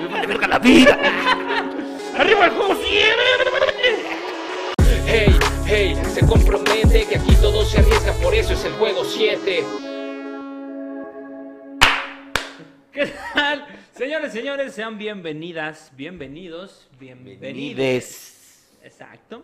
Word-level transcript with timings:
Me 0.00 0.06
vale 0.06 0.26
verga 0.28 0.46
la 0.46 0.58
vida. 0.60 0.94
¡Arriba 2.16 2.46
el 2.46 2.50
juego 2.52 2.74
100! 2.76 3.04
Hey, 5.06 5.36
hey, 5.66 5.96
se 6.04 6.24
compromete 6.24 7.04
que 7.06 7.16
aquí 7.16 7.34
todo 7.40 7.64
se 7.64 7.78
arriesga, 7.78 8.12
por 8.22 8.32
eso 8.32 8.52
es 8.52 8.64
el 8.64 8.74
juego 8.74 9.04
7. 9.04 9.64
¿Qué 12.92 13.12
tal? 13.34 13.66
Señores, 13.92 14.32
señores, 14.32 14.72
sean 14.72 14.98
bienvenidas, 14.98 15.90
bienvenidos, 15.96 16.88
bienvenidos. 17.00 17.40
Bienvenides. 17.40 18.78
Exacto. 18.84 19.42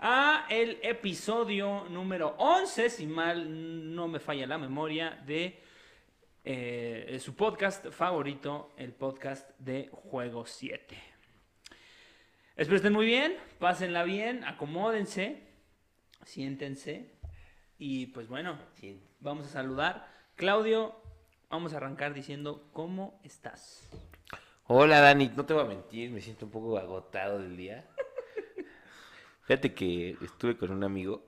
A 0.00 0.46
el 0.48 0.78
episodio 0.82 1.84
número 1.90 2.34
11, 2.38 2.90
si 2.90 3.06
mal 3.06 3.94
no 3.94 4.08
me 4.08 4.18
falla 4.18 4.46
la 4.46 4.58
memoria, 4.58 5.22
de 5.24 5.67
eh, 6.50 7.18
su 7.20 7.34
podcast 7.36 7.88
favorito, 7.90 8.72
el 8.78 8.92
podcast 8.94 9.50
de 9.58 9.90
Juego 9.92 10.46
7. 10.46 10.96
Espero 12.56 12.76
estén 12.76 12.94
muy 12.94 13.04
bien, 13.04 13.36
pásenla 13.58 14.02
bien, 14.02 14.42
acomódense, 14.44 15.42
siéntense 16.24 17.12
y 17.78 18.06
pues 18.06 18.28
bueno, 18.28 18.58
Sí. 18.76 18.98
vamos 19.20 19.44
a 19.46 19.50
saludar. 19.50 20.08
Claudio, 20.36 20.96
vamos 21.50 21.74
a 21.74 21.76
arrancar 21.76 22.14
diciendo 22.14 22.66
cómo 22.72 23.20
estás. 23.24 23.86
Hola 24.68 25.00
Dani, 25.02 25.30
no 25.36 25.44
te 25.44 25.52
voy 25.52 25.64
a 25.64 25.68
mentir, 25.68 26.10
me 26.10 26.22
siento 26.22 26.46
un 26.46 26.50
poco 26.50 26.78
agotado 26.78 27.40
del 27.40 27.58
día. 27.58 27.86
Fíjate 29.42 29.74
que 29.74 30.16
estuve 30.22 30.56
con 30.56 30.70
un 30.70 30.82
amigo 30.82 31.22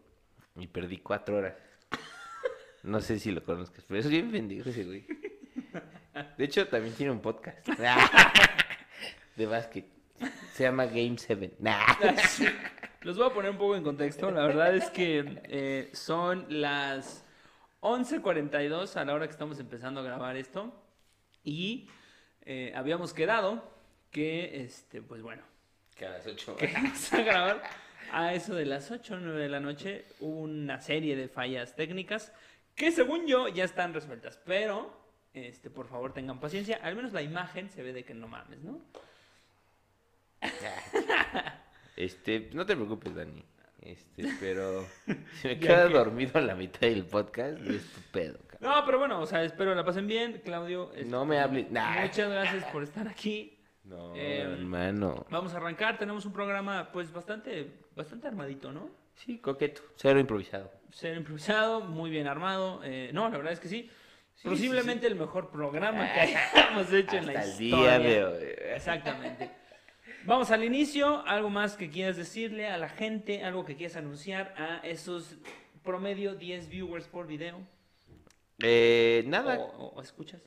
y 0.56 0.66
perdí 0.66 0.96
cuatro 0.96 1.36
horas. 1.36 1.56
No 2.82 3.00
sé 3.00 3.18
si 3.18 3.30
lo 3.30 3.44
conozcas, 3.44 3.84
pero 3.86 4.00
es 4.00 4.08
bien 4.08 4.30
pendejo 4.30 4.70
ese 4.70 4.84
güey. 4.84 5.06
De 6.36 6.44
hecho, 6.44 6.66
también 6.68 6.94
tiene 6.94 7.12
un 7.12 7.20
podcast 7.20 7.66
de 9.36 9.46
básquet. 9.46 9.86
Se 10.54 10.64
llama 10.64 10.86
Game 10.86 11.16
7. 11.16 11.56
Los 13.02 13.16
voy 13.16 13.26
a 13.26 13.32
poner 13.32 13.50
un 13.52 13.58
poco 13.58 13.76
en 13.76 13.82
contexto. 13.82 14.30
La 14.30 14.46
verdad 14.46 14.74
es 14.74 14.90
que 14.90 15.40
eh, 15.44 15.90
son 15.92 16.46
las 16.48 17.24
11.42 17.80 18.96
a 18.96 19.04
la 19.04 19.14
hora 19.14 19.26
que 19.26 19.32
estamos 19.32 19.58
empezando 19.58 20.00
a 20.00 20.02
grabar 20.02 20.36
esto. 20.36 20.74
Y 21.42 21.88
eh, 22.42 22.72
habíamos 22.74 23.14
quedado 23.14 23.64
que, 24.10 24.62
este, 24.62 25.00
pues 25.00 25.22
bueno, 25.22 25.42
Que 25.96 26.06
a 26.06 26.10
las 26.10 26.26
8 26.26 26.56
que 26.56 26.66
vamos 26.66 27.12
a 27.12 27.22
grabar 27.22 27.62
a 28.12 28.34
eso 28.34 28.54
de 28.54 28.66
las 28.66 28.90
8 28.90 29.14
o 29.14 29.18
9 29.18 29.40
de 29.40 29.48
la 29.48 29.60
noche. 29.60 30.04
Hubo 30.20 30.40
una 30.40 30.80
serie 30.80 31.16
de 31.16 31.28
fallas 31.28 31.74
técnicas 31.76 32.32
que 32.80 32.90
según 32.92 33.26
yo 33.26 33.46
ya 33.48 33.64
están 33.64 33.92
resueltas. 33.92 34.40
Pero, 34.46 34.90
este, 35.34 35.68
por 35.70 35.86
favor 35.86 36.12
tengan 36.14 36.40
paciencia. 36.40 36.80
Al 36.82 36.96
menos 36.96 37.12
la 37.12 37.20
imagen 37.22 37.68
se 37.70 37.82
ve 37.82 37.92
de 37.92 38.04
que 38.04 38.14
no 38.14 38.26
mames, 38.26 38.60
¿no? 38.62 38.80
Este, 41.96 42.48
no 42.54 42.64
te 42.64 42.74
preocupes, 42.76 43.14
Dani. 43.14 43.44
Este, 43.82 44.24
pero 44.40 44.86
si 45.40 45.48
me 45.48 45.54
Ya 45.56 45.60
quedas 45.60 45.88
que- 45.88 45.94
dormido 45.94 46.38
en 46.38 46.46
la 46.46 46.54
mitad 46.54 46.80
del 46.80 47.04
podcast, 47.04 47.58
es 47.66 47.84
tu 47.92 48.00
pedo, 48.12 48.38
cabrón. 48.46 48.58
No, 48.78 48.84
pero 48.86 48.98
bueno, 48.98 49.20
o 49.20 49.26
sea, 49.26 49.42
espero 49.44 49.74
la 49.74 49.84
pasen 49.84 50.06
bien, 50.06 50.40
Claudio. 50.44 50.90
este, 50.94 51.04
No 51.10 51.24
me 51.26 51.38
hables. 51.38 51.70
Nah. 51.70 52.00
Muchas 52.02 52.30
gracias 52.30 52.64
por 52.72 52.82
estar 52.82 53.06
aquí. 53.08 53.58
No, 53.84 54.14
Eh, 54.16 54.40
hermano. 54.42 55.26
Vamos 55.30 55.52
a 55.52 55.58
arrancar, 55.58 55.98
tenemos 55.98 56.24
un 56.24 56.32
programa 56.32 56.90
pues 56.92 57.12
bastante, 57.12 57.70
bastante 57.96 58.28
armadito, 58.28 58.72
¿no? 58.72 58.88
Sí, 59.16 59.38
coqueto. 59.38 59.82
Cero 59.96 60.20
improvisado. 60.20 60.70
Ser 60.92 61.16
improvisado, 61.16 61.80
muy 61.82 62.10
bien 62.10 62.26
armado. 62.26 62.80
eh, 62.84 63.10
no, 63.12 63.28
la 63.28 63.36
verdad 63.36 63.52
es 63.52 63.60
que 63.60 63.68
sí. 63.68 63.90
Sí, 64.34 64.48
Posiblemente 64.48 65.06
el 65.06 65.16
mejor 65.16 65.50
programa 65.50 66.10
que 66.12 66.20
hayamos 66.54 66.92
hecho 66.92 67.16
en 67.16 67.26
la 67.26 67.42
el 67.44 67.48
historia. 67.62 67.98
día 67.98 67.98
de 67.98 68.24
hoy. 68.24 68.44
Exactamente. 68.74 69.50
Vamos 70.24 70.50
al 70.50 70.64
inicio. 70.64 71.22
¿Algo 71.26 71.50
más 71.50 71.76
que 71.76 71.90
quieras 71.90 72.16
decirle 72.16 72.66
a 72.68 72.78
la 72.78 72.88
gente? 72.88 73.44
¿Algo 73.44 73.64
que 73.64 73.76
quieras 73.76 73.96
anunciar 73.96 74.54
a 74.56 74.78
esos 74.86 75.36
promedio 75.82 76.34
10 76.34 76.68
viewers 76.70 77.06
por 77.06 77.26
video? 77.26 77.58
Eh, 78.62 79.22
¿O, 79.26 79.28
nada. 79.28 79.58
o- 79.58 79.92
o 79.96 80.02
escuchas? 80.02 80.40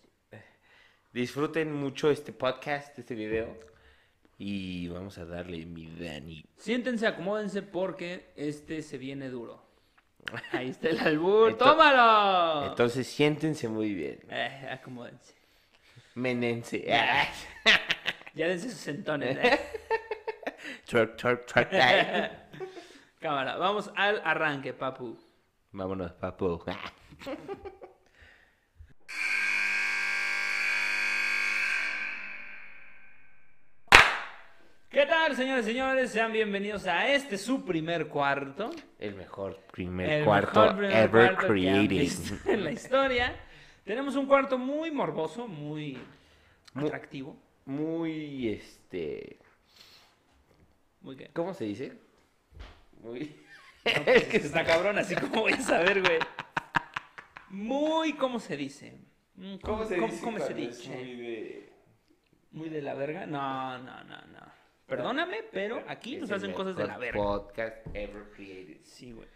Disfruten 1.11 1.71
mucho 1.73 2.09
este 2.09 2.33
podcast, 2.33 2.97
este 2.97 3.13
video. 3.15 3.59
Y 4.39 4.87
vamos 4.87 5.19
a 5.19 5.25
darle 5.25 5.65
mi 5.65 5.85
Dani. 5.87 6.43
Siéntense, 6.57 7.05
acomódense 7.05 7.61
porque 7.61 8.31
este 8.35 8.81
se 8.81 8.97
viene 8.97 9.29
duro. 9.29 9.62
Ahí 10.51 10.69
está 10.69 10.89
el 10.89 10.99
albur. 10.99 11.57
¡Tómalo! 11.57 12.67
Entonces 12.67 13.07
siéntense 13.07 13.67
muy 13.67 13.93
bien. 13.93 14.19
Eh, 14.29 14.69
acomódense. 14.71 15.35
Menense. 16.15 16.85
Ya 18.35 18.47
dense 18.47 18.69
sus 18.69 18.79
sentones. 18.79 19.37
¿eh? 19.37 19.59
Cámara, 23.19 23.57
vamos 23.57 23.91
al 23.95 24.21
arranque, 24.23 24.73
papu. 24.73 25.17
Vámonos, 25.71 26.11
papu. 26.13 26.63
¿Qué 34.93 35.05
tal, 35.07 35.35
señores 35.35 35.65
y 35.65 35.69
señores? 35.69 36.11
Sean 36.11 36.31
bienvenidos 36.31 36.85
a 36.85 37.07
este 37.09 37.37
su 37.39 37.65
primer 37.65 38.07
cuarto. 38.09 38.69
El 38.99 39.15
mejor 39.15 39.59
primer 39.71 40.07
El 40.09 40.25
cuarto 40.25 40.59
mejor 40.61 40.77
primer 40.77 40.95
ever 40.97 41.09
cuarto 41.33 41.47
created. 41.47 42.11
en 42.45 42.63
la 42.63 42.71
historia. 42.71 43.35
Tenemos 43.83 44.15
un 44.15 44.27
cuarto 44.27 44.57
muy 44.59 44.91
morboso, 44.91 45.47
muy 45.47 45.97
Mu- 46.75 46.85
atractivo. 46.85 47.35
Muy, 47.65 48.49
este... 48.49 49.39
Muy 51.01 51.15
que. 51.15 51.29
¿Cómo 51.29 51.53
se 51.55 51.65
dice? 51.65 51.93
Muy... 53.01 53.35
Es 53.83 54.25
que 54.25 54.37
está 54.37 54.63
cabrón, 54.63 54.97
así 54.99 55.15
como 55.15 55.41
voy 55.41 55.53
a 55.53 55.61
saber, 55.61 56.01
güey. 56.01 56.19
Muy, 57.49 58.13
¿cómo 58.13 58.39
se 58.39 58.55
dice? 58.55 58.95
¿Cómo, 59.63 59.83
cómo- 59.89 60.19
cómo 60.21 60.39
se 60.39 60.53
dice? 60.53 60.89
de... 60.91 61.73
¿Muy 62.51 62.69
de 62.69 62.81
la 62.83 62.93
verga? 62.93 63.25
No, 63.25 63.77
no, 63.79 64.03
no, 64.03 64.21
no. 64.27 64.62
Perdóname, 64.87 65.37
pero 65.51 65.83
aquí 65.87 66.17
nos 66.17 66.29
Es 66.29 66.37
hacen 66.37 66.51
cosas 66.53 66.75
de 66.75 66.85
la 66.87 66.97
verga. 66.97 67.17
Podcast 67.21 67.77
ever 67.93 68.23
created. 68.35 68.77
Sí, 68.83 69.11
güey. 69.11 69.27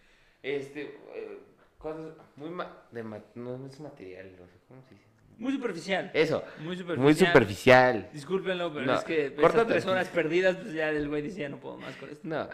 Este, 0.43 0.81
eh, 1.15 1.39
cosas 1.77 2.13
muy 2.35 2.49
ma- 2.49 2.83
de 2.91 3.03
ma- 3.03 3.23
no, 3.35 3.57
no 3.57 3.65
es 3.67 3.79
material, 3.79 4.31
no 4.37 4.47
sé 4.47 4.53
cómo 4.67 4.81
se 4.83 4.95
dice. 4.95 5.07
Muy 5.37 5.53
superficial. 5.53 6.11
Eso, 6.13 6.43
Muy 6.59 6.75
superficial. 6.75 6.97
muy 7.03 7.13
superficial. 7.13 8.09
Discúlpenlo, 8.11 8.73
pero 8.73 8.85
No, 8.87 8.95
es 8.95 9.03
que 9.03 9.33
corta 9.35 9.47
estas 9.61 9.67
tres 9.67 9.85
horas 9.85 10.07
perdidas, 10.09 10.55
pues 10.57 10.73
ya 10.73 10.89
el 10.89 11.07
güey 11.07 11.21
dice, 11.21 11.41
ya 11.41 11.49
no 11.49 11.59
puedo 11.59 11.77
más 11.77 11.95
con 11.95 12.09
esto. 12.09 12.27
No, 12.27 12.49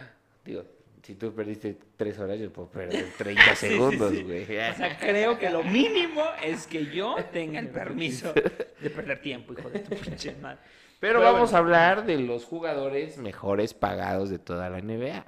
digo, 0.45 0.63
si 1.03 1.15
tú 1.15 1.33
perdiste 1.35 1.77
tres 1.97 2.17
horas, 2.17 2.39
yo 2.39 2.51
puedo 2.51 2.69
perder 2.69 3.05
30 3.17 3.41
Sí, 3.55 3.67
sí, 3.67 3.67
segundos, 3.73 4.11
sí. 4.11 4.23
güey. 4.23 4.43
O 4.43 4.73
sea, 4.73 4.97
creo 4.97 5.37
que 5.37 5.49
lo 5.51 5.63
mínimo 5.63 6.23
es 6.43 6.65
que 6.65 6.85
yo 6.87 7.15
tenga 7.31 7.59
el 7.59 7.69
permiso 7.69 8.33
de 8.33 8.89
perder 8.89 9.21
tiempo, 9.21 9.53
hijo 9.53 9.69
de 9.69 9.79
tu 9.79 9.95
pinche 9.95 10.35
madre. 10.41 10.59
Pero 10.99 11.19
Pero 11.19 11.21
vamos 11.21 11.51
bueno. 11.51 11.55
a 11.57 11.59
hablar 11.59 12.05
de 12.05 12.17
los 12.17 12.45
jugadores 12.45 13.17
mejores 13.17 13.73
pagados 13.73 14.29
de 14.29 14.39
toda 14.39 14.69
la 14.69 14.79
NBA. 14.81 15.25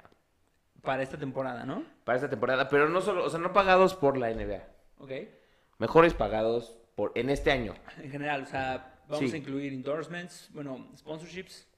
Para 0.82 1.02
esta 1.02 1.18
temporada, 1.18 1.64
¿no? 1.66 1.84
Para 2.04 2.16
esta 2.16 2.30
temporada, 2.30 2.68
pero 2.68 2.88
no 2.88 3.00
solo, 3.02 3.24
o 3.24 3.28
sea, 3.30 3.38
no 3.38 3.52
pagados 3.52 3.94
por 3.94 4.16
la 4.16 4.30
NBA. 4.32 4.62
Ok. 4.98 5.10
Mejores 5.78 6.14
pagados 6.14 6.78
por 6.94 7.12
en 7.14 7.28
este 7.28 7.50
año. 7.50 7.74
En 8.02 8.10
general, 8.10 8.44
o 8.44 8.46
sea, 8.46 8.94
vamos 9.08 9.28
Sí. 9.30 9.36
a 9.36 9.38
incluir 9.38 9.72
endorsements, 9.74 10.48
bueno, 10.54 10.88
sponsorships 10.96 11.68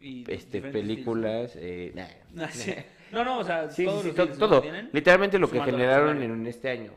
y 0.00 0.24
Este, 0.30 0.60
películas, 0.60 1.52
eh, 1.56 1.92
nah. 1.94 2.06
deals. 2.46 2.52
Sí. 2.64 2.74
No, 3.10 3.24
no, 3.24 3.38
o 3.38 3.44
sea, 3.44 3.70
Sí, 3.70 3.86
todos 3.86 4.02
sí, 4.02 4.12
los 4.14 4.36
todo. 4.38 4.60
¿Tienen? 4.60 4.90
Literalmente 4.92 5.38
lo 5.38 5.50
que 5.50 5.62
generaron 5.62 6.22
en 6.22 6.46
este 6.46 6.68
año. 6.68 6.92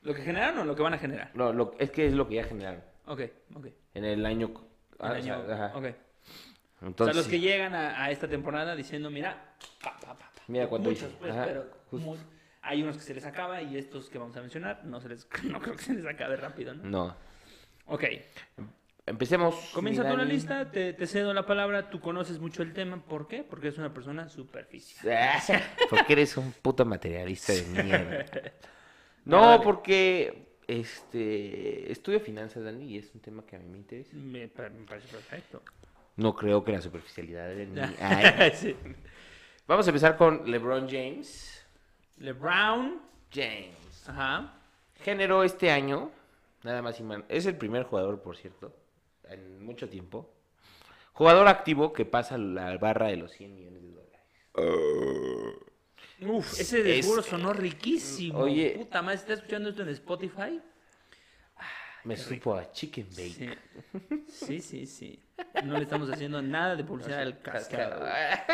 ¿Lo 0.00 0.14
que 0.14 0.22
generaron 0.22 0.60
o 0.60 0.64
lo 0.64 0.74
que 0.74 0.80
van 0.82 0.94
a 0.94 0.98
generar? 0.98 1.30
No, 1.34 1.52
lo, 1.52 1.74
es 1.78 1.90
que 1.90 2.06
es 2.06 2.14
lo 2.14 2.26
que 2.26 2.36
ya 2.36 2.44
generaron. 2.44 2.82
Ok, 3.06 3.20
ok. 3.54 3.66
En 3.92 4.04
el 4.06 4.24
año. 4.24 4.46
El 4.98 5.06
ah, 5.06 5.12
o 5.18 5.22
sea, 5.22 5.54
ajá. 5.54 5.78
ok. 5.78 5.84
Entonces, 6.80 7.00
o 7.00 7.04
sea, 7.04 7.14
los 7.14 7.28
que 7.28 7.40
llegan 7.40 7.74
a, 7.74 8.02
a 8.02 8.10
esta 8.10 8.26
temporada 8.26 8.74
diciendo, 8.74 9.10
mira, 9.10 9.54
pa, 9.84 9.92
pa, 10.00 10.14
pa, 10.14 10.18
pa. 10.18 10.32
Mira 10.48 10.66
cuánto 10.66 10.88
Muchos, 10.88 11.08
hice. 11.10 11.16
pues, 11.20 11.30
Ajá, 11.32 11.44
pero 11.44 11.66
muy- 11.90 12.18
hay 12.62 12.82
unos 12.82 12.96
que 12.96 13.02
se 13.02 13.12
les 13.14 13.26
acaba 13.26 13.60
y 13.60 13.76
estos 13.76 14.08
que 14.08 14.16
vamos 14.18 14.34
a 14.36 14.40
mencionar 14.40 14.82
no 14.84 14.98
se 15.00 15.10
les 15.10 15.28
no 15.44 15.60
creo 15.60 15.76
que 15.76 15.82
se 15.82 15.92
les 15.94 16.06
acabe 16.06 16.36
rápido, 16.36 16.72
¿no? 16.74 16.84
No. 16.84 17.16
Ok, 17.86 18.04
Empecemos. 19.04 19.54
comienza 19.74 20.04
mi 20.04 20.10
tú 20.10 20.16
la 20.16 20.24
lista, 20.24 20.70
te, 20.70 20.92
te 20.92 21.06
cedo 21.06 21.34
la 21.34 21.44
palabra, 21.44 21.90
tú 21.90 22.00
conoces 22.00 22.38
mucho 22.38 22.62
el 22.62 22.72
tema, 22.72 23.04
¿por 23.04 23.26
qué? 23.26 23.42
Porque 23.42 23.66
eres 23.68 23.78
una 23.78 23.92
persona 23.92 24.28
superficial. 24.28 25.12
Ah, 25.12 25.42
Porque 25.90 26.12
eres 26.12 26.36
un 26.36 26.52
puto 26.52 26.84
materialista 26.84 27.52
de 27.52 27.62
mierda. 27.82 28.24
No, 29.24 29.40
dale. 29.46 29.62
porque 29.62 30.56
este 30.66 31.92
estudio 31.92 32.18
finanzas, 32.18 32.64
Dani, 32.64 32.86
y 32.92 32.98
es 32.98 33.14
un 33.14 33.20
tema 33.20 33.46
que 33.46 33.54
a 33.54 33.60
mí 33.60 33.68
me 33.68 33.78
interesa. 33.78 34.16
Me, 34.16 34.48
pa- 34.48 34.68
me 34.68 34.84
parece 34.84 35.06
perfecto. 35.06 35.62
No 36.16 36.34
creo 36.34 36.64
que 36.64 36.72
la 36.72 36.80
superficialidad 36.80 37.46
de. 37.48 38.52
Sí. 38.56 38.74
Vamos 39.68 39.86
a 39.86 39.90
empezar 39.90 40.16
con 40.16 40.50
LeBron 40.50 40.88
James. 40.88 41.64
LeBron, 42.18 43.00
James. 43.32 44.08
ajá, 44.08 44.54
Generó 45.04 45.44
este 45.44 45.70
año, 45.70 46.10
nada 46.64 46.82
más 46.82 46.98
y 46.98 47.04
man- 47.04 47.24
Es 47.28 47.46
el 47.46 47.56
primer 47.56 47.84
jugador, 47.84 48.22
por 48.22 48.36
cierto, 48.36 48.74
en 49.28 49.64
mucho 49.64 49.88
tiempo, 49.88 50.34
Jugador 51.14 51.46
activo 51.48 51.92
que 51.92 52.06
pasa 52.06 52.38
la 52.38 52.76
barra 52.78 53.08
de 53.08 53.16
los 53.18 53.32
100 53.32 53.54
millones 53.54 53.82
de 53.82 53.90
dólares. 53.90 54.20
Uf, 56.20 56.58
ese 56.58 56.82
de 56.82 56.98
Es- 56.98 57.06
sonó 57.26 57.52
riquísimo. 57.52 58.38
Oye. 58.38 58.76
Puta 58.78 59.02
madre, 59.02 59.16
¿estás 59.16 59.38
escuchando 59.38 59.68
esto 59.68 59.82
en 59.82 59.88
Spotify? 59.90 60.60
Me 62.04 62.16
supo 62.16 62.54
a 62.56 62.72
chicken 62.72 63.06
bake. 63.10 63.58
Sí. 64.28 64.60
sí, 64.60 64.60
sí, 64.60 64.86
sí. 64.86 65.22
No 65.64 65.74
le 65.76 65.84
estamos 65.84 66.10
haciendo 66.10 66.42
nada 66.42 66.74
de 66.74 66.82
publicidad 66.82 67.20
al 67.20 67.40
Cascao. 67.40 68.00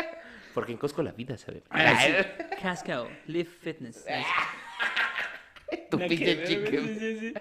Porque 0.53 0.71
en 0.73 0.77
Costco 0.77 1.01
la 1.01 1.11
vida, 1.13 1.37
¿sabes? 1.37 1.63
Ah, 1.69 1.99
sí. 1.99 2.11
Cascao, 2.61 3.09
Live 3.25 3.49
Fitness. 3.61 4.05
Tu 5.89 5.97
Nada 5.97 6.09
pinche 6.09 6.43
chicken. 6.43 7.33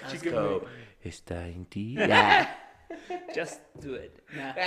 Costco 0.00 0.64
está 1.02 1.46
en 1.48 1.66
ti. 1.66 1.96
Just 3.34 3.60
do 3.74 3.94
it. 3.96 4.20
Nah. 4.34 4.54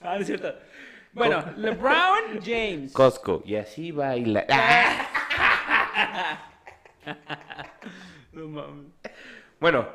Ah, 0.00 0.14
no 0.14 0.20
es 0.20 0.26
cierto. 0.26 0.54
Bueno, 1.12 1.44
LeBron 1.56 2.40
James. 2.44 2.92
Costco. 2.92 3.42
Y 3.44 3.56
así 3.56 3.90
baila. 3.92 4.44
Ah. 4.50 5.04
No 8.32 8.46
mames. 8.48 8.86
Bueno, 9.60 9.88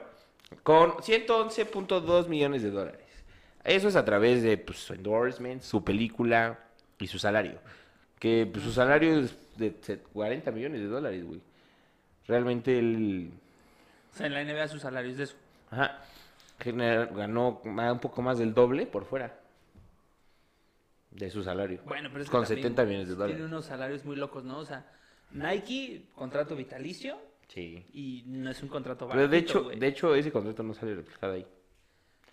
con 0.64 0.92
111.2 0.94 2.28
millones 2.28 2.64
de 2.64 2.72
dólares. 2.72 3.02
Eso 3.64 3.88
es 3.88 3.96
a 3.96 4.04
través 4.04 4.42
de 4.44 4.58
pues, 4.58 4.80
su 4.80 4.94
endorsement, 4.94 5.62
su 5.62 5.84
película 5.84 6.60
y 7.00 7.08
su 7.08 7.20
salario. 7.20 7.60
Que 8.20 8.48
pues, 8.52 8.64
su 8.66 8.72
salario 8.74 9.20
es 9.20 9.36
de 9.58 9.76
se- 9.82 10.00
40 10.00 10.52
millones 10.52 10.82
de 10.82 10.88
dólares, 10.88 11.24
güey. 11.26 11.42
Realmente 12.28 12.78
él 12.80 13.32
O 14.14 14.18
sea, 14.18 14.26
en 14.28 14.34
la 14.34 14.44
NBA 14.44 14.68
su 14.68 14.80
salario 14.80 15.12
es 15.12 15.18
de 15.18 15.24
eso. 15.26 15.36
ajá, 15.72 16.00
ganó 16.72 17.62
un 17.64 18.00
poco 18.00 18.22
más 18.22 18.38
del 18.40 18.54
doble 18.54 18.86
por 18.86 19.06
fuera 19.06 19.40
de 21.12 21.30
su 21.30 21.44
salario. 21.44 21.82
Bueno, 21.86 22.10
pero 22.12 22.24
es 22.24 22.28
que 22.30 22.32
Con 22.32 22.42
también 22.44 22.64
70 22.64 22.86
millones 22.86 23.08
de 23.10 23.16
Tiene 23.16 23.28
dólares. 23.34 23.46
unos 23.48 23.66
salarios 23.66 24.06
muy 24.06 24.16
locos, 24.16 24.44
¿no? 24.44 24.58
O 24.60 24.66
sea, 24.66 24.92
Nike, 25.32 26.08
contrato 26.16 26.56
vitalicio 26.56 27.18
Sí. 27.48 27.86
y 27.94 28.24
no 28.28 28.50
es 28.50 28.64
un 28.64 28.70
contrato 28.70 29.08
Pero 29.10 29.28
de 29.28 29.38
hecho, 29.38 29.70
de 29.70 29.88
hecho 29.88 30.16
ese 30.16 30.32
contrato 30.32 30.64
no 30.64 30.74
sale 30.74 30.96
reflejado 30.96 31.34
ahí. 31.34 31.46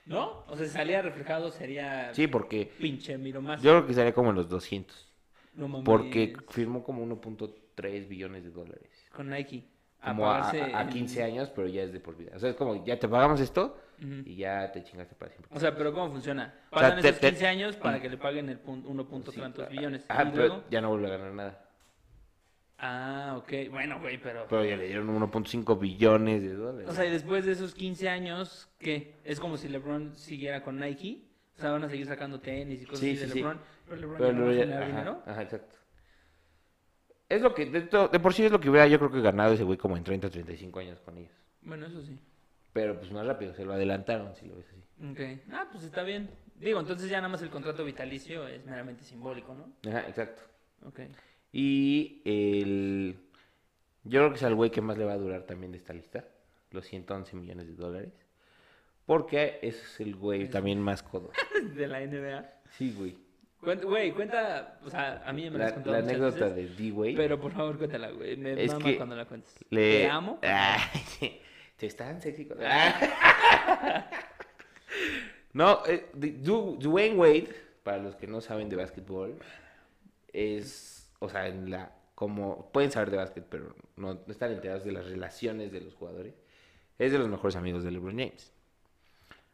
¿No? 0.06 0.44
O 0.48 0.56
sea, 0.56 0.66
si 0.66 0.72
salía 0.72 1.02
reflejado 1.02 1.50
sería 1.50 2.12
Sí, 2.14 2.26
porque 2.26 2.72
pinche 2.78 3.18
miro 3.18 3.42
más. 3.42 3.60
yo 3.62 3.72
creo 3.72 3.86
que 3.86 3.94
sería 3.94 4.14
como 4.14 4.30
en 4.30 4.36
los 4.36 4.48
200. 4.48 5.08
No 5.54 5.68
mames. 5.68 5.84
Porque 5.84 6.34
firmó 6.48 6.82
como 6.82 7.02
1.3 7.04 8.08
billones 8.08 8.44
de 8.44 8.50
dólares. 8.50 8.90
Con 9.14 9.28
Nike. 9.28 9.64
Como 10.02 10.26
a, 10.30 10.38
a- 10.48 10.50
a 10.78 10.82
en- 10.82 10.88
15 10.88 11.22
años, 11.22 11.50
pero 11.54 11.68
ya 11.68 11.82
es 11.82 11.92
de 11.92 12.00
por 12.00 12.16
vida. 12.16 12.32
O 12.34 12.38
sea, 12.38 12.48
es 12.50 12.56
como, 12.56 12.82
ya 12.86 12.98
te 12.98 13.06
pagamos 13.08 13.40
esto 13.40 13.76
Y 14.00 14.36
ya 14.36 14.72
te 14.72 14.82
chingaste 14.82 15.14
para 15.14 15.30
siempre. 15.30 15.50
O 15.54 15.60
sea, 15.60 15.74
pero 15.76 15.92
¿cómo 15.92 16.10
funciona? 16.10 16.54
O 16.70 16.78
sea, 16.78 16.88
Pasan 16.88 17.02
te- 17.02 17.08
esos 17.08 17.20
te- 17.20 17.28
15 17.30 17.46
años 17.46 17.76
para 17.76 18.00
que 18.00 18.08
le 18.08 18.16
paguen 18.16 18.48
el 18.48 18.62
pun- 18.62 18.84
1 18.86 19.06
punto 19.08 19.30
tantos 19.32 19.68
billones. 19.68 20.04
Ah, 20.08 20.24
pero 20.24 20.36
luego... 20.36 20.64
ya 20.70 20.80
no 20.80 20.88
vuelve 20.90 21.06
a 21.08 21.10
ganar 21.10 21.32
nada. 21.32 21.66
Ah, 22.78 23.34
ok. 23.36 23.52
Bueno, 23.70 24.00
güey, 24.00 24.16
pero... 24.18 24.46
Pero 24.48 24.64
ya 24.64 24.76
le 24.76 24.86
dieron 24.86 25.08
1.5 25.08 25.78
billones 25.78 26.42
de 26.42 26.54
dólares. 26.54 26.88
O 26.88 26.94
sea, 26.94 27.04
y 27.04 27.10
después 27.10 27.44
de 27.44 27.52
esos 27.52 27.74
15 27.74 28.08
años, 28.08 28.68
¿qué? 28.78 29.20
Es 29.24 29.38
como 29.38 29.58
si 29.58 29.68
LeBron 29.68 30.14
siguiera 30.16 30.62
con 30.62 30.78
Nike. 30.80 31.26
O 31.58 31.60
sea, 31.60 31.72
van 31.72 31.84
a 31.84 31.90
seguir 31.90 32.06
sacando 32.06 32.40
tenis 32.40 32.80
y 32.80 32.86
cosas 32.86 33.00
Sí, 33.00 33.10
así 33.10 33.20
de 33.20 33.26
sí, 33.26 33.32
sí. 33.32 33.38
LeBron. 33.40 33.60
Pero 33.86 33.96
LeBron 34.00 34.18
Pero 34.18 34.30
ya 34.32 34.34
no 34.38 34.44
va 34.46 34.50
a 34.50 34.54
generar 34.54 34.82
ajá, 34.82 34.90
dinero. 34.92 35.22
ajá, 35.26 35.42
exacto. 35.42 35.76
Es 37.28 37.42
lo 37.42 37.54
que, 37.54 37.66
de, 37.66 37.82
de 37.82 38.20
por 38.20 38.32
sí 38.32 38.44
es 38.46 38.50
lo 38.50 38.58
que 38.58 38.70
hubiera 38.70 38.86
yo 38.88 38.98
creo 38.98 39.10
que 39.12 39.20
ganado 39.20 39.52
ese 39.52 39.62
güey 39.62 39.76
como 39.76 39.96
en 39.98 40.02
30 40.02 40.28
o 40.28 40.30
35 40.30 40.78
años 40.80 41.00
con 41.00 41.18
ellos. 41.18 41.32
Bueno, 41.60 41.86
eso 41.86 42.00
sí. 42.02 42.18
Pero 42.72 42.98
pues 42.98 43.10
más 43.10 43.26
rápido, 43.26 43.52
se 43.54 43.64
lo 43.64 43.72
adelantaron, 43.72 44.34
si 44.36 44.46
lo 44.46 44.56
ves 44.56 44.66
así. 44.68 45.10
Ok. 45.10 45.40
Ah, 45.52 45.66
pues 45.72 45.84
está 45.84 46.02
bien. 46.02 46.30
Digo, 46.56 46.78
entonces 46.78 47.08
ya 47.10 47.16
nada 47.18 47.28
más 47.28 47.42
el 47.42 47.50
contrato 47.50 47.84
vitalicio 47.84 48.46
es 48.46 48.64
meramente 48.66 49.02
simbólico, 49.04 49.54
¿no? 49.54 49.90
Ajá, 49.90 50.06
exacto. 50.08 50.42
Ok. 50.84 51.00
Y 51.52 52.22
el... 52.24 53.16
Yo 54.04 54.20
creo 54.20 54.30
que 54.30 54.36
es 54.36 54.42
el 54.42 54.54
güey 54.54 54.70
que 54.70 54.80
más 54.80 54.96
le 54.98 55.04
va 55.04 55.12
a 55.14 55.18
durar 55.18 55.42
también 55.44 55.72
de 55.72 55.78
esta 55.78 55.92
lista. 55.92 56.24
Los 56.70 56.86
111 56.86 57.36
millones 57.36 57.66
de 57.66 57.74
dólares. 57.74 58.12
Porque 59.06 59.58
ese 59.62 59.82
es 59.82 60.00
el 60.00 60.14
güey 60.14 60.48
también 60.48 60.80
más 60.80 61.02
codo. 61.02 61.32
De 61.74 61.88
la 61.88 62.00
NBA. 62.00 62.48
Sí, 62.70 62.94
güey. 62.96 63.16
Cuenta- 63.60 63.84
Güey, 63.86 64.12
cuenta... 64.12 64.78
O 64.84 64.88
sea, 64.90 65.22
a 65.26 65.32
mí 65.32 65.50
me 65.50 65.56
has 65.64 65.70
La, 65.70 65.74
contado 65.74 65.96
la 65.96 66.02
anécdota 66.02 66.48
veces, 66.48 66.76
de 66.78 66.84
D-Way. 66.84 67.16
Pero 67.16 67.40
por 67.40 67.52
favor, 67.52 67.76
cuéntala, 67.76 68.10
güey. 68.10 68.36
Me 68.36 68.62
Es 68.64 68.72
mama 68.72 68.84
que 68.84 68.96
cuando 68.96 69.16
la 69.16 69.24
cuentes. 69.26 69.54
Le... 69.70 69.98
Te 70.02 70.06
amo. 70.06 70.38
Ay, 70.42 71.40
te 71.80 71.86
están 71.86 72.20
sexy. 72.20 72.44
con- 72.44 72.58
no, 75.54 75.84
eh, 75.86 76.10
Du- 76.14 76.76
Dwayne 76.78 77.16
Wade, 77.16 77.48
para 77.82 77.98
los 77.98 78.16
que 78.16 78.26
no 78.26 78.40
saben 78.42 78.68
de 78.68 78.76
básquetbol, 78.76 79.38
es, 80.32 81.10
o 81.18 81.28
sea, 81.28 81.48
en 81.48 81.70
la, 81.70 81.92
como 82.14 82.70
pueden 82.70 82.90
saber 82.90 83.10
de 83.10 83.16
básquet, 83.16 83.44
pero 83.48 83.74
no, 83.96 84.14
no 84.14 84.20
están 84.28 84.52
enterados 84.52 84.84
de 84.84 84.92
las 84.92 85.06
relaciones 85.06 85.72
de 85.72 85.80
los 85.80 85.94
jugadores, 85.94 86.34
es 86.98 87.12
de 87.12 87.18
los 87.18 87.28
mejores 87.28 87.56
amigos 87.56 87.82
de 87.82 87.90
LeBron 87.90 88.18
James. 88.18 88.52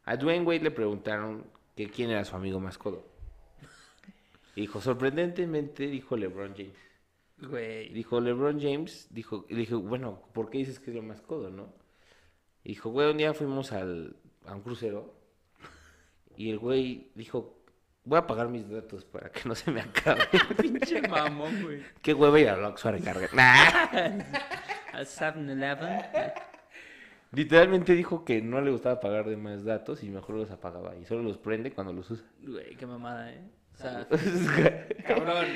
A 0.04 0.16
Dwayne 0.16 0.44
Wade 0.44 0.60
le 0.60 0.70
preguntaron 0.72 1.46
que 1.76 1.88
quién 1.88 2.10
era 2.10 2.24
su 2.24 2.34
amigo 2.36 2.58
más 2.60 2.76
codo. 2.76 3.06
Y 4.56 4.62
dijo, 4.62 4.80
sorprendentemente, 4.80 5.86
dijo 5.86 6.16
LeBron 6.16 6.54
James. 6.56 6.76
Güey. 7.38 7.90
Dijo 7.90 8.20
LeBron 8.20 8.60
James, 8.60 9.06
dijo, 9.10 9.44
dije, 9.48 9.74
bueno, 9.74 10.22
¿por 10.32 10.48
qué 10.50 10.58
dices 10.58 10.80
que 10.80 10.90
es 10.90 10.96
lo 10.96 11.02
más 11.02 11.20
codo, 11.20 11.50
no? 11.50 11.72
Y 12.66 12.70
dijo, 12.70 12.90
güey, 12.90 13.08
un 13.12 13.16
día 13.16 13.32
fuimos 13.32 13.70
al, 13.70 14.16
a 14.44 14.52
un 14.52 14.60
crucero 14.60 15.14
y 16.36 16.50
el 16.50 16.58
güey 16.58 17.12
dijo, 17.14 17.62
voy 18.02 18.18
a 18.18 18.26
pagar 18.26 18.48
mis 18.48 18.68
datos 18.68 19.04
para 19.04 19.30
que 19.30 19.48
no 19.48 19.54
se 19.54 19.70
me 19.70 19.82
acabe. 19.82 20.24
Pinche 20.60 21.00
mamón, 21.02 21.62
güey. 21.62 21.84
Qué 22.02 22.12
hueva 22.12 22.40
ir 22.40 22.48
a 22.48 22.68
Oxxo 22.68 22.88
a 22.88 22.90
recargar. 22.90 23.30
Nah. 23.34 24.18
A 24.92 25.02
7-Eleven. 25.02 26.32
Literalmente 27.30 27.92
dijo 27.92 28.24
que 28.24 28.42
no 28.42 28.60
le 28.60 28.72
gustaba 28.72 28.98
pagar 28.98 29.28
de 29.28 29.36
más 29.36 29.62
datos 29.62 30.02
y 30.02 30.08
mejor 30.08 30.34
los 30.34 30.50
apagaba 30.50 30.96
y 30.96 31.04
solo 31.04 31.22
los 31.22 31.38
prende 31.38 31.70
cuando 31.70 31.92
los 31.92 32.10
usa. 32.10 32.26
Güey, 32.42 32.74
qué 32.74 32.84
mamada, 32.84 33.32
eh. 33.32 33.48
O 33.74 33.76
sea, 33.76 34.08
cabrón. 35.06 35.46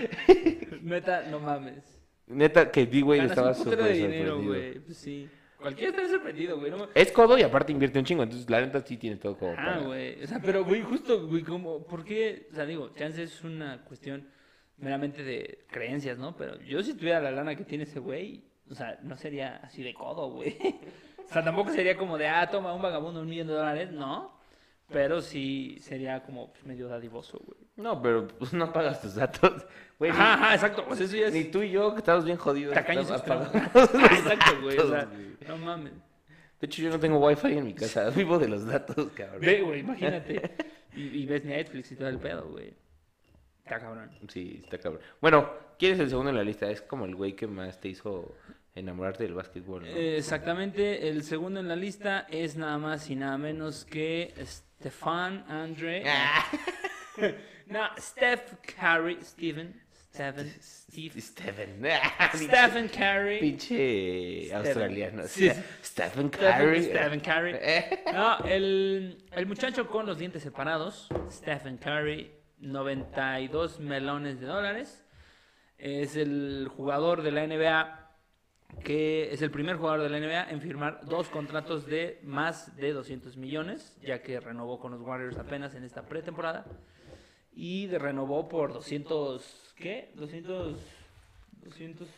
Neta, 0.82 1.22
no 1.22 1.40
mames. 1.40 2.00
Neta, 2.28 2.70
que 2.70 2.86
D-Way 2.86 3.18
estaba 3.18 3.52
súper 3.52 3.94
dinero, 3.94 4.40
güey. 4.40 4.78
Pues 4.78 4.96
sí. 4.96 5.28
Cualquiera 5.60 5.90
está 5.96 6.08
sorprendido, 6.08 6.58
güey. 6.58 6.70
No 6.70 6.88
Es 6.94 7.12
codo 7.12 7.36
y 7.38 7.42
aparte 7.42 7.72
invierte 7.72 7.98
un 7.98 8.04
chingo, 8.04 8.22
entonces 8.22 8.48
la 8.48 8.60
neta 8.60 8.80
sí 8.80 8.96
tiene 8.96 9.16
todo 9.16 9.36
como 9.36 9.52
Ah, 9.52 9.56
para- 9.56 9.78
güey. 9.80 10.22
O 10.22 10.26
sea, 10.26 10.40
pero, 10.40 10.64
güey, 10.64 10.82
justo, 10.82 11.26
güey, 11.26 11.42
como, 11.42 11.84
¿por 11.86 12.04
qué? 12.04 12.48
O 12.50 12.54
sea, 12.54 12.64
digo, 12.66 12.90
chance 12.96 13.22
es 13.22 13.44
una 13.44 13.84
cuestión 13.84 14.26
meramente 14.78 15.22
de 15.22 15.66
creencias, 15.70 16.18
¿no? 16.18 16.36
Pero 16.36 16.58
yo 16.62 16.82
si 16.82 16.94
tuviera 16.94 17.20
la 17.20 17.30
lana 17.30 17.54
que 17.54 17.64
tiene 17.64 17.84
ese 17.84 18.00
güey, 18.00 18.44
o 18.70 18.74
sea, 18.74 18.98
no 19.02 19.16
sería 19.16 19.56
así 19.62 19.82
de 19.82 19.94
codo, 19.94 20.30
güey. 20.30 20.56
O 21.30 21.32
sea, 21.32 21.44
tampoco 21.44 21.70
sería 21.70 21.96
como 21.96 22.18
de, 22.18 22.26
ah, 22.26 22.50
toma 22.50 22.74
un 22.74 22.82
vagabundo 22.82 23.20
un 23.20 23.28
millón 23.28 23.46
de 23.46 23.52
dólares, 23.52 23.92
no. 23.92 24.39
Pero 24.92 25.22
sí 25.22 25.78
sería 25.80 26.22
como 26.22 26.52
pues, 26.52 26.64
medio 26.64 26.88
dadivoso, 26.88 27.40
güey. 27.44 27.58
No, 27.76 28.00
pero 28.02 28.26
pues, 28.26 28.52
no 28.52 28.72
pagas 28.72 29.00
tus 29.00 29.14
datos. 29.14 29.64
Güey, 29.98 30.10
Ajá, 30.10 30.34
ajá, 30.34 30.54
exacto. 30.54 30.84
Pues 30.86 31.00
eso 31.00 31.16
ya 31.16 31.26
es 31.28 31.32
Ni 31.32 31.44
tú 31.44 31.62
y 31.62 31.70
yo, 31.70 31.92
que 31.92 31.98
estamos 31.98 32.24
bien 32.24 32.36
jodidos. 32.36 32.74
tacaños 32.74 33.10
estamos 33.10 33.48
Exacto, 33.54 34.62
güey. 34.62 34.78
O 34.78 34.88
sea, 34.88 35.08
no 35.48 35.56
mames. 35.58 35.92
De 36.60 36.66
hecho, 36.66 36.82
yo 36.82 36.90
no 36.90 37.00
tengo 37.00 37.18
wifi 37.18 37.52
en 37.56 37.64
mi 37.64 37.74
casa. 37.74 38.10
Vivo 38.16 38.38
de 38.38 38.48
los 38.48 38.66
datos, 38.66 39.10
cabrón. 39.14 39.40
Ve, 39.40 39.62
güey, 39.62 39.80
imagínate. 39.80 40.56
Y, 40.94 41.20
y 41.20 41.26
ves 41.26 41.44
Netflix 41.44 41.92
y 41.92 41.96
todo 41.96 42.08
el 42.08 42.18
pedo, 42.18 42.48
güey. 42.50 42.74
Está 43.64 43.78
cabrón. 43.78 44.10
Sí, 44.28 44.60
está 44.64 44.78
cabrón. 44.78 45.00
Bueno, 45.20 45.50
¿quién 45.78 45.94
es 45.94 46.00
el 46.00 46.10
segundo 46.10 46.30
en 46.30 46.36
la 46.36 46.42
lista? 46.44 46.70
Es 46.70 46.82
como 46.82 47.04
el 47.04 47.14
güey 47.14 47.34
que 47.34 47.46
más 47.46 47.80
te 47.80 47.88
hizo 47.88 48.34
enamorarte 48.74 49.24
del 49.24 49.34
básquetbol, 49.34 49.82
¿no? 49.82 49.88
Eh, 49.88 50.18
Exactamente, 50.18 51.08
el 51.08 51.22
segundo 51.22 51.60
en 51.60 51.68
la 51.68 51.76
lista 51.76 52.26
es 52.30 52.56
nada 52.56 52.78
más 52.78 53.08
y 53.10 53.16
nada 53.16 53.38
menos 53.38 53.84
que 53.84 54.34
Stefan 54.80 55.44
Andre. 55.48 56.02
Ah. 56.06 56.50
No, 57.66 57.86
Steph 57.98 58.62
Curry, 58.62 59.18
Steven, 59.22 59.74
Stephen, 60.12 60.54
Steve, 60.60 61.20
Stephen. 61.20 61.86
Stephen 62.34 62.88
Curry. 62.88 63.40
Pinche 63.40 64.50
australiano. 64.54 65.24
Sí. 65.24 65.50
Stephen 65.82 66.30
Stephen, 66.30 66.30
Curry. 66.30 66.82
Stephen 66.82 67.20
Curry. 67.20 67.52
Eh. 67.60 68.04
No, 68.10 68.38
el, 68.38 69.22
el 69.32 69.46
muchacho 69.46 69.86
con 69.86 70.06
los 70.06 70.18
dientes 70.18 70.42
separados, 70.42 71.08
Stephen 71.30 71.76
Curry, 71.76 72.30
92 72.60 73.80
melones 73.80 74.40
de 74.40 74.46
dólares. 74.46 75.04
Es 75.76 76.16
el 76.16 76.68
jugador 76.74 77.22
de 77.22 77.32
la 77.32 77.46
NBA 77.46 77.99
que 78.84 79.32
es 79.32 79.42
el 79.42 79.50
primer 79.50 79.76
jugador 79.76 80.02
de 80.02 80.10
la 80.10 80.18
NBA 80.20 80.50
en 80.50 80.60
firmar 80.60 81.04
dos 81.06 81.28
contratos 81.28 81.86
de 81.86 82.20
más 82.22 82.76
de 82.76 82.92
200 82.92 83.36
millones, 83.36 83.96
ya 84.02 84.22
que 84.22 84.40
renovó 84.40 84.78
con 84.78 84.92
los 84.92 85.00
Warriors 85.00 85.36
apenas 85.38 85.74
en 85.74 85.84
esta 85.84 86.06
pretemporada. 86.06 86.64
Y 87.52 87.86
de 87.86 87.98
renovó 87.98 88.48
por 88.48 88.72
200, 88.72 89.74
¿qué? 89.76 90.12
200, 90.14 90.78
200, 91.64 92.08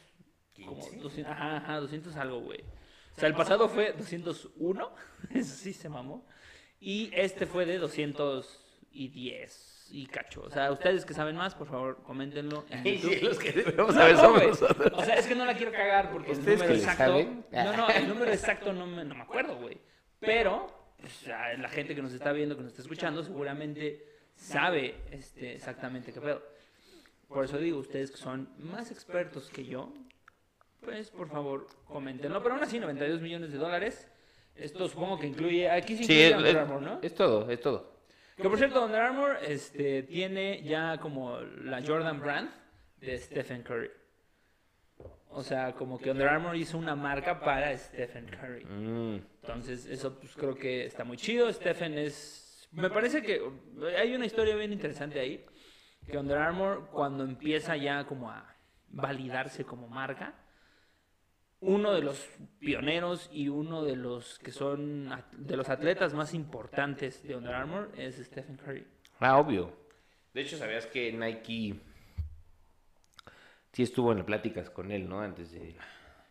como 0.65 0.77
200, 1.03 1.33
ajá, 1.33 1.57
ajá, 1.57 1.81
200 1.81 2.17
algo, 2.17 2.41
güey. 2.41 2.61
O 3.17 3.21
sea, 3.21 3.29
el 3.29 3.35
pasado 3.35 3.69
fue 3.69 3.93
201, 3.93 4.91
eso 5.35 5.55
sí 5.57 5.73
se 5.73 5.89
mamó. 5.89 6.27
Y 6.81 7.11
este 7.15 7.47
fue 7.47 7.65
de 7.67 7.79
210 7.79 9.72
y 9.95 10.07
cacho. 10.07 10.41
O 10.41 10.51
sea, 10.51 10.73
ustedes 10.73 11.05
que 11.05 11.13
saben 11.13 11.37
más, 11.37 11.55
por 11.55 11.67
favor, 11.69 12.03
coméntenlo 12.03 12.65
en 12.71 12.87
Y 12.87 12.97
YouTube. 12.97 13.15
sí, 13.15 13.21
los 13.21 13.39
que 13.39 13.53
debemos 13.53 13.95
saber 13.95 14.15
No, 14.15 14.21
somos 14.23 14.43
nosotros. 14.47 14.93
O 14.97 15.05
sea, 15.05 15.17
es 15.17 15.27
que 15.27 15.35
no 15.35 15.45
la 15.45 15.55
quiero 15.55 15.71
cagar 15.71 16.11
porque 16.11 16.33
el 16.33 16.39
¿Ustedes 16.39 16.59
número 16.61 16.75
exacto. 16.79 17.05
saben? 17.05 17.45
No, 17.53 17.77
no, 17.77 17.89
el 17.91 18.09
número 18.09 18.33
exacto 18.33 18.73
no 18.73 18.87
me, 18.87 19.05
no 19.05 19.15
me 19.15 19.23
acuerdo, 19.23 19.57
güey. 19.57 19.79
Pero, 20.19 20.95
pues, 20.99 21.29
a 21.29 21.53
la 21.59 21.69
gente 21.69 21.95
que 21.95 22.01
nos 22.01 22.15
está 22.15 22.33
viendo, 22.33 22.57
que 22.57 22.63
nos 22.63 22.73
está 22.73 22.81
escuchando, 22.83 23.23
seguramente 23.23 24.03
sabe 24.35 24.95
este, 25.11 25.55
exactamente 25.57 26.11
qué 26.11 26.21
pedo. 26.23 26.43
Por 27.29 27.45
eso 27.45 27.59
digo, 27.59 27.79
ustedes 27.79 28.11
que 28.11 28.17
son 28.17 28.49
más 28.59 28.91
expertos 28.91 29.51
que 29.51 29.67
yo, 29.67 29.93
pues 30.81 31.11
por 31.11 31.29
favor, 31.29 31.67
coméntenlo. 31.85 32.43
Pero 32.43 32.55
aún 32.55 32.65
así, 32.65 32.79
92 32.79 33.21
millones 33.21 33.53
de 33.53 33.59
dólares. 33.59 34.09
Esto 34.55 34.89
supongo 34.89 35.19
que 35.19 35.27
incluye. 35.27 35.71
Aquí 35.71 35.97
sí 35.99 36.05
Sí, 36.05 36.13
incluye 36.13 36.29
es, 36.31 36.37
Under 36.37 36.51
es- 36.51 36.57
Armour, 36.57 36.83
¿no? 36.83 36.99
es 37.03 37.15
todo, 37.15 37.51
es 37.51 37.61
todo. 37.61 37.92
Que 38.37 38.49
por 38.49 38.59
cierto, 38.59 38.85
Under 38.85 39.01
Armour 39.01 39.39
este, 39.47 40.03
tiene 40.05 40.63
ya 40.63 40.99
como 40.99 41.39
la 41.41 41.83
Jordan 41.85 42.21
Brand 42.21 42.51
de 42.99 43.19
Stephen 43.19 43.63
Curry. 43.63 43.91
O 45.29 45.43
sea, 45.43 45.73
como 45.73 45.99
que 45.99 46.11
Under 46.11 46.29
Armour 46.29 46.57
hizo 46.57 46.77
una 46.79 46.95
marca 46.95 47.41
para 47.41 47.77
Stephen 47.77 48.27
Curry. 48.27 48.65
Mm. 48.65 49.27
Entonces, 49.43 49.87
eso 49.87 50.19
pues 50.19 50.35
creo 50.35 50.55
que 50.55 50.85
está 50.85 51.05
muy 51.05 51.17
chido. 51.17 51.53
Stephen 51.53 51.97
es... 51.99 52.69
Me 52.71 52.91
parece 52.91 53.23
que 53.23 53.41
hay 53.99 54.15
una 54.15 54.27
historia 54.27 54.57
bien 54.57 54.73
interesante 54.73 55.21
ahí. 55.21 55.45
Que 56.07 56.19
Under 56.19 56.39
Armour, 56.39 56.89
cuando 56.91 57.25
empieza 57.25 57.77
ya 57.77 58.05
como 58.05 58.31
a 58.31 58.55
validarse 58.89 59.65
como 59.65 59.89
marca, 59.89 60.35
uno 61.63 61.93
de 61.93 62.03
los 62.03 62.29
pioneros 62.59 63.31
y 63.33 63.49
uno 63.49 63.85
de 63.85 63.95
los 63.95 64.39
que 64.41 64.51
son 64.51 65.11
de 65.33 65.57
los 65.57 65.69
atletas 65.69 66.13
más 66.13 66.35
importantes 66.35 67.23
de 67.23 67.37
Under 67.37 67.55
Armour 67.55 67.91
es 67.97 68.17
Stephen 68.17 68.57
Curry. 68.57 68.85
Ah, 69.21 69.39
obvio. 69.39 69.73
De 70.35 70.41
hecho, 70.43 70.57
¿sabías 70.57 70.87
que 70.87 71.13
Nike 71.13 71.81
sí 73.73 73.83
estuvo 73.83 74.13
en 74.13 74.25
pláticas 74.25 74.71
con 74.71 74.91
él, 74.91 75.09
¿no? 75.09 75.21
Antes 75.21 75.53
de... 75.53 75.77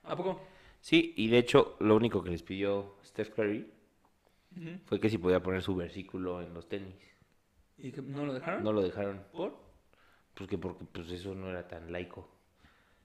¿A 0.04 0.16
poco? 0.16 0.42
Sí, 0.82 1.14
y 1.16 1.30
de 1.30 1.38
hecho, 1.38 1.78
lo 1.80 1.96
único 1.96 2.22
que 2.22 2.32
les 2.32 2.44
pidió 2.44 2.98
Steph 3.06 3.30
Curry 3.30 3.72
fue 4.86 5.00
que 5.00 5.10
si 5.10 5.18
podía 5.18 5.42
poner 5.42 5.62
su 5.62 5.76
versículo 5.76 6.42
en 6.42 6.54
los 6.54 6.68
tenis. 6.68 6.96
¿Y 7.78 7.92
que 7.92 8.02
no 8.02 8.26
lo 8.26 8.34
dejaron? 8.34 8.64
No 8.64 8.74
lo 8.74 8.82
dejaron. 8.82 9.24
¿Por? 9.32 9.56
Porque, 10.34 10.58
porque 10.58 10.84
pues 10.84 11.10
eso 11.12 11.34
no 11.34 11.50
era 11.50 11.68
tan 11.68 11.90
laico. 11.92 12.28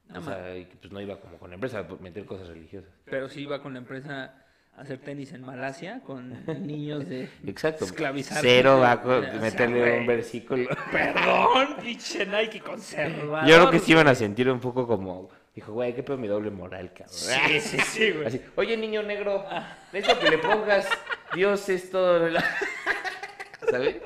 No 0.09 0.21
o 0.21 0.23
sea, 0.23 0.57
y 0.57 0.65
pues 0.67 0.93
no 0.93 1.01
iba 1.01 1.19
como 1.21 1.37
con 1.39 1.51
la 1.51 1.55
empresa 1.55 1.81
a 1.81 2.03
meter 2.03 2.25
cosas 2.25 2.49
religiosas. 2.49 2.91
Pero 3.07 3.29
sí 3.29 3.41
iba 3.43 3.61
con 3.61 3.73
la 3.73 3.81
empresa 3.81 4.35
a 4.77 4.81
hacer 4.83 4.99
tenis 4.99 5.33
en 5.33 5.43
Malasia 5.43 6.01
con 6.05 6.45
niños 6.67 7.09
de 7.09 7.29
Exacto. 7.47 7.85
esclavizar. 7.87 8.39
Cero 8.41 8.79
va 8.81 8.93
a 8.93 9.03
sea, 9.03 9.33
meterle 9.41 10.01
un 10.01 10.07
versículo. 10.07 10.69
Perdón, 10.93 11.77
pinche 11.83 12.25
Nike 12.27 12.61
conservador. 12.61 13.49
Yo 13.49 13.57
creo 13.57 13.71
que 13.71 13.79
sí 13.81 13.93
iban 13.93 14.09
a 14.09 14.15
sentir 14.15 14.49
un 14.51 14.61
poco 14.61 14.87
como... 14.87 15.29
Dijo, 15.55 15.73
güey, 15.73 15.95
qué 15.95 16.03
pedo 16.03 16.19
mi 16.19 16.29
doble 16.29 16.51
moral, 16.51 16.91
cabrón. 16.93 17.09
Sí, 17.15 17.61
sí, 17.61 17.79
sí, 17.79 18.11
güey. 18.13 18.27
Así, 18.27 18.43
oye, 18.57 18.77
niño 18.77 19.03
negro, 19.03 19.43
necesito 19.91 20.21
que 20.21 20.29
le 20.31 20.39
pongas 20.39 20.87
Dios 21.35 21.67
es 21.71 21.91
todo. 21.91 22.29
la-". 22.29 22.45
¿Sabes? 23.71 23.97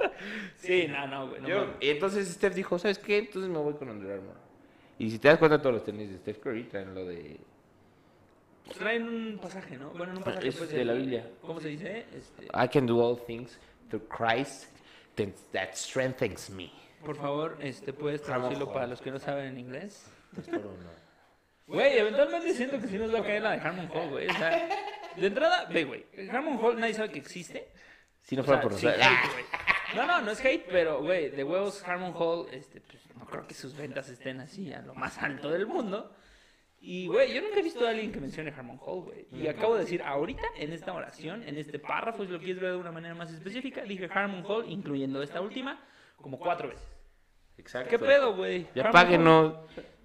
Sí, 0.57 0.87
no, 0.89 1.09
no, 1.09 1.29
güey. 1.29 1.41
no 1.43 1.49
Yo- 1.49 1.75
entonces 1.81 2.29
Steph 2.29 2.55
dijo, 2.55 2.79
¿sabes 2.79 2.99
qué? 3.01 3.19
Entonces 3.19 3.51
me 3.51 3.59
voy 3.59 3.75
con 3.75 3.91
Under 3.91 4.13
Armour. 4.13 4.37
Y 5.01 5.11
si 5.11 5.19
te 5.19 5.29
das 5.29 5.39
cuenta, 5.39 5.59
todos 5.59 5.77
los 5.77 5.85
tenis 5.85 6.11
de 6.11 6.19
Steph 6.19 6.41
Curry 6.41 6.65
traen 6.65 6.95
lo 6.95 7.07
de... 7.07 7.41
Traen 8.79 9.09
un 9.09 9.39
pasaje, 9.39 9.79
¿no? 9.79 9.89
Bueno, 9.93 10.13
no 10.13 10.19
un 10.19 10.25
pasaje 10.25 10.49
Es 10.49 10.57
pues, 10.57 10.71
de 10.71 10.85
la 10.85 10.93
Biblia. 10.93 11.27
¿Cómo 11.41 11.59
se 11.59 11.69
dice? 11.69 12.05
Este, 12.15 12.45
I 12.45 12.69
can 12.69 12.85
do 12.85 13.03
all 13.03 13.19
things 13.19 13.59
through 13.89 14.07
Christ 14.09 14.67
that 15.53 15.73
strengthens 15.73 16.51
me. 16.51 16.71
por 17.03 17.17
favor, 17.17 17.57
este, 17.63 17.95
¿puedes 17.95 18.21
traducirlo 18.21 18.71
para 18.75 18.87
los 18.87 19.01
que 19.01 19.11
no 19.11 19.19
saben 19.19 19.47
en 19.47 19.59
inglés? 19.59 20.07
Güey, 21.67 21.99
eventualmente 21.99 22.53
siento 22.53 22.79
que 22.79 22.87
sí 22.87 22.99
nos 22.99 23.13
va 23.15 23.21
a 23.21 23.23
caer 23.23 23.41
la 23.43 23.53
de 23.53 23.57
Harmon 23.61 23.89
Hall, 23.95 24.11
güey. 24.11 24.29
O 24.29 24.35
sea, 24.35 24.69
de 25.17 25.27
entrada, 25.27 25.65
ve, 25.65 25.85
güey. 25.85 26.05
Harmon 26.31 26.59
Hall 26.63 26.79
nadie 26.79 26.93
sabe 26.93 27.11
que 27.11 27.21
existe. 27.21 27.73
Si 28.21 28.37
no 28.37 28.43
O 28.43 28.45
fuera 28.45 28.61
sea, 28.61 28.69
por 28.69 28.73
nosotros. 28.73 28.99
güey. 29.33 29.45
No, 29.95 30.07
no, 30.07 30.21
no 30.23 30.31
es 30.31 30.45
hate, 30.45 30.67
pero, 30.71 31.03
güey, 31.03 31.31
de 31.31 31.45
huevos 31.45 31.83
Harmon 31.87 32.13
Hall, 32.15 32.47
este, 32.53 32.81
pues, 32.81 33.03
no 33.17 33.27
creo 33.27 33.47
que 33.47 33.55
sus 33.55 33.77
ventas 33.77 34.09
estén 34.09 34.41
así 34.41 34.73
a 34.73 34.83
lo 34.83 34.95
más 34.95 35.19
alto 35.19 35.51
del 35.51 35.67
mundo. 35.67 36.15
Y, 36.83 37.09
güey, 37.09 37.35
yo 37.35 37.43
nunca 37.43 37.61
he 37.61 37.63
visto 37.63 37.87
a 37.87 37.91
alguien 37.91 38.11
que 38.11 38.21
mencione 38.21 38.51
Harmon 38.51 38.81
Hall, 38.81 39.03
güey. 39.03 39.27
Y 39.33 39.49
acabo 39.49 39.75
de 39.75 39.83
decir 39.83 40.03
ahorita, 40.03 40.45
en 40.57 40.73
esta 40.73 40.95
oración, 40.95 41.43
en 41.47 41.59
este 41.59 41.79
párrafo, 41.79 42.25
si 42.25 42.31
lo 42.31 42.39
quieres 42.39 42.61
ver 42.61 42.73
de 42.73 42.79
una 42.79 42.93
manera 42.93 43.15
más 43.15 43.31
específica, 43.33 43.83
dije 43.83 44.09
Harmon 44.11 44.45
Hall, 44.47 44.65
incluyendo 44.71 45.23
esta 45.23 45.41
última, 45.41 45.79
como 46.17 46.39
cuatro 46.39 46.69
veces. 46.69 46.89
Exacto. 47.59 47.91
¿Qué 47.91 47.99
pedo, 47.99 48.35
güey? 48.35 48.67
Ya 48.75 48.91
páguenos. 48.91 49.55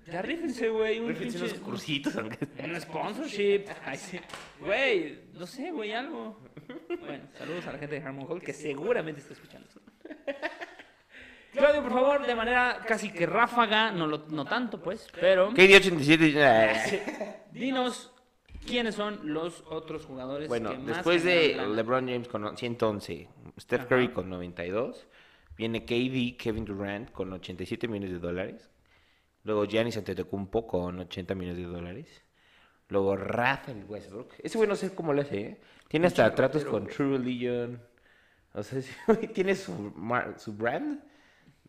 Ya 0.07 0.21
rífense, 0.21 0.69
güey. 0.69 0.99
Un 0.99 1.09
Rífense 1.09 1.37
unos 1.39 1.53
cursitos, 1.55 2.15
aunque 2.15 2.47
un 2.63 2.79
sponsorship. 2.79 3.65
Ay, 3.83 3.97
sí. 3.97 4.19
Güey, 4.59 5.19
no 5.33 5.47
sé, 5.47 5.71
güey, 5.71 5.93
algo. 5.93 6.39
Bueno, 6.99 7.23
saludos 7.37 7.65
a 7.67 7.73
la 7.73 7.79
gente 7.79 7.99
de 7.99 8.05
Harmon 8.05 8.27
Hall 8.29 8.41
que 8.41 8.53
seguramente 8.53 9.21
está 9.21 9.33
escuchando 9.33 9.67
esto. 9.67 9.81
Claudio, 11.53 11.83
por 11.83 11.93
favor, 11.93 12.27
de 12.27 12.35
manera 12.35 12.81
casi 12.85 13.11
que 13.11 13.25
ráfaga, 13.25 13.91
no, 13.91 14.07
lo, 14.07 14.25
no 14.29 14.45
tanto 14.45 14.81
pues, 14.81 15.07
pero 15.19 15.51
KD87. 15.51 16.41
ah. 16.43 17.35
dinos 17.51 18.11
quiénes 18.65 18.95
son 18.95 19.19
los 19.23 19.63
otros 19.67 20.05
jugadores 20.05 20.49
Bueno, 20.49 20.71
que 20.71 20.77
más 20.79 20.87
después 20.87 21.23
de. 21.23 21.55
LeBron 21.55 22.07
James 22.07 22.27
con 22.27 22.57
111, 22.57 23.29
Steph 23.59 23.79
Ajá. 23.81 23.89
Curry 23.89 24.09
con 24.09 24.29
92, 24.29 25.07
viene 25.57 25.85
KD, 25.85 26.37
Kevin 26.37 26.65
Durant 26.65 27.11
con 27.11 27.31
87 27.31 27.87
millones 27.87 28.11
de 28.11 28.19
dólares, 28.19 28.69
luego 29.45 29.65
Giannis 29.65 29.95
Antetokounmpo 29.97 30.67
con 30.67 30.99
80 30.99 31.33
millones 31.35 31.57
de 31.65 31.71
dólares, 31.71 32.23
luego 32.89 33.15
Rafael 33.15 33.85
Westbrook, 33.87 34.33
ese 34.43 34.57
güey 34.57 34.67
no 34.67 34.75
sé 34.75 34.93
cómo 34.93 35.13
lo 35.13 35.21
hace, 35.21 35.39
¿eh? 35.39 35.61
tiene 35.87 36.07
hasta 36.07 36.35
tratos 36.35 36.65
con 36.65 36.83
güey. 36.83 36.93
True 36.95 37.17
Religion, 37.17 37.81
o 38.53 38.61
sea, 38.63 38.79
ese 38.79 38.93
güey 39.07 39.27
tiene 39.31 39.55
su, 39.55 39.71
mar- 39.95 40.35
su 40.37 40.53
brand 40.53 41.01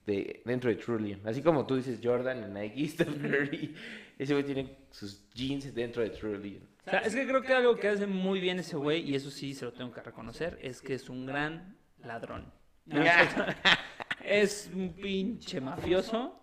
de, 0.04 0.42
dentro 0.44 0.70
de 0.70 0.76
True 0.76 0.98
Religion, 0.98 1.28
así 1.28 1.40
como 1.42 1.64
tú 1.66 1.76
dices 1.76 2.00
Jordan 2.02 2.44
en 2.44 2.54
Nike, 2.54 2.88
Steph 2.88 3.20
Curry, 3.20 3.74
ese 4.18 4.32
güey 4.32 4.44
tiene 4.44 4.78
sus 4.90 5.28
jeans 5.32 5.72
dentro 5.74 6.02
de 6.02 6.10
True 6.10 6.32
Religion. 6.32 6.68
O 6.86 6.90
sea, 6.90 7.00
es 7.00 7.14
que 7.14 7.26
creo 7.26 7.42
que 7.42 7.52
algo 7.52 7.74
que 7.76 7.88
hace 7.88 8.06
muy 8.06 8.40
bien 8.40 8.58
ese 8.60 8.76
güey, 8.76 9.02
y 9.02 9.14
eso 9.16 9.30
sí 9.30 9.54
se 9.54 9.64
lo 9.64 9.72
tengo 9.72 9.92
que 9.92 10.00
reconocer, 10.00 10.58
es 10.62 10.80
que 10.80 10.94
es 10.94 11.08
un 11.10 11.26
gran 11.26 11.76
ladrón. 12.04 12.52
es 14.24 14.70
un 14.72 14.92
pinche 14.94 15.60
mafioso, 15.60 16.38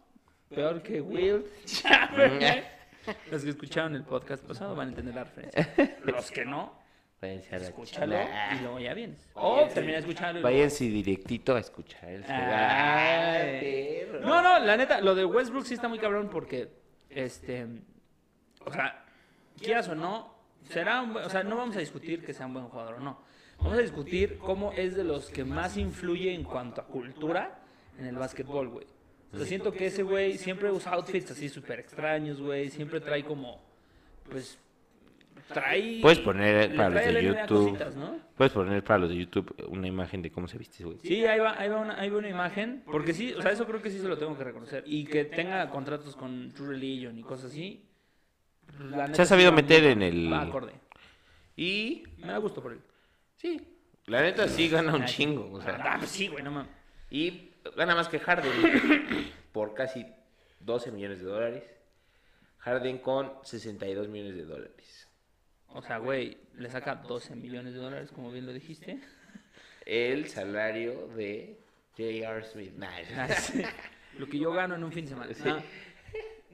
peor 0.53 0.81
que 0.81 1.01
Will. 1.01 1.45
Los 3.31 3.43
que 3.43 3.49
escucharon 3.49 3.95
el 3.95 4.03
podcast 4.03 4.45
pasado 4.45 4.75
van 4.75 4.87
a 4.87 4.91
entender 4.91 5.15
la 5.15 5.23
referencia. 5.25 5.73
Los 6.05 6.31
que 6.31 6.45
no, 6.45 6.73
escúchalo 7.21 8.15
y 8.15 8.59
luego 8.61 8.79
ya 8.79 8.93
vienes. 8.93 9.29
O 9.33 9.67
termina 9.73 9.93
de 9.93 9.99
escucharlo. 9.99 10.39
y 10.39 10.43
Váyanse 10.43 10.85
directito 10.85 11.55
a 11.55 11.59
escuchar 11.59 12.09
el 12.09 12.23
Ay. 12.27 14.07
No, 14.21 14.41
no, 14.41 14.59
la 14.59 14.77
neta, 14.77 15.01
lo 15.01 15.15
de 15.15 15.25
Westbrook 15.25 15.65
sí 15.65 15.73
está 15.73 15.87
muy 15.87 15.99
cabrón 15.99 16.29
porque, 16.29 16.69
este, 17.09 17.67
o 18.65 18.71
sea, 18.71 19.03
quieras 19.61 19.87
o 19.89 19.95
no, 19.95 20.33
será 20.69 21.01
un 21.01 21.13
buen- 21.13 21.25
o 21.25 21.29
sea, 21.29 21.43
no 21.43 21.57
vamos 21.57 21.75
a 21.75 21.79
discutir 21.79 22.23
que 22.25 22.33
sea 22.33 22.45
un 22.45 22.53
buen 22.53 22.67
jugador 22.67 22.95
o 22.95 22.99
no. 22.99 23.19
Vamos 23.57 23.77
a 23.77 23.81
discutir 23.81 24.37
cómo 24.39 24.71
es 24.73 24.95
de 24.95 25.03
los 25.03 25.29
que 25.29 25.43
más 25.45 25.77
influye 25.77 26.33
en 26.33 26.43
cuanto 26.43 26.81
a 26.81 26.85
cultura 26.85 27.59
en 27.97 28.05
el 28.05 28.15
básquetbol, 28.15 28.67
güey. 28.69 28.87
O 29.33 29.37
sea, 29.37 29.45
siento 29.47 29.71
que 29.71 29.87
ese 29.87 30.03
güey 30.03 30.37
siempre 30.37 30.71
usa 30.71 30.93
outfits 30.93 31.31
así 31.31 31.49
súper 31.49 31.79
extraños, 31.79 32.39
güey. 32.39 32.69
Siempre 32.69 33.01
trae 33.01 33.23
como, 33.23 33.59
pues, 34.29 34.59
trae... 35.47 35.99
Puedes 36.01 36.19
poner 36.19 36.75
para 36.75 36.89
los 36.89 37.03
de 37.13 37.23
YouTube. 37.23 37.65
cositas, 37.71 37.95
¿no? 37.95 38.17
Puedes 38.37 38.53
poner 38.53 38.83
para 38.83 38.99
los 38.99 39.09
de 39.09 39.17
YouTube 39.17 39.55
una 39.69 39.87
imagen 39.87 40.21
de 40.21 40.31
cómo 40.31 40.47
se 40.47 40.57
viste, 40.57 40.83
güey. 40.83 40.97
Sí, 41.03 41.25
ahí 41.25 41.39
va, 41.39 41.59
ahí 41.59 41.67
va, 41.69 41.79
una, 41.79 41.99
ahí 41.99 42.09
va 42.09 42.17
una 42.19 42.29
imagen. 42.29 42.83
Porque 42.85 43.13
sí, 43.13 43.33
o 43.33 43.41
sea, 43.41 43.51
eso 43.51 43.65
creo 43.65 43.81
que 43.81 43.89
sí 43.89 43.99
se 43.99 44.07
lo 44.07 44.17
tengo 44.17 44.37
que 44.37 44.43
reconocer. 44.43 44.83
Y 44.85 45.03
que 45.05 45.25
tenga 45.25 45.67
contratos 45.69 46.15
con 46.15 46.51
True 46.51 46.69
Religion 46.69 47.17
y 47.17 47.23
cosas 47.23 47.51
así. 47.51 47.83
pues, 48.67 48.79
la 48.91 49.03
neta 49.07 49.15
Se 49.15 49.21
ha 49.23 49.25
sabido 49.25 49.51
meter 49.51 49.83
en 49.85 50.01
el- 50.03 50.31
Va 50.31 50.41
acorde. 50.43 50.73
Y 51.55 52.03
Me 52.19 52.27
da 52.27 52.37
gusto 52.37 52.61
por 52.61 52.71
él. 52.73 52.79
sí, 53.35 53.59
la 54.05 54.21
neta 54.21 54.47
sí 54.47 54.67
gana 54.69 54.93
un 54.95 55.05
chingo, 55.05 55.49
o 55.53 55.61
sea. 55.61 55.79
Ah, 55.83 55.95
pues 55.97 56.11
sí, 56.11 56.27
güey, 56.27 56.43
no 56.43 56.51
mames. 56.51 56.71
Y 57.09 57.49
gana 57.75 57.95
más 57.95 58.07
que 58.07 58.19
Harden 58.19 58.51
por 59.51 59.73
casi 59.73 60.05
12 60.59 60.91
millones 60.91 61.19
de 61.19 61.25
dólares. 61.25 61.63
Harden 62.59 62.99
con 62.99 63.33
62 63.43 64.07
millones 64.07 64.35
de 64.35 64.45
dólares. 64.45 65.09
O 65.69 65.81
sea, 65.81 65.97
güey, 65.97 66.37
le 66.55 66.69
saca 66.69 66.95
12 66.95 67.35
millones 67.35 67.73
de 67.73 67.79
dólares, 67.79 68.11
como 68.11 68.31
bien 68.31 68.45
lo 68.45 68.53
dijiste. 68.53 68.99
El 69.85 70.29
salario 70.29 71.07
de 71.09 71.59
J.R. 71.97 72.43
Smith. 72.45 72.73
Nah, 72.77 72.89
Ah, 73.17 73.27
sí. 73.29 73.61
Lo 74.17 74.27
que 74.27 74.37
yo 74.39 74.51
gano 74.51 74.75
en 74.75 74.83
un 74.83 74.91
fin 74.91 75.05
de 75.05 75.09
semana. 75.09 75.33
Sí. 75.33 75.43
No, 75.43 75.61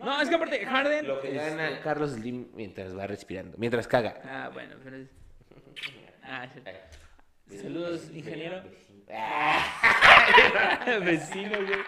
No, 0.06 0.22
es 0.22 0.30
que 0.30 0.36
aparte, 0.36 0.66
Harden. 0.66 1.08
Lo 1.08 1.20
que 1.22 1.36
este, 1.36 1.50
gana 1.56 1.82
Carlos 1.82 2.12
Slim 2.12 2.48
mientras 2.54 2.98
va 2.98 3.06
respirando, 3.06 3.58
mientras 3.58 3.88
caga. 3.88 4.22
Ah, 4.24 4.50
bueno, 4.54 4.76
pero 4.84 4.96
es. 4.98 5.10
Ah, 6.24 6.48
cierto. 6.52 6.72
Saludos, 7.62 8.10
ingeniero. 8.14 8.64
Vecino, 11.06 11.56
güey. 11.56 11.80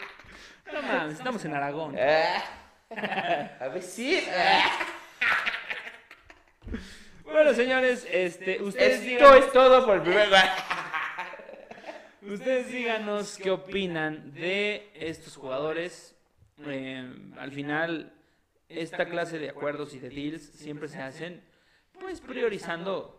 No 0.73 0.81
mames, 0.81 1.17
estamos 1.17 1.43
en 1.45 1.53
Aragón. 1.53 1.95
ah, 1.99 2.43
A 3.59 3.67
ver 3.69 3.81
si. 3.81 4.21
ah. 4.29 4.69
Bueno, 7.23 7.53
señores, 7.53 8.05
este, 8.11 8.61
ustedes 8.61 8.99
Esto 8.99 9.05
díganos, 9.07 9.45
es 9.45 9.51
todo 9.53 9.85
por 9.85 9.97
el 9.97 10.01
primer. 10.01 10.27
ustedes 12.29 12.67
díganos 12.71 13.37
qué 13.37 13.51
opinan 13.51 14.33
de 14.33 14.91
estos 14.95 15.37
jugadores. 15.37 16.15
Eh, 16.65 17.09
al 17.37 17.51
final, 17.51 18.13
esta 18.67 19.05
clase 19.05 19.39
de 19.39 19.49
acuerdos 19.49 19.93
y 19.93 19.99
de 19.99 20.09
deals 20.09 20.43
siempre 20.43 20.87
se 20.89 21.01
hacen, 21.01 21.41
pues 21.99 22.19
priorizando 22.21 23.17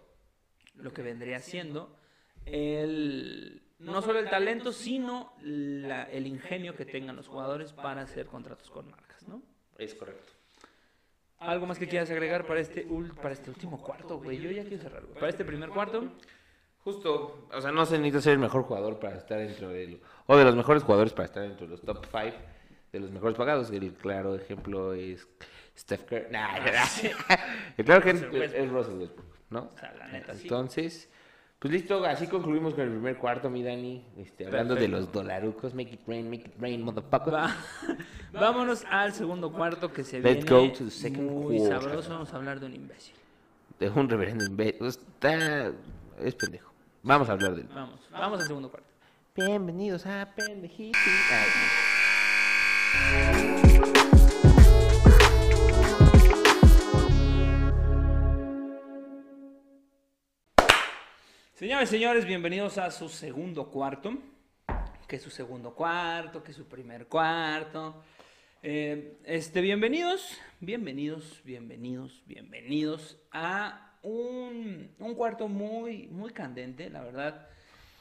lo 0.75 0.93
que 0.93 1.03
vendría 1.03 1.41
siendo 1.41 1.99
el 2.45 3.62
no 3.83 4.03
solo 4.03 4.19
el 4.19 4.29
talento, 4.31 4.73
sino 4.73 5.33
la- 5.43 6.05
el 6.05 6.27
ingenio 6.27 6.75
que 6.75 6.85
tengan 6.87 7.17
los 7.17 7.29
jugadores 7.29 7.73
para 7.73 8.03
hacer 8.03 8.27
contratos 8.27 8.71
con 8.71 8.91
marcas, 8.91 9.27
¿no? 9.29 9.43
Es 9.79 9.95
correcto. 9.95 10.33
¿Algo 11.39 11.67
más 11.67 11.79
que 11.79 11.89
quieras 11.89 12.11
agregar 12.11 12.47
para 12.47 12.61
este, 12.61 12.87
para 13.21 13.33
este 13.33 13.51
último 13.51 13.83
cuarto, 13.83 14.19
güey? 14.19 14.39
Yo 14.39 14.51
ya 14.51 14.63
quiero 14.65 14.83
cerrar, 14.83 15.03
güey. 15.03 15.15
Para 15.15 15.29
este 15.29 15.45
primer 15.45 15.71
cuarto, 15.71 16.13
Justo, 16.85 17.47
o 17.53 17.61
sea, 17.61 17.71
no 17.71 17.87
se 17.87 17.97
necesita 17.97 18.21
ser 18.21 18.33
el 18.33 18.39
mejor 18.41 18.65
jugador 18.65 18.99
para 18.99 19.17
estar 19.17 19.39
dentro 19.39 19.69
de 19.69 20.01
o 20.27 20.37
de 20.37 20.45
los 20.45 20.57
mejores 20.57 20.83
jugadores 20.83 21.13
para 21.13 21.27
estar 21.27 21.43
dentro 21.45 21.67
de 21.67 21.71
los 21.71 21.81
top 21.81 22.05
5 22.11 22.37
de 22.91 22.99
los 23.01 23.11
mejores 23.13 23.37
pagados. 23.37 23.71
El 23.71 23.93
claro 23.93 24.35
ejemplo 24.35 24.93
es 24.93 25.29
Steph 25.79 26.03
Curry. 26.05 26.33
Nah, 26.33 26.57
el 27.77 27.85
claro 27.85 28.01
ejemplo 28.01 28.43
es, 28.43 28.53
es 28.53 28.69
Russell 28.69 28.99
Westbrook, 28.99 29.27
¿no? 29.51 29.71
o 29.73 29.79
sea, 29.79 29.95
la 29.95 30.09
neta, 30.09 30.35
sí. 30.35 30.49
Pues 31.63 31.73
listo, 31.75 32.05
así 32.05 32.27
concluimos 32.27 32.75
con 32.75 32.83
el 32.83 32.91
primer 32.91 33.17
cuarto, 33.19 33.49
mi 33.49 33.63
Dani. 33.63 34.05
Este, 34.17 34.47
hablando 34.47 34.75
de 34.75 34.89
los 34.89 35.13
dolarucos, 35.13 35.73
make 35.75 35.95
it 35.95 36.01
rain, 36.09 36.29
make 36.29 36.49
it 36.49 36.55
rain, 36.59 36.83
motherfucker. 36.83 37.33
Va- 37.35 37.55
Vámonos 38.33 38.85
al 38.91 39.13
segundo 39.13 39.53
cuarto 39.53 39.93
que 39.93 40.03
se 40.03 40.19
Let's 40.21 40.45
viene 40.45 40.67
go 40.67 40.73
to 40.77 40.85
the 40.87 40.91
second 40.91 41.31
muy 41.31 41.59
quarter. 41.59 41.81
sabroso. 41.83 42.11
Vamos 42.11 42.33
a 42.33 42.37
hablar 42.37 42.59
de 42.59 42.67
un 42.67 42.75
imbécil. 42.75 43.15
De 43.79 43.89
un 43.91 44.09
reverendo 44.09 44.45
imbécil. 44.45 44.87
Está... 44.87 45.71
Es 46.19 46.35
pendejo. 46.35 46.73
Vamos 47.05 47.29
a 47.29 47.33
hablar 47.33 47.55
de 47.55 47.61
él. 47.63 47.69
Vamos, 47.73 48.01
vamos 48.11 48.41
al 48.41 48.47
segundo 48.49 48.69
cuarto. 48.69 48.89
Bienvenidos 49.37 50.05
a 50.05 50.29
Pendejito. 50.35 50.99
Ay, 53.05 53.63
Señores, 61.63 61.91
señores, 61.91 62.27
bienvenidos 62.27 62.77
a 62.77 62.91
su 62.91 63.09
segundo 63.09 63.71
cuarto. 63.71 64.19
Que 65.07 65.21
su 65.21 65.31
segundo 65.31 65.77
cuarto, 65.77 66.43
que 66.43 66.53
su 66.53 66.67
primer 66.67 67.07
cuarto. 67.07 68.03
Eh, 68.65 69.21
este, 69.23 69.61
bienvenidos, 69.61 70.41
bienvenidos, 70.59 71.41
bienvenidos, 71.45 72.21
bienvenidos 72.27 73.17
a 73.31 73.97
un, 74.03 74.93
un 74.99 75.15
cuarto 75.15 75.47
muy, 75.47 76.09
muy 76.09 76.33
candente. 76.33 76.91
La 76.91 77.01
verdad 77.01 77.49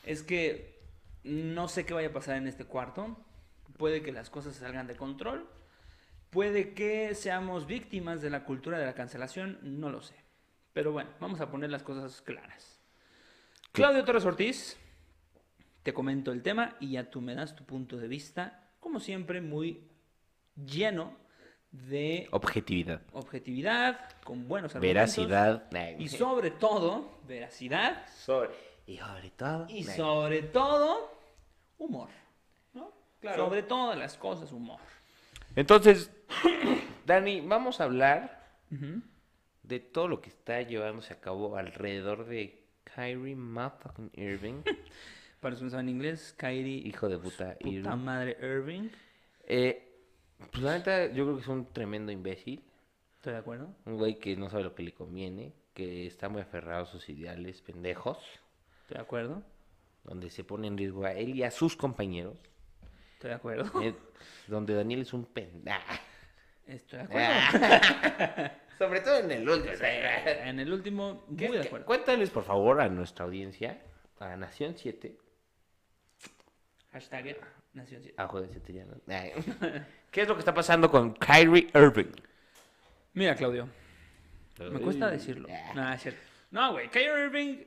es 0.08 0.24
que 0.24 0.80
no 1.24 1.68
sé 1.68 1.86
qué 1.86 1.94
vaya 1.94 2.08
a 2.08 2.14
pasar 2.14 2.38
en 2.38 2.48
este 2.48 2.66
cuarto. 2.66 3.16
Puede 3.78 4.02
que 4.02 4.12
las 4.12 4.32
cosas 4.32 4.56
salgan 4.56 4.88
de 4.88 4.96
control. 4.96 5.48
Puede 6.32 6.74
que 6.74 7.14
seamos 7.14 7.68
víctimas 7.68 8.24
de 8.24 8.32
la 8.32 8.44
cultura 8.44 8.80
de 8.80 8.88
la 8.88 8.96
cancelación, 8.96 9.60
no 9.62 9.92
lo 9.92 10.02
sé. 10.02 10.16
Pero 10.74 10.92
bueno, 10.92 11.12
vamos 11.20 11.42
a 11.42 11.52
poner 11.52 11.70
las 11.70 11.84
cosas 11.84 12.24
claras. 12.24 12.81
Claudio 13.72 14.04
Torres 14.04 14.26
Ortiz, 14.26 14.78
te 15.84 15.94
comento 15.94 16.32
el 16.32 16.42
tema 16.42 16.76
y 16.80 16.92
ya 16.92 17.10
tú 17.10 17.22
me 17.22 17.36
das 17.36 17.56
tu 17.56 17.64
punto 17.64 17.98
de 17.98 18.08
vista, 18.08 18.70
como 18.80 19.00
siempre, 19.00 19.42
muy 19.42 19.88
lleno 20.56 21.16
de 21.72 22.28
Objetividad. 22.32 23.02
objetividad, 23.14 24.10
con 24.26 24.48
buenos 24.48 24.76
argumentos. 24.76 25.16
Veracidad. 25.16 26.00
Y 26.00 26.10
sobre 26.10 26.52
todo, 26.52 27.20
veracidad. 27.28 28.06
sobre- 28.10 28.52
Y 28.86 28.98
sobre 28.98 29.30
todo. 29.30 29.66
Y 29.70 29.84
sobre 29.86 30.42
todo, 30.44 31.18
humor. 31.78 32.10
¿no? 32.74 32.92
Claro. 33.22 33.46
Sobre 33.46 33.64
todas 33.64 33.98
las 33.98 34.18
cosas, 34.18 34.52
humor. 34.52 34.80
Entonces, 35.56 36.12
Dani, 37.06 37.40
vamos 37.42 37.80
a 37.80 37.86
hablar 37.86 38.42
de 39.64 39.80
todo 39.80 40.08
lo 40.10 40.20
que 40.22 40.30
está 40.30 40.62
llevándose 40.62 41.14
a 41.14 41.22
cabo 41.22 41.56
alrededor 41.56 42.26
de 42.26 42.61
Kyrie 42.96 43.36
motherfucking 43.36 44.12
Irving. 44.16 44.62
Para 45.40 45.52
los 45.52 45.60
que 45.60 45.66
no 45.66 45.72
saben 45.72 45.90
inglés, 45.90 46.34
Kyrie, 46.38 46.88
Hijo 46.88 47.10
de 47.10 47.18
puta 47.18 47.56
puta 47.56 47.68
Irving. 47.70 48.04
madre 48.04 48.38
Irving. 48.42 48.90
Eh, 49.46 49.88
pues 50.52 50.64
la 50.64 50.78
neta, 50.78 51.08
yo 51.08 51.24
creo 51.26 51.36
que 51.36 51.42
es 51.42 51.48
un 51.48 51.72
tremendo 51.74 52.12
imbécil. 52.12 52.64
¿Estoy 53.18 53.34
de 53.34 53.40
acuerdo? 53.40 53.74
Un 53.86 53.98
güey 53.98 54.20
que 54.20 54.36
no 54.36 54.50
sabe 54.50 54.64
lo 54.64 54.76
que 54.76 54.84
le 54.84 54.94
conviene. 54.94 55.54
Que 55.74 56.06
está 56.06 56.28
muy 56.30 56.42
aferrado 56.42 56.84
a 56.84 56.86
sus 56.86 57.08
ideales 57.10 57.62
pendejos. 57.62 58.18
¿Estoy 58.82 58.96
de 58.98 59.02
acuerdo? 59.02 59.42
Donde 60.04 60.30
se 60.30 60.44
pone 60.44 60.68
en 60.68 60.78
riesgo 60.78 61.06
a 61.06 61.14
él 61.14 61.36
y 61.36 61.44
a 61.44 61.52
sus 61.52 61.76
compañeros. 61.76 62.36
¿Estoy 63.14 63.30
de 63.30 63.36
acuerdo? 63.36 63.82
eh, 63.82 63.96
donde 64.48 64.74
Daniel 64.76 65.02
es 65.02 65.14
un 65.14 65.26
pendejo. 65.26 65.80
Estoy 66.68 67.00
de 67.00 67.06
acuerdo. 67.06 68.52
Sobre 68.78 69.02
todo 69.02 69.18
en 69.18 69.32
el 69.32 69.48
último. 69.50 69.74
En 69.82 70.60
el 70.60 70.74
último, 70.74 71.24
muy 71.28 71.58
de 71.58 71.62
acuerdo. 71.62 71.86
Cuéntales, 71.86 72.30
por 72.30 72.44
favor, 72.44 72.82
a 72.82 72.90
nuestra 72.90 73.26
audiencia, 73.26 73.82
a 74.20 74.36
Nación 74.36 74.76
7. 74.78 75.18
Hashtag 76.92 77.38
Nación 77.74 78.02
7. 78.02 78.16
Ah, 78.18 78.28
joder, 78.28 78.50
7 78.52 78.74
ya 78.74 78.86
no. 78.86 78.96
¿Qué 80.12 80.22
es 80.22 80.28
lo 80.28 80.36
que 80.36 80.40
está 80.40 80.54
pasando 80.54 80.90
con 80.90 81.14
Kyrie 81.14 81.70
Irving? 81.74 82.12
Mira, 83.14 83.36
Claudio, 83.36 83.68
me 84.60 84.80
cuesta 84.80 85.10
decirlo. 85.10 85.48
No, 85.76 85.94
es 85.94 86.02
cierto. 86.02 86.22
No, 86.52 86.74
güey, 86.74 86.90
Kyrie 86.90 87.26
Irving, 87.26 87.64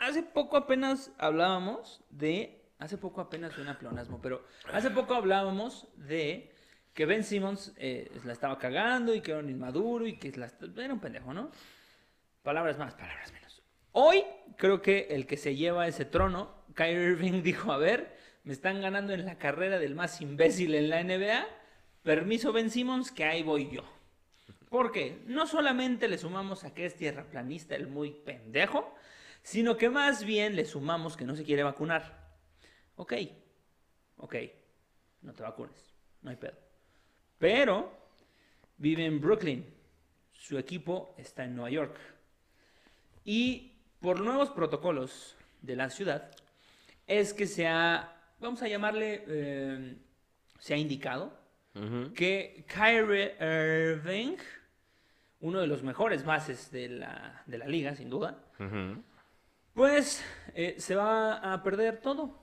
hace 0.00 0.22
poco 0.22 0.56
apenas 0.56 1.12
hablábamos 1.18 2.04
de, 2.10 2.62
hace 2.78 2.98
poco 2.98 3.20
apenas 3.20 3.52
suena 3.52 3.78
pleonasmo, 3.78 4.20
pero 4.20 4.44
hace 4.72 4.90
poco 4.90 5.14
hablábamos 5.14 5.88
de 5.96 6.52
que 6.94 7.06
Ben 7.06 7.24
Simmons 7.24 7.72
eh, 7.76 8.10
la 8.24 8.32
estaba 8.32 8.58
cagando 8.58 9.14
y 9.14 9.20
que 9.20 9.30
era 9.30 9.40
un 9.40 9.48
inmaduro 9.48 10.06
y 10.06 10.16
que 10.18 10.30
la- 10.32 10.52
era 10.76 10.92
un 10.92 11.00
pendejo, 11.00 11.32
¿no? 11.32 11.50
Palabras 12.42 12.78
más, 12.78 12.94
palabras 12.94 13.32
menos. 13.32 13.62
Hoy 13.92 14.24
creo 14.56 14.82
que 14.82 15.08
el 15.10 15.26
que 15.26 15.36
se 15.36 15.54
lleva 15.54 15.86
ese 15.86 16.04
trono, 16.04 16.64
Kyrie 16.74 17.10
Irving 17.10 17.42
dijo, 17.42 17.72
a 17.72 17.78
ver, 17.78 18.16
me 18.44 18.52
están 18.52 18.80
ganando 18.80 19.12
en 19.12 19.24
la 19.24 19.38
carrera 19.38 19.78
del 19.78 19.94
más 19.94 20.20
imbécil 20.20 20.74
en 20.74 20.90
la 20.90 21.00
NBA, 21.00 21.46
permiso 22.02 22.52
Ben 22.52 22.70
Simmons, 22.70 23.12
que 23.12 23.24
ahí 23.24 23.42
voy 23.42 23.70
yo. 23.70 23.84
Porque 24.68 25.22
no 25.26 25.46
solamente 25.46 26.08
le 26.08 26.16
sumamos 26.18 26.64
a 26.64 26.72
que 26.74 26.86
es 26.86 26.96
tierraplanista 26.96 27.74
el 27.76 27.86
muy 27.88 28.10
pendejo, 28.10 28.94
sino 29.42 29.76
que 29.76 29.90
más 29.90 30.24
bien 30.24 30.56
le 30.56 30.64
sumamos 30.64 31.16
que 31.16 31.24
no 31.24 31.36
se 31.36 31.44
quiere 31.44 31.62
vacunar. 31.62 32.32
Ok, 32.96 33.12
ok, 34.16 34.34
no 35.22 35.32
te 35.34 35.42
vacunes, 35.42 35.94
no 36.22 36.30
hay 36.30 36.36
pedo. 36.36 36.56
Pero 37.42 37.90
vive 38.76 39.04
en 39.04 39.20
Brooklyn, 39.20 39.66
su 40.30 40.56
equipo 40.58 41.12
está 41.18 41.42
en 41.42 41.56
Nueva 41.56 41.70
York. 41.70 41.96
Y 43.24 43.72
por 44.00 44.20
nuevos 44.20 44.50
protocolos 44.50 45.34
de 45.60 45.74
la 45.74 45.90
ciudad, 45.90 46.30
es 47.04 47.34
que 47.34 47.48
se 47.48 47.66
ha, 47.66 48.16
vamos 48.38 48.62
a 48.62 48.68
llamarle, 48.68 49.24
eh, 49.26 49.96
se 50.60 50.74
ha 50.74 50.76
indicado 50.76 51.36
que 52.14 52.64
Kyrie 52.68 53.34
Irving, 53.40 54.36
uno 55.40 55.60
de 55.62 55.66
los 55.66 55.82
mejores 55.82 56.24
bases 56.24 56.70
de 56.70 56.90
la, 56.90 57.42
de 57.46 57.58
la 57.58 57.66
liga, 57.66 57.96
sin 57.96 58.08
duda, 58.08 58.38
pues 59.74 60.24
eh, 60.54 60.76
se 60.78 60.94
va 60.94 61.52
a 61.52 61.60
perder 61.64 62.00
todo. 62.00 62.40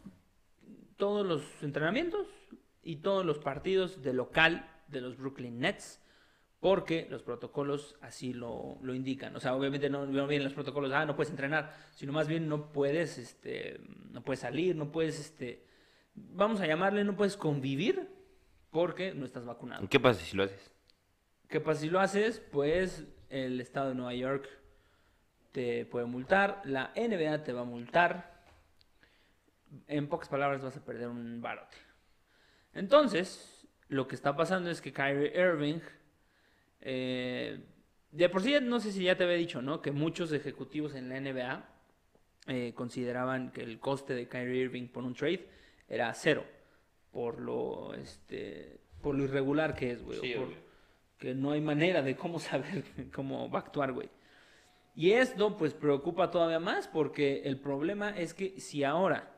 Todos 0.97 1.25
los 1.25 1.41
entrenamientos 1.63 2.27
y 2.83 2.97
todos 2.97 3.25
los 3.25 3.39
partidos 3.39 4.03
de 4.03 4.11
local 4.11 4.69
de 4.89 5.01
los 5.01 5.17
Brooklyn 5.17 5.59
Nets. 5.59 6.01
Porque 6.59 7.07
los 7.09 7.23
protocolos 7.23 7.95
así 8.01 8.33
lo, 8.33 8.77
lo 8.81 8.93
indican. 8.93 9.33
O 9.35 9.39
sea, 9.39 9.55
obviamente 9.55 9.89
no, 9.89 10.05
no 10.05 10.27
vienen 10.27 10.43
los 10.43 10.53
protocolos, 10.53 10.91
ah, 10.91 11.05
no 11.05 11.15
puedes 11.15 11.29
entrenar, 11.29 11.73
sino 11.95 12.11
más 12.11 12.27
bien 12.27 12.49
no 12.49 12.73
puedes, 12.73 13.17
este, 13.17 13.79
no 14.11 14.21
puedes 14.21 14.41
salir, 14.41 14.75
no 14.75 14.91
puedes, 14.91 15.19
este, 15.21 15.65
vamos 16.15 16.59
a 16.59 16.67
llamarle, 16.67 17.05
no 17.05 17.15
puedes 17.15 17.37
convivir 17.37 18.09
porque 18.71 19.13
no 19.13 19.25
estás 19.25 19.45
vacunado. 19.45 19.85
¿Y 19.85 19.87
¿Qué 19.87 20.01
pasa 20.01 20.19
si 20.19 20.35
lo 20.35 20.43
haces? 20.43 20.71
¿Qué 21.47 21.61
pasa 21.61 21.81
si 21.81 21.89
lo 21.89 21.99
haces? 21.99 22.41
Pues 22.51 23.05
el 23.29 23.61
estado 23.61 23.89
de 23.89 23.95
Nueva 23.95 24.13
York 24.13 24.49
te 25.51 25.85
puede 25.85 26.05
multar, 26.05 26.61
la 26.65 26.91
NBA 26.95 27.43
te 27.43 27.53
va 27.53 27.61
a 27.61 27.65
multar. 27.65 28.43
En 29.87 30.07
pocas 30.07 30.29
palabras 30.29 30.61
vas 30.61 30.77
a 30.77 30.83
perder 30.83 31.07
un 31.07 31.41
barote. 31.41 31.77
Entonces, 32.73 33.58
lo 33.89 34.07
que 34.07 34.15
está 34.15 34.35
pasando 34.35 34.69
es 34.69 34.81
que 34.81 34.93
Kyrie 34.93 35.33
Irving, 35.39 35.79
eh, 36.81 37.59
de 38.11 38.29
por 38.29 38.41
sí, 38.41 38.55
no 38.61 38.79
sé 38.79 38.91
si 38.91 39.03
ya 39.03 39.15
te 39.17 39.23
había 39.23 39.35
dicho, 39.35 39.61
¿no? 39.61 39.81
Que 39.81 39.91
muchos 39.91 40.31
ejecutivos 40.31 40.95
en 40.95 41.09
la 41.09 41.19
NBA 41.19 41.63
eh, 42.47 42.73
consideraban 42.73 43.51
que 43.51 43.61
el 43.61 43.79
coste 43.79 44.13
de 44.15 44.27
Kyrie 44.27 44.61
Irving 44.63 44.87
por 44.87 45.03
un 45.03 45.13
trade 45.13 45.45
era 45.87 46.13
cero. 46.13 46.45
Por 47.11 47.39
lo, 47.39 47.93
este, 47.95 48.79
por 49.01 49.15
lo 49.15 49.23
irregular 49.23 49.75
que 49.75 49.91
es, 49.91 50.03
güey. 50.03 50.19
Sí, 50.19 50.33
por- 50.35 50.69
que 51.17 51.35
no 51.35 51.51
hay 51.51 51.59
manera 51.59 52.01
de 52.01 52.15
cómo 52.15 52.39
saber 52.39 52.83
cómo 53.13 53.49
va 53.49 53.59
a 53.59 53.61
actuar, 53.63 53.91
güey. 53.91 54.09
Y 54.95 55.11
esto 55.11 55.57
pues 55.57 55.73
preocupa 55.73 56.31
todavía 56.31 56.59
más 56.59 56.87
porque 56.87 57.41
el 57.45 57.59
problema 57.59 58.17
es 58.17 58.33
que 58.33 58.59
si 58.59 58.83
ahora 58.83 59.29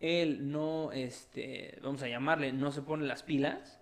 él 0.00 0.50
no, 0.50 0.92
este, 0.92 1.78
vamos 1.82 2.02
a 2.02 2.08
llamarle, 2.08 2.52
no 2.52 2.70
se 2.70 2.82
pone 2.82 3.06
las 3.06 3.22
pilas, 3.22 3.80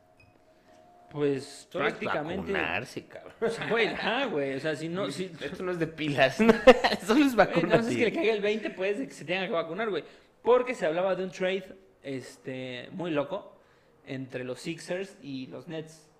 pues 1.11 1.68
Solo 1.70 1.87
es 1.87 1.94
prácticamente... 1.94 2.52
vacunarse, 2.52 3.07
cabrón. 3.07 3.35
O 3.40 3.48
sea, 3.48 3.68
güey, 3.68 3.87
ajá, 3.87 4.26
güey, 4.26 4.55
o 4.55 4.61
sea, 4.61 4.74
si 4.76 4.88
no, 4.88 5.11
si... 5.11 5.24
Esto 5.40 5.62
no 5.62 5.72
es 5.72 5.79
de 5.79 5.87
pilas. 5.87 6.37
Solo 7.07 7.24
es 7.24 7.35
Güey, 7.35 7.62
no 7.64 7.83
sé 7.83 7.96
que 7.96 8.05
le 8.05 8.12
caiga 8.12 8.33
el 8.33 8.40
20, 8.40 8.70
pues, 8.70 8.98
de 8.98 9.07
que 9.07 9.14
se 9.14 9.24
tenga 9.24 9.46
que 9.46 9.52
vacunar, 9.52 9.88
güey. 9.90 10.05
Porque 10.42 10.74
se 10.74 10.87
hablaba 10.87 11.14
de 11.14 11.24
un 11.24 11.31
trade, 11.31 11.76
este, 12.02 12.88
muy 12.92 13.11
loco 13.11 13.59
entre 14.07 14.44
los 14.44 14.61
Sixers 14.61 15.16
y 15.22 15.46
los 15.46 15.68
Nets. 15.68 16.11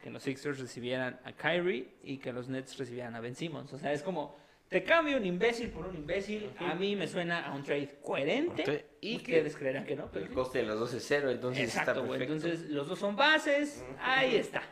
Que 0.00 0.10
los 0.10 0.22
Sixers 0.22 0.58
recibieran 0.60 1.18
a 1.24 1.32
Kyrie 1.32 1.88
y 2.02 2.18
que 2.18 2.32
los 2.32 2.48
Nets 2.48 2.78
recibieran 2.78 3.14
a 3.16 3.20
Ben 3.20 3.34
Simmons. 3.34 3.72
O 3.72 3.78
sea, 3.78 3.92
es 3.92 4.02
como, 4.02 4.36
te 4.68 4.82
cambio 4.82 5.16
un 5.16 5.24
imbécil 5.24 5.70
por 5.70 5.86
un 5.86 5.94
imbécil. 5.96 6.50
A 6.58 6.74
mí 6.74 6.96
me 6.96 7.06
suena 7.06 7.46
a 7.46 7.54
un 7.54 7.62
trade 7.62 8.00
coherente. 8.02 8.86
Y 9.00 9.16
ustedes 9.16 9.56
creerán 9.56 9.84
que 9.84 9.94
no, 9.94 10.10
pero 10.10 10.24
El 10.24 10.30
sí. 10.30 10.34
coste 10.34 10.58
de 10.58 10.64
los 10.64 10.80
dos 10.80 10.92
es 10.94 11.04
cero, 11.06 11.30
entonces 11.30 11.64
Exacto, 11.64 11.92
está 11.92 12.02
perfecto. 12.08 12.34
Entonces, 12.34 12.68
los 12.70 12.88
dos 12.88 12.98
son 12.98 13.14
bases. 13.14 13.84
Ahí 14.00 14.34
está. 14.36 14.62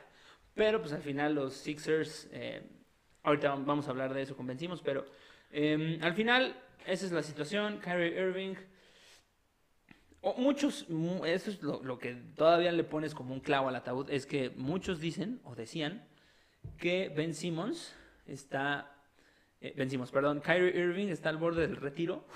Pero, 0.55 0.81
pues, 0.81 0.93
al 0.93 1.03
final, 1.03 1.35
los 1.35 1.55
Sixers... 1.55 2.29
eh, 2.33 2.63
ahorita 3.23 3.55
vamos 3.55 3.87
a 3.87 3.91
hablar 3.91 4.13
de 4.15 4.23
eso, 4.23 4.37
convencimos, 4.37 4.83
pero... 4.83 5.05
eh, 5.53 5.99
al 6.03 6.15
final, 6.15 6.57
esa 6.87 7.07
es 7.07 7.13
la 7.13 7.23
situación. 7.23 7.79
Kyrie 7.79 8.21
Irving... 8.21 8.55
o 10.21 10.35
muchos... 10.35 10.89
mu- 10.91 11.25
Eso 11.25 11.51
es 11.51 11.63
lo, 11.63 11.83
lo 11.85 11.99
que 11.99 12.15
todavía 12.15 12.73
le 12.73 12.83
pones 12.85 13.15
como 13.15 13.33
un 13.35 13.41
clavo 13.41 13.69
al 13.69 13.77
ataúd. 13.77 14.11
Es 14.11 14.27
que 14.27 14.51
muchos 14.51 14.99
dicen, 15.01 15.41
o 15.45 15.55
decían, 15.55 16.05
que 16.79 17.09
Ben 17.11 17.35
Simmons 17.35 17.95
está... 18.27 18.91
eh, 19.65 19.75
ben 19.77 19.89
Simmons, 19.91 20.11
perdón. 20.11 20.41
Kyrie 20.41 20.77
Irving 20.79 21.09
está 21.09 21.29
al 21.31 21.39
borde 21.39 21.63
del 21.67 21.77
retiro 21.77 22.27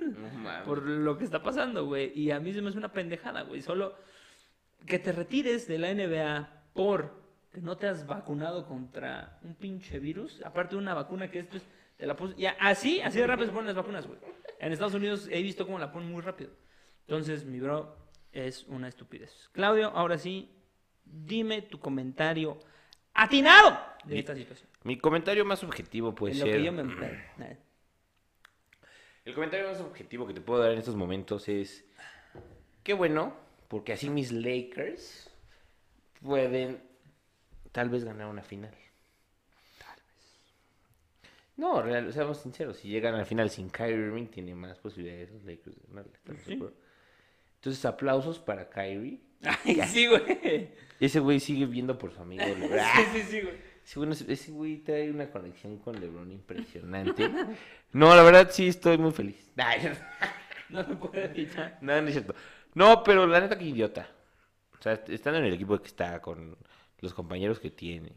No 0.00 0.64
por 0.64 0.82
lo 0.82 1.16
que 1.18 1.24
está 1.24 1.42
pasando, 1.42 1.84
güey. 1.86 2.12
Y 2.18 2.30
a 2.30 2.40
mí 2.40 2.52
se 2.52 2.62
me 2.62 2.68
hace 2.70 2.78
una 2.78 2.92
pendejada, 2.92 3.42
güey. 3.42 3.62
Solo 3.62 3.94
que 4.86 4.98
te 4.98 5.12
retires 5.12 5.68
de 5.68 5.78
la 5.78 5.92
NBA 5.92 6.64
por 6.72 7.22
que 7.52 7.60
no 7.60 7.76
te 7.76 7.86
has 7.86 8.06
vacunado 8.06 8.66
contra 8.66 9.38
un 9.42 9.54
pinche 9.54 9.98
virus. 9.98 10.40
Aparte 10.44 10.74
de 10.74 10.82
una 10.82 10.94
vacuna 10.94 11.30
que 11.30 11.40
esto 11.40 11.56
es... 11.56 11.66
Te 11.96 12.06
la 12.06 12.14
pus- 12.16 12.36
ya, 12.36 12.56
así, 12.60 13.00
así 13.00 13.18
de 13.18 13.26
rápido 13.26 13.46
se 13.48 13.52
ponen 13.52 13.66
las 13.66 13.76
vacunas, 13.76 14.06
güey. 14.06 14.18
En 14.60 14.72
Estados 14.72 14.94
Unidos 14.94 15.28
he 15.30 15.42
visto 15.42 15.66
cómo 15.66 15.78
la 15.78 15.90
ponen 15.90 16.10
muy 16.12 16.22
rápido. 16.22 16.50
Entonces, 17.00 17.44
mi 17.44 17.58
bro, 17.58 17.96
es 18.32 18.64
una 18.68 18.86
estupidez. 18.88 19.48
Claudio, 19.52 19.88
ahora 19.88 20.16
sí, 20.18 20.48
dime 21.04 21.62
tu 21.62 21.80
comentario 21.80 22.58
atinado 23.14 23.76
de 24.08 24.14
Mi- 24.14 24.20
esta 24.20 24.34
situación. 24.34 24.68
Mi 24.84 24.98
comentario 24.98 25.44
más 25.44 25.62
objetivo 25.62 26.14
puede 26.14 26.32
en 26.34 26.40
lo 26.40 26.46
ser. 26.46 26.56
que 26.56 26.62
yo 26.64 26.72
me... 26.72 26.82
El 29.24 29.34
comentario 29.34 29.68
más 29.68 29.80
objetivo 29.80 30.26
que 30.26 30.32
te 30.34 30.40
puedo 30.40 30.62
dar 30.62 30.72
en 30.72 30.78
estos 30.78 30.96
momentos 30.96 31.48
es. 31.48 31.84
Qué 32.82 32.94
bueno, 32.94 33.36
porque 33.68 33.92
así 33.92 34.08
mis 34.08 34.32
Lakers 34.32 35.30
pueden 36.22 36.82
tal 37.72 37.90
vez 37.90 38.04
ganar 38.04 38.28
una 38.28 38.42
final. 38.42 38.72
Tal 39.78 39.96
vez. 39.96 40.48
No, 41.58 41.82
real, 41.82 42.10
seamos 42.14 42.38
sinceros, 42.40 42.78
si 42.78 42.88
llegan 42.88 43.14
al 43.16 43.26
final 43.26 43.50
sin 43.50 43.68
Kyrie 43.68 43.96
Irving, 43.96 44.28
tiene 44.28 44.54
más 44.54 44.78
posibilidades 44.78 45.30
los 45.30 45.44
Lakers 45.44 45.76
de 45.76 45.82
ganarle. 45.88 46.12
¿estamos 46.14 46.46
de 46.46 46.56
Sí. 46.56 46.64
Entonces, 47.56 47.84
aplausos 47.84 48.38
para 48.38 48.70
Kyrie. 48.70 49.20
Ay, 49.64 49.80
sí, 49.88 50.06
güey. 50.06 50.70
Ese 51.00 51.20
güey 51.20 51.38
sigue 51.38 51.66
viendo 51.66 51.98
por 51.98 52.12
su 52.14 52.22
amigo. 52.22 52.44
Sí, 52.46 53.02
sí, 53.12 53.22
sí, 53.28 53.40
güey. 53.42 53.67
Ese 53.88 53.98
güey, 54.00 54.10
ese 54.12 54.52
güey 54.52 54.76
trae 54.78 55.10
una 55.10 55.30
conexión 55.30 55.78
con 55.78 55.98
LeBron 55.98 56.30
impresionante. 56.30 57.30
No, 57.90 58.14
la 58.14 58.22
verdad 58.22 58.50
sí 58.50 58.68
estoy 58.68 58.98
muy 58.98 59.12
feliz. 59.12 59.50
Ay, 59.56 59.90
No 60.68 60.86
me 60.86 60.94
puedo 60.96 61.14
evitar. 61.14 61.78
No, 61.80 61.98
no 61.98 62.06
es 62.08 62.12
cierto. 62.12 62.34
No, 62.74 63.02
pero 63.02 63.26
la 63.26 63.40
neta 63.40 63.56
que 63.56 63.64
idiota. 63.64 64.06
O 64.78 64.82
sea, 64.82 64.92
estando 64.92 65.38
en 65.38 65.46
el 65.46 65.54
equipo 65.54 65.78
que 65.78 65.86
está, 65.86 66.20
con 66.20 66.58
los 67.00 67.14
compañeros 67.14 67.60
que 67.60 67.70
tiene, 67.70 68.12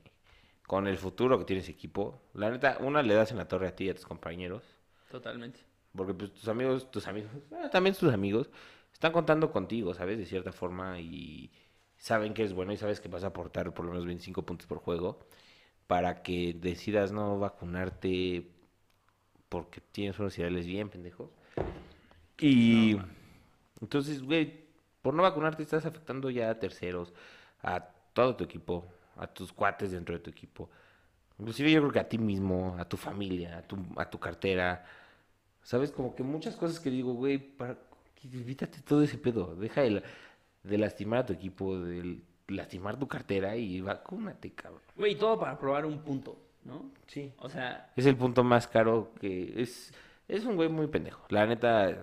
con 0.67 0.87
el 0.87 0.97
futuro 0.97 1.39
que 1.39 1.45
tiene 1.45 1.61
ese 1.61 1.71
equipo, 1.71 2.21
la 2.33 2.49
neta, 2.49 2.77
una 2.81 3.01
le 3.01 3.13
das 3.13 3.31
en 3.31 3.37
la 3.37 3.47
torre 3.47 3.69
a 3.69 3.73
ti 3.73 3.85
y 3.85 3.91
a 3.91 3.95
tus 3.95 4.05
compañeros. 4.05 4.63
Totalmente. 5.09 5.61
Porque 5.95 6.13
pues 6.13 6.33
tus 6.33 6.49
amigos, 6.49 6.91
tus 6.91 7.07
amigos, 7.07 7.31
ah, 7.53 7.69
también 7.69 7.95
tus 7.95 8.11
amigos, 8.11 8.49
están 8.91 9.13
contando 9.13 9.49
contigo, 9.53 9.93
¿sabes? 9.93 10.17
De 10.17 10.25
cierta 10.25 10.51
forma 10.51 10.99
y 10.99 11.49
saben 11.97 12.33
que 12.33 12.43
es 12.43 12.51
bueno 12.51 12.73
y 12.73 12.77
sabes 12.77 12.99
que 12.99 13.07
vas 13.07 13.23
a 13.23 13.27
aportar 13.27 13.73
por 13.73 13.85
lo 13.85 13.91
menos 13.91 14.05
25 14.05 14.45
puntos 14.45 14.67
por 14.67 14.79
juego 14.79 15.19
para 15.91 16.23
que 16.23 16.53
decidas 16.53 17.11
no 17.11 17.37
vacunarte 17.37 18.47
porque 19.49 19.81
tienes 19.81 20.17
unos 20.19 20.37
ideales 20.37 20.65
bien 20.65 20.87
pendejos. 20.87 21.29
Y 22.39 22.95
entonces, 23.81 24.23
güey, 24.23 24.61
por 25.01 25.13
no 25.13 25.23
vacunarte 25.23 25.63
estás 25.63 25.85
afectando 25.85 26.29
ya 26.29 26.49
a 26.49 26.57
terceros, 26.57 27.13
a 27.61 27.81
todo 28.13 28.37
tu 28.37 28.45
equipo, 28.45 28.85
a 29.17 29.27
tus 29.27 29.51
cuates 29.51 29.91
dentro 29.91 30.15
de 30.15 30.21
tu 30.21 30.29
equipo. 30.29 30.69
Inclusive 31.37 31.69
yo 31.69 31.81
creo 31.81 31.91
que 31.91 31.99
a 31.99 32.07
ti 32.07 32.17
mismo, 32.17 32.77
a 32.79 32.85
tu 32.87 32.95
familia, 32.95 33.57
a 33.57 33.61
tu, 33.61 33.77
a 33.97 34.09
tu 34.09 34.17
cartera. 34.17 34.85
¿Sabes? 35.61 35.91
Como 35.91 36.15
que 36.15 36.23
muchas 36.23 36.55
cosas 36.55 36.79
que 36.79 36.89
digo, 36.89 37.15
güey, 37.15 37.37
para... 37.37 37.77
evítate 38.23 38.79
todo 38.79 39.03
ese 39.03 39.17
pedo. 39.17 39.57
Deja 39.57 39.81
de, 39.81 39.91
la- 39.91 40.03
de 40.63 40.77
lastimar 40.77 41.19
a 41.19 41.25
tu 41.25 41.33
equipo, 41.33 41.77
de 41.77 42.21
lastimar 42.51 42.97
tu 42.97 43.07
cartera 43.07 43.55
y 43.55 43.81
vacúnate, 43.81 44.51
cabrón. 44.53 44.81
Güey, 44.95 45.15
todo 45.15 45.39
para 45.39 45.57
probar 45.57 45.85
un 45.85 45.99
punto, 45.99 46.37
¿no? 46.63 46.91
Sí. 47.07 47.33
O 47.39 47.49
sea, 47.49 47.91
Es 47.95 48.05
el 48.05 48.15
punto 48.15 48.43
más 48.43 48.67
caro 48.67 49.11
que 49.19 49.61
es... 49.61 49.93
Es 50.27 50.45
un 50.45 50.55
güey 50.55 50.69
muy 50.69 50.87
pendejo. 50.87 51.25
La 51.29 51.45
neta, 51.45 51.97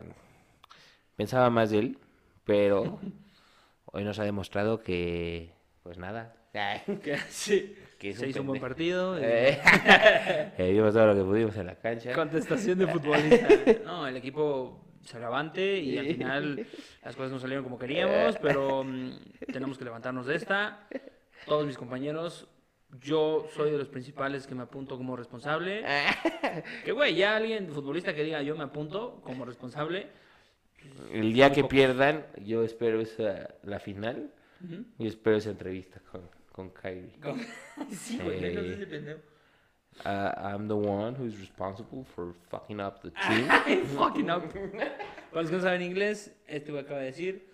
pensaba 1.16 1.50
más 1.50 1.70
de 1.70 1.78
él, 1.78 1.98
pero 2.44 2.98
hoy 3.86 4.04
nos 4.04 4.18
ha 4.18 4.24
demostrado 4.24 4.80
que... 4.80 5.52
Pues 5.82 5.96
nada. 5.98 6.34
que 7.02 7.16
sí. 7.28 7.76
Que 7.98 8.14
Se 8.14 8.24
un 8.24 8.30
hizo 8.30 8.40
un 8.42 8.46
buen 8.48 8.60
partido. 8.60 9.18
y- 9.18 9.22
Eh, 9.24 9.58
eh, 10.58 10.72
dimos 10.72 10.92
todo 10.94 11.06
lo 11.06 11.14
que 11.14 11.22
pudimos 11.22 11.56
en 11.56 11.66
la 11.66 11.74
cancha. 11.76 12.12
Contestación 12.12 12.78
de 12.78 12.86
futbolista. 12.86 13.48
No, 13.84 14.06
el 14.06 14.16
equipo 14.16 14.84
se 15.08 15.24
avante 15.24 15.78
y 15.78 15.96
al 15.98 16.06
final 16.06 16.66
las 17.04 17.16
cosas 17.16 17.32
no 17.32 17.38
salieron 17.38 17.64
como 17.64 17.78
queríamos, 17.78 18.36
pero 18.42 18.84
mm, 18.84 19.10
tenemos 19.52 19.78
que 19.78 19.84
levantarnos 19.84 20.26
de 20.26 20.36
esta. 20.36 20.86
Todos 21.46 21.66
mis 21.66 21.76
compañeros, 21.78 22.46
yo 23.00 23.46
soy 23.54 23.70
de 23.70 23.78
los 23.78 23.88
principales 23.88 24.46
que 24.46 24.54
me 24.54 24.62
apunto 24.62 24.96
como 24.96 25.16
responsable. 25.16 25.84
Que 26.84 26.92
güey, 26.92 27.14
ya 27.14 27.36
alguien 27.36 27.68
futbolista 27.72 28.14
que 28.14 28.24
diga 28.24 28.42
yo 28.42 28.56
me 28.56 28.64
apunto 28.64 29.20
como 29.22 29.44
responsable. 29.44 30.08
El 31.12 31.32
día 31.32 31.50
que 31.50 31.62
pocos. 31.62 31.70
pierdan, 31.70 32.26
yo 32.44 32.62
espero 32.62 33.00
esa, 33.00 33.54
la 33.64 33.80
final 33.80 34.30
y 34.98 35.06
espero 35.06 35.36
esa 35.36 35.50
entrevista 35.50 36.00
con, 36.10 36.28
con 36.52 36.70
Kyrie. 36.70 37.18
Con- 37.22 37.40
Sí, 37.90 38.18
güey, 38.22 38.54
no 38.54 38.62
sé 38.62 38.76
si 38.78 38.86
pendejo. 38.86 39.20
Uh, 40.04 40.32
I'm 40.36 40.68
the 40.68 40.76
one 40.76 41.14
who's 41.16 41.36
responsible 41.38 42.04
for 42.14 42.32
fucking 42.50 42.80
up 42.80 43.02
the 43.02 43.10
team. 43.28 43.84
Fucking 43.96 44.30
up. 44.30 44.42
Para 45.30 45.42
los 45.42 45.50
que 45.50 45.56
no 45.56 45.62
saben 45.62 45.82
inglés, 45.82 46.32
esto 46.46 46.72
que 46.72 46.78
acaba 46.80 47.00
de 47.00 47.06
decir, 47.06 47.48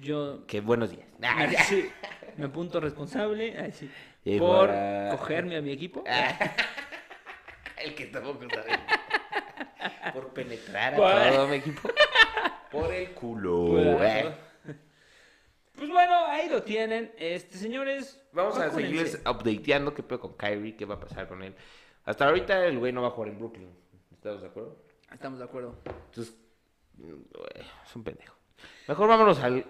yo 0.00 0.44
que 0.46 0.60
buenos 0.60 0.90
días. 0.90 1.06
me, 1.18 1.56
sí, 1.64 1.90
me 2.36 2.46
apunto 2.46 2.80
responsable 2.80 3.56
ay, 3.58 3.72
sí, 3.72 3.90
Y 4.24 4.38
por 4.38 4.68
para- 4.68 5.10
cogerme 5.10 5.56
a 5.56 5.60
mi 5.62 5.72
equipo. 5.72 6.04
El 7.76 7.94
que 7.94 8.06
tampoco 8.06 8.46
sabe. 8.48 8.70
Por 10.12 10.28
penetrar 10.32 10.94
a 10.94 11.30
todo 11.32 11.48
mi 11.48 11.56
equipo. 11.56 11.88
Por 12.70 12.92
el 12.92 13.10
culo. 13.12 13.66
Pues, 13.98 14.24
eh. 14.26 14.34
Pues 15.76 15.88
bueno, 15.90 16.26
ahí 16.26 16.48
lo 16.48 16.62
tienen. 16.62 17.12
Este, 17.18 17.56
señores, 17.56 18.20
Vamos 18.32 18.58
a 18.58 18.70
seguirles 18.70 19.20
updateando 19.26 19.94
qué 19.94 20.02
pedo 20.02 20.20
con 20.20 20.32
Kyrie, 20.36 20.76
qué 20.76 20.84
va 20.84 20.96
a 20.96 21.00
pasar 21.00 21.28
con 21.28 21.42
él. 21.42 21.54
Hasta 22.08 22.26
ahorita 22.26 22.64
el 22.64 22.78
güey 22.78 22.90
no 22.90 23.02
va 23.02 23.08
a 23.08 23.10
jugar 23.10 23.28
en 23.28 23.38
Brooklyn. 23.38 23.68
¿Estamos 24.12 24.40
de 24.40 24.48
acuerdo? 24.48 24.76
Estamos 25.12 25.38
de 25.38 25.44
acuerdo. 25.44 25.74
Entonces, 26.06 26.34
güey, 26.96 27.12
es 27.84 27.96
un 27.96 28.02
pendejo. 28.02 28.34
Mejor 28.88 29.08
vámonos 29.08 29.38
al 29.40 29.62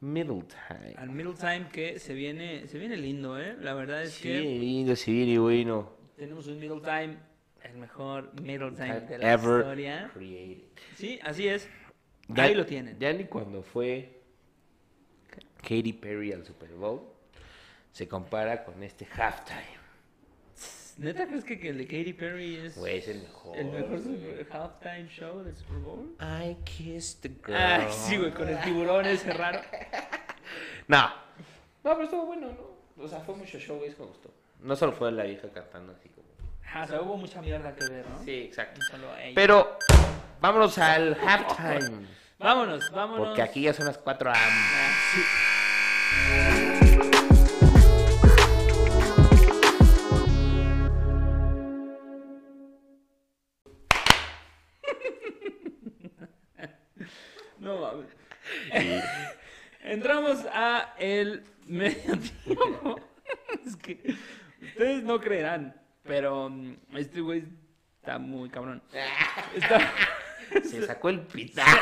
middle 0.00 0.42
time. 0.44 0.94
Al 0.96 1.10
middle 1.10 1.34
time 1.34 1.68
que 1.70 1.98
se 1.98 2.14
viene, 2.14 2.66
se 2.66 2.78
viene 2.78 2.96
lindo, 2.96 3.38
¿eh? 3.38 3.56
La 3.60 3.74
verdad 3.74 4.02
es 4.04 4.12
Sí, 4.14 4.22
que 4.22 4.40
lindo, 4.40 4.96
sí, 4.96 5.12
viene 5.12 5.38
bueno. 5.38 5.92
tenemos 6.16 6.46
un 6.46 6.58
middle 6.58 6.80
time, 6.80 7.18
el 7.62 7.76
mejor 7.76 8.32
middle 8.40 8.70
time 8.72 9.00
de 9.00 9.18
la 9.18 9.32
Ever 9.34 9.58
historia. 9.60 10.10
created. 10.14 10.64
Sí, 10.96 11.20
así 11.22 11.46
es. 11.46 11.68
Ya- 12.28 12.44
Ahí 12.44 12.54
lo 12.54 12.64
tienen. 12.64 12.98
Ya 12.98 13.12
ni 13.12 13.24
cuando 13.24 13.62
fue 13.62 14.22
Katy 15.60 15.92
Perry 15.92 16.32
al 16.32 16.44
Super 16.46 16.70
Bowl 16.72 17.02
se 17.92 18.08
compara 18.08 18.64
con 18.64 18.82
este 18.82 19.06
halftime. 19.14 19.77
¿Neta 20.98 21.26
crees 21.26 21.44
que, 21.44 21.58
que 21.60 21.68
el 21.70 21.78
de 21.78 21.84
Katy 21.86 22.12
Perry 22.12 22.56
es 22.56 22.76
Güey, 22.76 22.98
es 22.98 23.08
el 23.08 23.22
mejor. 23.22 23.56
el 23.56 23.66
mejor 23.66 23.98
super- 24.02 24.46
halftime 24.50 25.08
show 25.08 25.42
del 25.44 25.56
Super 25.56 25.76
Bowl? 25.78 26.16
I 26.20 26.56
kissed 26.64 27.20
the 27.22 27.28
girl. 27.44 27.56
Ah, 27.56 27.86
sí, 27.90 28.16
güey, 28.16 28.32
con 28.32 28.48
el 28.48 28.60
tiburón 28.62 29.06
ese 29.06 29.32
raro. 29.32 29.60
No. 30.88 31.06
No, 31.84 31.92
pero 31.92 32.02
estuvo 32.04 32.26
bueno, 32.26 32.48
¿no? 32.48 33.04
O 33.04 33.06
sea, 33.06 33.20
fue 33.20 33.36
mucho 33.36 33.58
show, 33.58 33.76
güey, 33.76 33.90
eso 33.90 34.00
me 34.02 34.06
gustó. 34.08 34.32
No 34.60 34.74
solo 34.74 34.92
fue 34.92 35.12
la 35.12 35.24
vieja 35.24 35.46
cantando 35.52 35.92
así 35.92 36.08
como. 36.08 36.26
Ah, 36.72 36.82
o 36.84 36.86
sea, 36.88 37.00
hubo 37.02 37.16
mucha 37.18 37.40
mierda 37.42 37.74
que 37.74 37.86
ver, 37.88 38.06
¿no? 38.08 38.22
Sí, 38.24 38.32
exacto. 38.44 38.80
No 38.80 38.86
solo 38.96 39.16
ella. 39.18 39.32
Pero 39.34 39.78
vámonos 40.40 40.78
al 40.78 41.14
halftime. 41.22 42.06
Vámonos, 42.38 42.90
vámonos. 42.90 43.26
Porque 43.28 43.42
aquí 43.42 43.62
ya 43.62 43.74
son 43.74 43.86
las 43.86 43.98
4 43.98 44.30
am. 44.30 44.36
Ah, 44.36 44.90
sí. 45.14 45.20
Entramos 59.88 60.46
a 60.52 60.94
el 60.98 61.44
medio 61.66 62.18
tiempo. 62.44 63.00
Es 63.64 63.76
que 63.76 64.14
ustedes 64.60 65.02
no 65.02 65.18
creerán, 65.18 65.74
pero 66.02 66.50
mm, 66.50 66.76
este 66.96 67.22
güey 67.22 67.44
está 67.98 68.18
muy 68.18 68.50
cabrón. 68.50 68.82
Está... 69.54 69.92
Se 70.62 70.86
sacó 70.86 71.08
el 71.08 71.20
pita. 71.20 71.64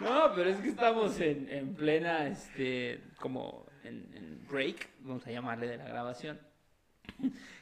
No, 0.00 0.30
pero 0.34 0.50
es 0.50 0.58
que 0.58 0.68
estamos 0.68 1.18
en, 1.20 1.48
en 1.48 1.74
plena, 1.74 2.26
este, 2.26 3.00
como 3.18 3.66
en, 3.82 4.06
en 4.14 4.46
break, 4.46 4.86
vamos 5.00 5.26
a 5.26 5.30
llamarle, 5.30 5.68
de 5.68 5.78
la 5.78 5.88
grabación. 5.88 6.38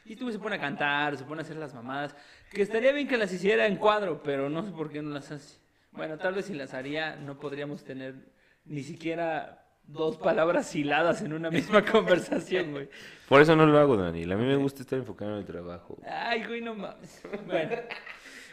Y 0.03 0.11
este 0.11 0.23
güey 0.25 0.33
se 0.33 0.39
pone 0.39 0.57
a 0.57 0.59
cantar, 0.59 1.15
se 1.15 1.23
pone 1.23 1.39
a 1.41 1.45
hacer 1.45 1.55
las 1.55 1.73
mamadas, 1.73 2.13
que 2.51 2.61
estaría 2.61 2.91
bien 2.91 3.07
que 3.07 3.15
las 3.15 3.31
hiciera 3.31 3.67
en 3.67 3.77
cuadro, 3.77 4.21
pero 4.21 4.49
no 4.49 4.63
sé 4.63 4.71
por 4.71 4.91
qué 4.91 5.01
no 5.01 5.11
las 5.11 5.31
hace. 5.31 5.59
Bueno, 5.93 6.17
tal 6.17 6.33
vez 6.33 6.47
si 6.47 6.53
las 6.53 6.73
haría 6.73 7.15
no 7.15 7.39
podríamos 7.39 7.85
tener 7.85 8.34
ni 8.65 8.83
siquiera 8.83 9.61
dos 9.87 10.17
palabras 10.17 10.75
hiladas 10.75 11.21
en 11.21 11.33
una 11.33 11.49
misma 11.51 11.83
conversación, 11.91 12.71
güey. 12.71 12.89
Por 13.29 13.41
eso 13.41 13.55
no 13.55 13.65
lo 13.65 13.77
hago, 13.79 13.95
Daniel. 13.97 14.31
A 14.31 14.35
mí 14.37 14.45
me 14.45 14.55
gusta 14.55 14.81
estar 14.81 14.97
enfocado 14.99 15.31
en 15.33 15.37
el 15.39 15.45
trabajo. 15.45 15.97
Ay, 16.07 16.43
güey, 16.45 16.61
no 16.61 16.75
mames. 16.75 17.21
Bueno, 17.45 17.75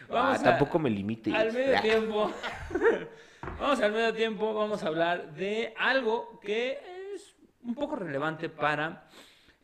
Ah, 0.09 0.14
vamos 0.14 0.40
a- 0.40 0.42
tampoco 0.44 0.79
me 0.79 0.90
limite. 0.90 1.35
Al 1.35 1.53
medio 1.53 1.81
tiempo. 1.81 2.31
vamos 3.59 3.81
al 3.81 3.92
medio 3.92 4.12
tiempo, 4.12 4.53
vamos 4.53 4.83
a 4.83 4.88
hablar 4.88 5.33
de 5.35 5.72
algo 5.79 6.38
que 6.40 6.79
es 7.14 7.35
un 7.62 7.75
poco 7.75 7.96
relevante 7.96 8.48
para 8.51 9.09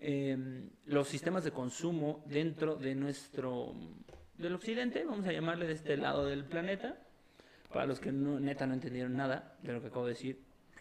eh, 0.01 0.39
los 0.87 1.07
sistemas 1.09 1.45
de 1.45 1.51
consumo 1.51 2.25
dentro 2.27 2.77
de 2.77 2.95
nuestro 2.95 3.75
del 4.39 4.55
occidente, 4.55 5.05
vamos 5.05 5.27
a 5.27 5.33
llamarle 5.33 5.67
de 5.67 5.73
este 5.75 5.97
lado 5.97 6.25
del 6.25 6.45
planeta. 6.45 6.97
Para 7.73 7.87
los 7.87 8.01
que 8.01 8.13
no, 8.13 8.41
neta 8.41 8.67
no 8.67 8.75
entendieron 8.75 9.17
nada 9.17 9.57
de 9.63 9.73
lo 9.73 9.81
que 9.81 9.89
acabo 9.89 10.07
de 10.07 10.13
decir, 10.13 10.41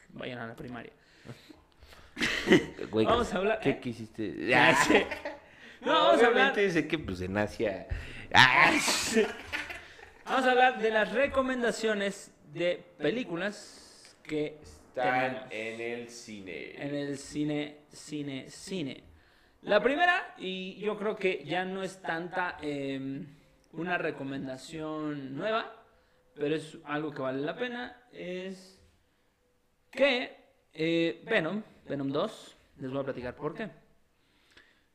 vayan 0.09 0.39
a 0.39 0.47
la 0.47 0.55
primaria. 0.55 0.93
Güey, 2.89 3.05
Vamos 3.05 3.33
a 3.33 3.37
hablar- 3.37 3.59
¿Qué 3.59 3.71
¿eh? 3.71 3.79
quisiste? 3.79 4.49
No, 5.81 5.93
vamos 5.93 6.23
a 6.23 6.27
hablar 6.27 6.55
sé 6.55 6.87
que 6.87 6.97
pues 6.97 7.21
en 7.21 7.37
Asia. 7.37 7.87
Vamos 10.25 10.45
a 10.45 10.51
hablar 10.51 10.81
de 10.81 10.89
las 10.89 11.13
recomendaciones 11.13 12.33
de 12.53 12.83
películas 12.97 14.17
que 14.23 14.57
tenemos 14.93 15.43
en 15.51 15.79
el 15.79 16.09
cine. 16.09 16.71
en 16.83 16.95
el 16.95 17.17
cine, 17.17 17.77
cine, 17.89 18.49
cine. 18.49 19.03
La 19.61 19.81
primera, 19.81 20.33
y 20.37 20.75
yo 20.79 20.97
creo 20.97 21.15
que 21.15 21.43
ya 21.45 21.63
no 21.63 21.83
es 21.83 22.01
tanta 22.01 22.57
eh, 22.61 23.23
una 23.71 23.97
recomendación 23.97 25.35
nueva, 25.35 25.76
pero 26.37 26.55
es 26.55 26.77
algo 26.85 27.11
que 27.11 27.21
vale 27.21 27.41
la 27.41 27.55
pena, 27.55 28.01
es 28.11 28.79
que 29.91 30.35
eh, 30.73 31.23
Venom, 31.25 31.63
Venom 31.87 32.11
2, 32.11 32.57
les 32.79 32.91
voy 32.91 32.99
a 33.01 33.03
platicar 33.03 33.35
por 33.35 33.53
qué. 33.53 33.69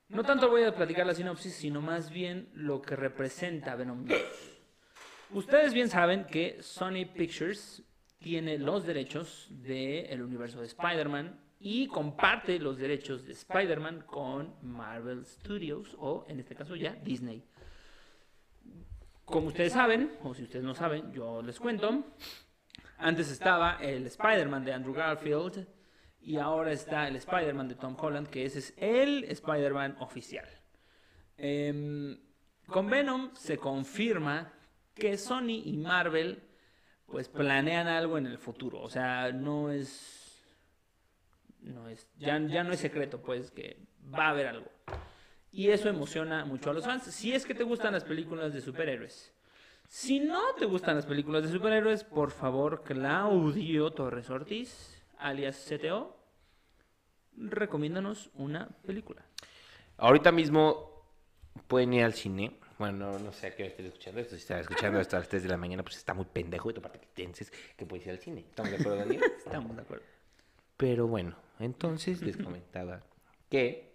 No 0.08 0.24
tanto 0.24 0.50
voy 0.50 0.64
a 0.64 0.74
platicar 0.74 1.06
la 1.06 1.14
sinopsis, 1.14 1.54
sino 1.54 1.80
más 1.80 2.10
bien 2.10 2.50
lo 2.54 2.82
que 2.82 2.96
representa 2.96 3.74
Venom 3.76 4.04
2. 4.04 4.18
Ustedes 5.30 5.72
bien 5.72 5.88
saben 5.88 6.26
que 6.26 6.62
Sony 6.62 7.06
Pictures 7.14 7.82
tiene 8.18 8.58
los 8.58 8.84
derechos 8.84 9.48
del 9.50 10.22
universo 10.22 10.60
de 10.60 10.66
Spider-Man 10.66 11.40
y 11.58 11.86
comparte 11.86 12.58
los 12.58 12.76
derechos 12.76 13.24
de 13.24 13.32
Spider-Man 13.32 14.04
con 14.06 14.54
Marvel 14.62 15.24
Studios 15.24 15.96
o 15.98 16.26
en 16.28 16.40
este 16.40 16.54
caso 16.54 16.76
ya 16.76 16.92
Disney. 16.92 17.42
Como 19.24 19.48
ustedes 19.48 19.72
saben, 19.72 20.12
o 20.22 20.34
si 20.34 20.42
ustedes 20.42 20.64
no 20.64 20.74
saben, 20.74 21.12
yo 21.12 21.42
les 21.42 21.58
cuento. 21.58 22.04
Antes 22.98 23.30
estaba 23.30 23.78
el 23.80 24.06
Spider-Man 24.06 24.64
de 24.64 24.72
Andrew 24.72 24.94
Garfield 24.94 25.66
y 26.20 26.36
ahora 26.36 26.72
está 26.72 27.08
el 27.08 27.16
Spider-Man 27.16 27.68
de 27.68 27.74
Tom 27.74 27.96
Holland, 27.98 28.28
que 28.28 28.44
ese 28.44 28.60
es 28.60 28.74
el 28.76 29.24
Spider-Man 29.24 29.96
oficial. 30.00 30.48
Em, 31.36 32.18
con 32.66 32.88
Venom 32.88 33.34
se 33.34 33.58
confirma 33.58 34.52
que 34.94 35.16
Sony 35.16 35.62
y 35.64 35.76
Marvel 35.76 36.42
pues 37.12 37.28
planean 37.28 37.88
algo 37.88 38.16
en 38.16 38.26
el 38.26 38.38
futuro. 38.38 38.80
O 38.80 38.88
sea, 38.88 39.32
no 39.32 39.70
es. 39.70 40.42
No 41.60 41.88
es. 41.88 42.08
Ya, 42.16 42.38
ya 42.38 42.64
no 42.64 42.72
es 42.72 42.80
secreto, 42.80 43.20
pues, 43.20 43.50
que 43.50 43.86
va 44.02 44.26
a 44.26 44.30
haber 44.30 44.46
algo. 44.46 44.71
Y 45.52 45.68
eso 45.68 45.90
emociona 45.90 46.46
mucho 46.46 46.70
a 46.70 46.72
los 46.72 46.84
fans. 46.84 47.04
Si 47.04 47.32
es 47.32 47.44
que 47.44 47.54
te 47.54 47.62
gustan 47.62 47.92
las 47.92 48.04
películas 48.04 48.54
de 48.54 48.62
superhéroes. 48.62 49.32
Si 49.86 50.18
no 50.18 50.54
te 50.58 50.64
gustan 50.64 50.96
las 50.96 51.04
películas 51.04 51.42
de 51.42 51.50
superhéroes, 51.50 52.04
por 52.04 52.30
favor, 52.30 52.82
Claudio 52.82 53.90
Torres 53.90 54.30
Ortiz, 54.30 55.02
alias 55.18 55.68
CTO, 55.68 56.16
recomiéndanos 57.36 58.30
una 58.34 58.68
película. 58.86 59.22
Ahorita 59.98 60.32
mismo 60.32 61.04
pueden 61.68 61.92
ir 61.92 62.04
al 62.04 62.14
cine. 62.14 62.58
Bueno, 62.78 63.18
no 63.18 63.32
sé 63.32 63.48
a 63.48 63.54
qué 63.54 63.64
hora 63.64 63.70
estén 63.70 63.86
escuchando 63.86 64.20
esto. 64.22 64.34
Si 64.34 64.40
están 64.40 64.60
escuchando 64.60 64.98
esto 64.98 65.16
a 65.16 65.18
las 65.18 65.28
3 65.28 65.42
de 65.42 65.48
la 65.50 65.58
mañana, 65.58 65.82
pues 65.82 65.98
está 65.98 66.14
muy 66.14 66.24
pendejo 66.24 66.70
de 66.70 66.74
tu 66.74 66.80
parte 66.80 66.98
que 66.98 67.08
pienses 67.12 67.52
que 67.76 67.84
puedes 67.84 68.06
ir 68.06 68.12
al 68.12 68.18
cine. 68.18 68.46
¿Estamos 68.48 68.70
de 68.70 68.78
acuerdo, 68.78 68.98
Daniel? 68.98 69.22
Estamos 69.44 69.76
de 69.76 69.82
acuerdo. 69.82 70.04
Pero 70.78 71.06
bueno, 71.06 71.36
entonces 71.60 72.22
les 72.22 72.38
comentaba 72.38 73.02
que 73.50 73.91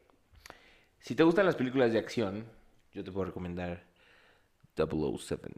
si 1.00 1.16
te 1.16 1.24
gustan 1.24 1.46
las 1.46 1.56
películas 1.56 1.92
de 1.92 2.00
acción, 2.00 2.46
yo 2.94 3.04
te 3.04 3.12
puedo 3.12 3.26
recomendar 3.26 3.84
007. 4.76 5.50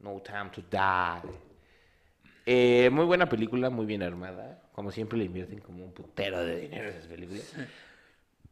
No 0.00 0.20
Time 0.22 0.50
to 0.50 0.62
Die. 0.70 1.30
Eh, 2.46 2.88
muy 2.90 3.04
buena 3.04 3.28
película, 3.28 3.68
muy 3.70 3.84
bien 3.86 4.02
armada. 4.02 4.62
Como 4.72 4.90
siempre 4.90 5.18
le 5.18 5.24
invierten 5.24 5.60
como 5.60 5.84
un 5.84 5.92
putero 5.92 6.42
de 6.44 6.56
dinero 6.60 6.86
a 6.88 6.90
esas 6.92 7.06
películas. 7.06 7.52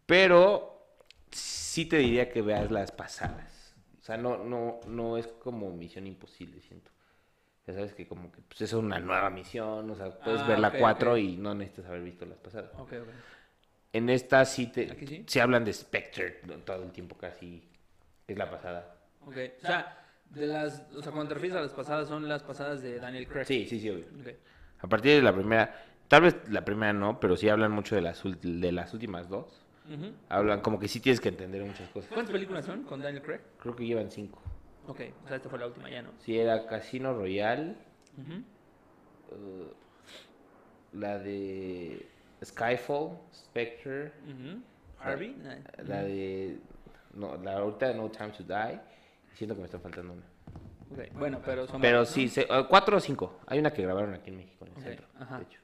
Pero 0.06 0.86
sí 1.30 1.86
te 1.86 1.98
diría 1.98 2.30
que 2.30 2.42
veas 2.42 2.70
las 2.70 2.92
pasadas. 2.92 3.74
O 4.00 4.04
sea, 4.04 4.16
no, 4.16 4.44
no, 4.44 4.80
no 4.86 5.16
es 5.16 5.26
como 5.26 5.70
Misión 5.72 6.06
Imposible, 6.06 6.60
siento. 6.60 6.90
Ya 7.66 7.74
sabes 7.74 7.94
que 7.94 8.06
como 8.06 8.30
que 8.30 8.40
pues, 8.42 8.60
es 8.60 8.72
una 8.74 9.00
nueva 9.00 9.28
misión, 9.30 9.90
o 9.90 9.96
sea, 9.96 10.10
puedes 10.20 10.40
Ah, 10.42 10.46
ver 10.46 10.60
la 10.60 10.68
ok, 10.68 10.74
4 10.78 11.12
ok. 11.12 11.18
y 11.18 11.36
no 11.36 11.52
necesitas 11.54 11.86
haber 11.86 12.02
visto 12.02 12.24
las 12.24 12.38
pasadas. 12.38 12.70
Ok, 12.74 12.92
ok. 12.92 13.08
En 13.96 14.10
esta 14.10 14.44
sí 14.44 14.66
te 14.66 14.92
¿Aquí 14.92 15.06
sí? 15.06 15.24
se 15.26 15.40
hablan 15.40 15.64
de 15.64 15.72
Spectre 15.72 16.42
todo 16.66 16.82
el 16.82 16.92
tiempo 16.92 17.16
casi, 17.16 17.66
es 18.28 18.36
la 18.36 18.50
pasada. 18.50 18.94
Ok, 19.22 19.36
o 19.62 19.66
sea, 19.66 20.06
de 20.28 20.46
las, 20.46 20.86
o 20.94 21.02
sea, 21.02 21.12
cuando 21.12 21.28
te 21.28 21.34
refieres 21.34 21.56
a 21.56 21.62
las 21.62 21.72
pasadas, 21.72 22.06
son 22.06 22.28
las 22.28 22.42
pasadas 22.42 22.82
de 22.82 22.98
Daniel 22.98 23.26
Craig. 23.26 23.46
Sí, 23.46 23.66
sí, 23.66 23.80
sí, 23.80 23.88
obvio. 23.88 24.04
Ok. 24.20 24.34
A 24.80 24.86
partir 24.86 25.14
de 25.14 25.22
la 25.22 25.34
primera, 25.34 25.82
tal 26.08 26.24
vez 26.24 26.36
la 26.50 26.62
primera 26.62 26.92
no, 26.92 27.18
pero 27.18 27.38
sí 27.38 27.48
hablan 27.48 27.72
mucho 27.72 27.94
de 27.94 28.02
las, 28.02 28.22
de 28.22 28.70
las 28.70 28.92
últimas 28.92 29.30
dos. 29.30 29.64
Ujú. 29.86 30.12
Hablan 30.28 30.60
como 30.60 30.78
que 30.78 30.88
sí 30.88 31.00
tienes 31.00 31.18
que 31.18 31.30
entender 31.30 31.62
muchas 31.64 31.88
cosas. 31.88 32.10
¿Cuántas 32.12 32.32
películas 32.32 32.66
son 32.66 32.82
con 32.82 33.00
Daniel 33.00 33.22
Craig? 33.22 33.40
Creo 33.58 33.74
que 33.74 33.86
llevan 33.86 34.10
cinco. 34.10 34.42
Ok, 34.86 35.00
o 35.24 35.26
sea, 35.26 35.38
esta 35.38 35.48
fue 35.48 35.58
la 35.58 35.68
última 35.68 35.88
ya, 35.88 36.02
¿no? 36.02 36.10
Sí, 36.18 36.38
era 36.38 36.66
Casino 36.66 37.14
Royale, 37.14 37.76
uh, 39.30 39.72
la 40.92 41.18
de 41.18 42.14
Skyfall, 42.44 43.18
Spectre. 43.32 44.12
Harvey. 44.98 45.36
La 45.84 46.02
de... 46.02 46.58
No, 47.14 47.36
la 47.36 47.58
ahorita 47.58 47.88
de 47.88 47.94
No 47.94 48.10
Time 48.10 48.30
to 48.30 48.42
Die. 48.42 48.80
Siento 49.34 49.54
que 49.54 49.60
me 49.60 49.66
está 49.66 49.78
faltando 49.78 50.12
una. 50.14 50.24
Bueno, 51.14 51.40
pero 51.44 51.66
son 51.66 51.80
Pero 51.80 52.04
sí, 52.04 52.28
se- 52.28 52.44
uh, 52.44 52.66
cuatro 52.68 52.96
o 52.96 53.00
cinco. 53.00 53.40
Hay 53.46 53.58
una 53.58 53.72
que 53.72 53.82
grabaron 53.82 54.14
aquí 54.14 54.30
en 54.30 54.36
México, 54.36 54.64
en 54.66 54.76
el 54.76 54.82
centro, 54.82 55.06
ajá. 55.18 55.38
de 55.38 55.44
hecho. 55.44 55.60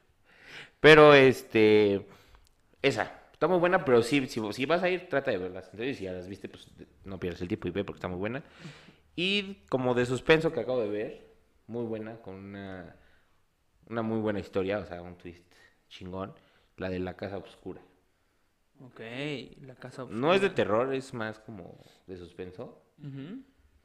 Pero, 0.81 1.15
este... 1.15 2.07
Esa. 2.81 3.19
Está 3.33 3.49
muy 3.49 3.59
buena, 3.59 3.85
pero 3.85 4.03
sí, 4.03 4.27
si, 4.29 4.41
si 4.53 4.67
vas 4.67 4.83
a 4.83 4.89
ir, 4.89 5.09
trata 5.09 5.31
de 5.33 5.39
verlas. 5.39 5.69
Entonces, 5.73 5.97
si 5.97 6.05
ya 6.05 6.13
las 6.13 6.29
viste, 6.29 6.49
pues 6.49 6.71
no 7.05 7.19
pierdas 7.19 7.41
el 7.43 7.49
tiempo 7.49 7.67
y 7.69 7.73
ve 7.73 7.85
porque 7.85 7.99
está 7.99 8.09
muy 8.09 8.19
buena. 8.19 8.43
Y 9.17 9.57
como 9.69 9.95
de 9.95 10.07
suspenso 10.07 10.53
que 10.53 10.61
acabo 10.61 10.81
de 10.81 10.89
ver, 10.89 11.27
muy 11.67 11.85
buena, 11.85 12.17
con 12.17 12.37
una, 12.37 12.95
una 13.89 14.03
muy 14.03 14.21
buena 14.21 14.39
historia, 14.39 14.79
o 14.79 14.87
sea, 14.87 15.03
un 15.03 15.17
twist 15.17 15.45
chingón, 15.89 16.33
la 16.83 16.91
de 16.91 16.99
la 16.99 17.15
casa 17.17 17.39
oscura. 17.39 17.81
Ok, 18.81 19.01
la 19.63 19.75
casa 19.77 20.07
No 20.11 20.35
es 20.35 20.41
de 20.41 20.49
Oscura. 20.49 20.55
terror, 20.55 20.95
es 20.95 21.15
más 21.15 21.39
como 21.39 21.79
de 22.07 22.17
suspenso, 22.17 22.83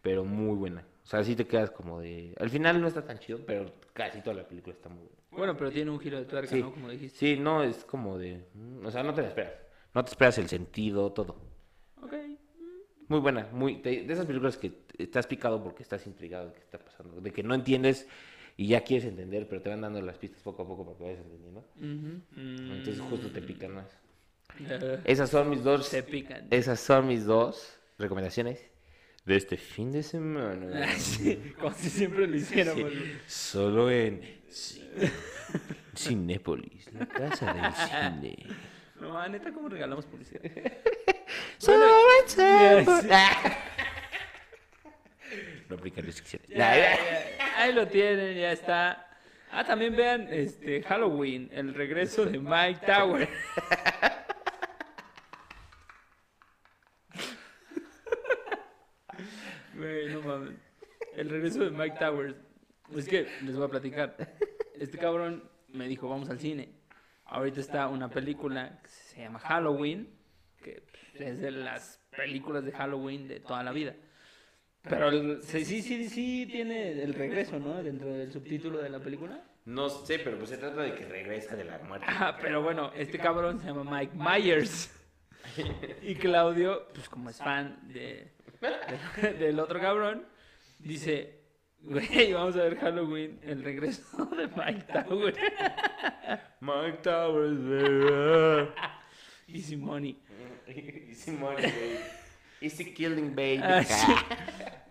pero 0.01 0.23
muy 0.25 0.55
buena. 0.55 0.85
O 1.03 1.05
sea, 1.07 1.23
sí 1.23 1.35
te 1.35 1.45
quedas 1.47 1.71
como 1.71 1.99
de... 2.01 2.33
Al 2.39 2.49
final 2.49 2.81
no 2.81 2.87
está 2.87 3.03
tan 3.05 3.19
chido, 3.19 3.39
pero 3.45 3.71
casi 3.93 4.21
toda 4.21 4.35
la 4.37 4.47
película 4.47 4.73
está 4.73 4.89
muy 4.89 4.99
buena. 5.03 5.17
Bueno, 5.31 5.57
pero 5.57 5.71
tiene 5.71 5.91
un 5.91 5.99
giro 5.99 6.17
de 6.17 6.25
tuerca, 6.25 6.49
Sí. 6.49 6.61
¿no? 6.61 6.71
Como 6.73 6.89
dijiste. 6.89 7.17
Sí, 7.17 7.37
no, 7.39 7.63
es 7.63 7.85
como 7.85 8.17
de... 8.17 8.47
mm, 8.53 8.85
O 8.85 8.91
sea, 8.91 9.03
no 9.03 9.13
te 9.13 9.21
la 9.21 9.27
esperas. 9.29 9.53
No 9.93 10.03
te 10.03 10.09
esperas 10.11 10.37
el 10.39 10.49
sentido, 10.49 11.11
todo. 11.13 11.37
Ok. 12.01 12.13
Muy 13.07 13.19
buena, 13.19 13.47
muy 13.53 13.75
de, 13.81 14.05
esas 14.11 14.25
películas 14.25 14.57
que 14.57 14.81
estás 14.97 15.27
picado 15.27 15.63
porque 15.63 15.81
estás 15.83 16.05
intrigado 16.07 16.47
de 16.47 16.53
qué 16.53 16.59
está 16.59 16.77
pasando, 16.79 17.21
de 17.21 17.31
que 17.31 17.41
no 17.41 17.53
entiendes 17.55 18.05
y 18.57 18.67
ya 18.67 18.81
quieres 18.83 19.05
entender, 19.07 19.47
pero 19.47 19.61
te 19.61 19.69
van 19.69 19.81
dando 19.81 20.01
las 20.01 20.17
pistas 20.17 20.41
poco 20.41 20.63
a 20.63 20.67
poco 20.67 20.83
para 20.85 20.97
que 20.97 21.03
vayas 21.03 21.19
entendiendo. 21.19 21.59
Ujú. 21.77 22.21
Entonces 22.73 22.99
justo 23.09 23.31
te 23.31 23.41
pican 23.41 23.75
más. 23.75 23.85
Esas 25.05 25.29
son 25.29 25.49
mis 25.49 25.63
dos, 25.63 25.85
Se 25.87 26.01
pican. 26.03 26.47
esas 26.49 26.79
son 26.79 27.07
mis 27.07 27.25
dos 27.25 27.77
recomendaciones 27.99 28.59
de 29.25 29.35
este 29.35 29.57
fin 29.57 29.91
de 29.91 30.01
semana. 30.03 30.87
Sí, 30.97 31.53
como 31.59 31.73
si 31.75 31.89
siempre 31.89 32.25
lo 32.27 32.35
hiciéramos. 32.35 32.91
Sí, 32.91 33.17
Solo 33.27 33.91
en 33.91 34.21
Cinépolis, 35.95 36.91
la 36.93 37.05
casa 37.05 37.53
del 37.53 37.73
cine. 38.23 38.47
No, 38.99 39.17
ah, 39.17 39.27
neta, 39.27 39.51
¿cómo 39.51 39.69
regalamos 39.69 40.05
publicidad? 40.05 40.41
Solo 41.59 41.85
en 41.85 42.27
Cinépolis. 42.29 43.11
No 45.69 45.75
aplica 45.75 46.01
restricciones. 46.01 46.49
Ahí 47.57 47.73
lo 47.73 47.87
tienen, 47.87 48.37
ya 48.37 48.51
está. 48.51 49.09
Ah, 49.51 49.63
también 49.63 49.95
vean 49.95 50.27
este 50.29 50.83
Halloween, 50.83 51.49
el 51.51 51.73
regreso 51.73 52.23
de 52.23 52.37
Mike 52.37 52.85
Tower. 52.85 53.27
No 59.73 60.21
mames. 60.21 60.53
El 61.15 61.29
regreso 61.31 61.61
de 61.61 61.71
Mike 61.71 61.97
Towers. 61.99 62.35
Es 62.95 63.07
que 63.07 63.27
les 63.41 63.55
voy 63.55 63.65
a 63.65 63.69
platicar. 63.69 64.15
Este 64.75 64.99
cabrón 64.99 65.43
me 65.69 65.87
dijo, 65.87 66.07
vamos 66.07 66.29
al 66.29 66.37
cine. 66.39 66.69
Ahorita 67.25 67.59
está 67.59 67.87
una 67.87 68.07
película 68.07 68.79
que 68.83 68.89
se 68.89 69.21
llama 69.21 69.39
Halloween, 69.39 70.15
que 70.63 70.83
es 71.15 71.41
de 71.41 71.49
las 71.49 71.99
películas 72.15 72.63
de 72.65 72.71
Halloween 72.71 73.27
de 73.27 73.39
toda 73.39 73.63
la 73.63 73.71
vida. 73.71 73.95
Pero 74.89 75.09
el- 75.09 75.41
sí, 75.43 75.65
sí, 75.65 75.81
sí, 75.81 76.09
sí 76.09 76.47
tiene 76.51 76.91
el 77.03 77.13
regreso, 77.13 77.59
¿no? 77.59 77.81
Dentro 77.83 78.07
del 78.13 78.31
subtítulo 78.31 78.79
de 78.79 78.89
la 78.89 78.99
película. 78.99 79.43
No 79.65 79.89
sé, 79.89 80.19
pero 80.19 80.37
pues 80.37 80.49
se 80.49 80.57
trata 80.57 80.81
de 80.81 80.93
que 80.95 81.05
regresa 81.05 81.55
de 81.55 81.65
la 81.65 81.77
muerte. 81.79 82.05
Ah, 82.09 82.37
pero 82.41 82.61
bueno, 82.61 82.91
este 82.95 83.17
cabrón 83.17 83.59
se 83.59 83.67
llama 83.67 83.83
Mike 83.99 84.13
Myers. 84.15 84.93
Y 86.01 86.15
Claudio, 86.15 86.87
pues 86.93 87.09
como 87.09 87.29
es 87.29 87.37
fan 87.37 87.77
de, 87.93 88.31
de- 89.21 89.33
del 89.33 89.59
otro 89.59 89.79
cabrón, 89.79 90.25
dice, 90.79 91.39
güey, 91.81 92.31
vamos 92.33 92.55
a 92.55 92.63
ver 92.63 92.77
Halloween, 92.77 93.39
el 93.43 93.63
regreso 93.63 94.25
de 94.37 94.47
Mike 94.47 94.85
Tower. 94.93 95.35
Mike 96.61 96.97
Towers, 97.03 97.59
baby. 97.63 98.69
Easy 99.47 99.77
Money. 99.77 100.17
Easy 100.67 101.31
money, 101.31 101.61
baby. 101.63 101.99
Easy 102.61 102.93
killing, 102.93 103.35
baby. 103.35 103.61
Ah, 103.63 103.83
sí. 103.87 104.11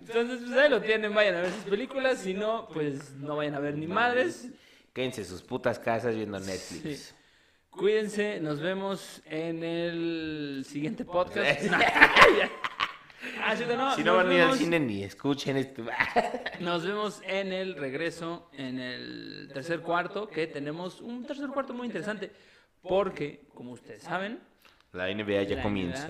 Entonces, 0.01 0.41
pues 0.47 0.59
ahí 0.59 0.71
lo 0.71 0.81
tienen, 0.81 1.15
vayan 1.15 1.37
a 1.37 1.41
ver 1.43 1.53
sus 1.53 1.65
películas, 1.65 2.19
si 2.19 2.35
no, 2.35 2.69
pues 2.73 3.13
no 3.13 3.37
vayan 3.37 3.55
a 3.55 3.59
ver 3.59 3.77
ni 3.77 3.87
madres. 3.87 4.49
Quédense 4.93 5.23
en 5.23 5.27
sus 5.27 5.43
putas 5.43 5.79
casas 5.79 6.15
viendo 6.15 6.39
Netflix. 6.39 6.99
Sí. 6.99 7.15
Cuídense, 7.71 8.41
nos 8.41 8.61
vemos 8.61 9.21
en 9.27 9.63
el 9.63 10.65
siguiente 10.67 11.05
podcast. 11.05 11.61
Ah, 13.43 13.57
sí, 13.57 13.65
no, 13.67 13.97
si 13.97 14.05
no 14.05 14.17
van 14.17 14.31
a 14.31 14.35
ir 14.35 14.41
al 14.41 14.57
cine 14.57 14.79
ni 14.79 15.03
escuchen 15.03 15.57
esto. 15.57 15.83
Nos 16.61 16.87
vemos 16.87 17.21
en 17.27 17.53
el 17.53 17.75
regreso, 17.75 18.49
en 18.53 18.79
el 18.79 19.51
tercer 19.53 19.81
cuarto, 19.81 20.29
que 20.29 20.47
tenemos 20.47 21.01
un 21.01 21.25
tercer 21.27 21.49
cuarto 21.49 21.75
muy 21.75 21.87
interesante, 21.87 22.31
porque, 22.83 23.47
como 23.53 23.73
ustedes 23.73 24.05
saben, 24.05 24.41
La 24.93 25.13
NBA 25.13 25.43
ya 25.43 25.57
La 25.57 25.63
comienza. 25.63 26.09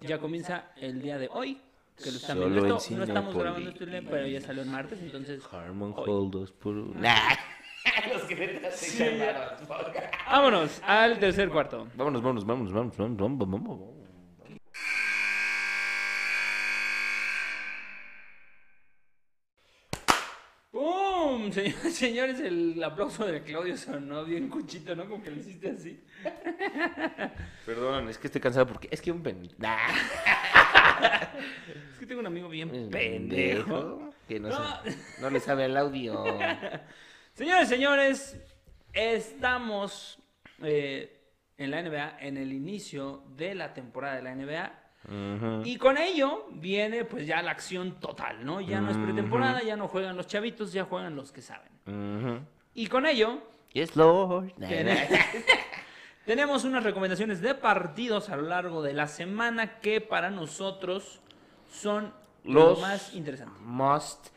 ya 0.00 0.18
comienza 0.18 0.64
el 0.76 1.02
día 1.02 1.18
de 1.18 1.28
hoy, 1.32 1.60
que 2.02 2.10
lo 2.10 2.16
están 2.16 2.36
Solo 2.38 2.48
viendo. 2.48 2.66
en 2.68 2.76
Esto, 2.76 2.96
no 2.96 3.04
estamos 3.04 3.36
grabando 3.36 3.70
este 3.70 3.86
día, 3.86 4.02
pero 4.08 4.26
ya 4.26 4.40
salió 4.40 4.62
el 4.62 4.68
martes, 4.70 4.98
entonces... 5.02 5.42
Harmon. 5.52 5.92
Hall 5.96 6.30
2 6.30 6.52
por 6.52 6.74
1. 6.74 7.00
Nah. 7.00 7.14
Los 8.12 8.22
se 8.22 8.70
Sí. 8.70 9.20
Vámonos 10.30 10.80
al 10.86 11.18
tercer 11.18 11.48
cuarto. 11.50 11.88
Vámonos, 11.94 12.22
vámonos, 12.22 12.46
vámonos, 12.46 12.72
vámonos, 12.72 12.96
vámonos, 12.96 13.18
vámonos, 13.18 13.50
vámonos. 13.50 14.01
¡Pum! 21.54 21.90
Señores, 21.90 22.40
el 22.44 22.82
aplauso 22.82 23.26
de 23.26 23.42
Claudio 23.42 23.76
sonó 23.76 24.24
bien 24.24 24.48
cuchito, 24.48 24.94
¿no? 24.96 25.08
Como 25.08 25.22
que 25.22 25.30
lo 25.30 25.36
hiciste 25.40 25.70
así. 25.70 26.02
Perdón, 27.66 28.08
es 28.08 28.18
que 28.18 28.26
estoy 28.28 28.40
cansado 28.40 28.66
porque 28.66 28.88
es 28.90 29.00
que 29.00 29.10
un 29.12 29.22
pen... 29.22 29.48
Nah. 29.58 29.76
Es 31.92 31.98
que 31.98 32.06
tengo 32.06 32.20
un 32.20 32.26
amigo 32.26 32.48
bien 32.48 32.70
pendejo. 32.90 34.10
Que 34.28 34.38
no, 34.40 34.48
No. 34.48 34.82
se- 34.84 35.20
no 35.20 35.30
le 35.30 35.40
sabe 35.40 35.64
el 35.66 35.76
audio. 35.76 36.24
Señores, 37.34 37.68
señores, 37.68 38.40
estamos 38.92 40.18
eh, 40.62 41.18
en 41.56 41.70
la 41.70 41.82
NBA, 41.82 42.18
en 42.20 42.36
el 42.36 42.52
inicio 42.52 43.24
de 43.36 43.54
la 43.54 43.72
temporada 43.74 44.16
de 44.16 44.22
la 44.22 44.34
NBA. 44.34 44.81
Y 45.64 45.76
con 45.76 45.98
ello 45.98 46.46
viene 46.52 47.04
pues 47.04 47.26
ya 47.26 47.42
la 47.42 47.50
acción 47.50 47.98
total, 48.00 48.44
¿no? 48.44 48.60
Ya 48.60 48.80
no 48.80 48.90
es 48.90 48.96
pretemporada, 48.96 49.62
ya 49.62 49.76
no 49.76 49.88
juegan 49.88 50.16
los 50.16 50.26
chavitos, 50.26 50.72
ya 50.72 50.84
juegan 50.84 51.16
los 51.16 51.32
que 51.32 51.42
saben. 51.42 52.46
Y 52.74 52.86
con 52.86 53.06
ello 53.06 53.42
Yes, 53.72 53.96
Lord. 53.96 54.52
Tenemos 56.26 56.64
unas 56.64 56.84
recomendaciones 56.84 57.40
de 57.40 57.54
partidos 57.54 58.28
a 58.28 58.36
lo 58.36 58.42
largo 58.42 58.82
de 58.82 58.92
la 58.92 59.08
semana 59.08 59.80
que 59.80 60.00
para 60.00 60.30
nosotros 60.30 61.20
son 61.70 62.12
Los 62.44 62.64
los 62.64 62.80
más 62.80 63.14
interesantes. 63.14 63.58
Must 63.60 64.28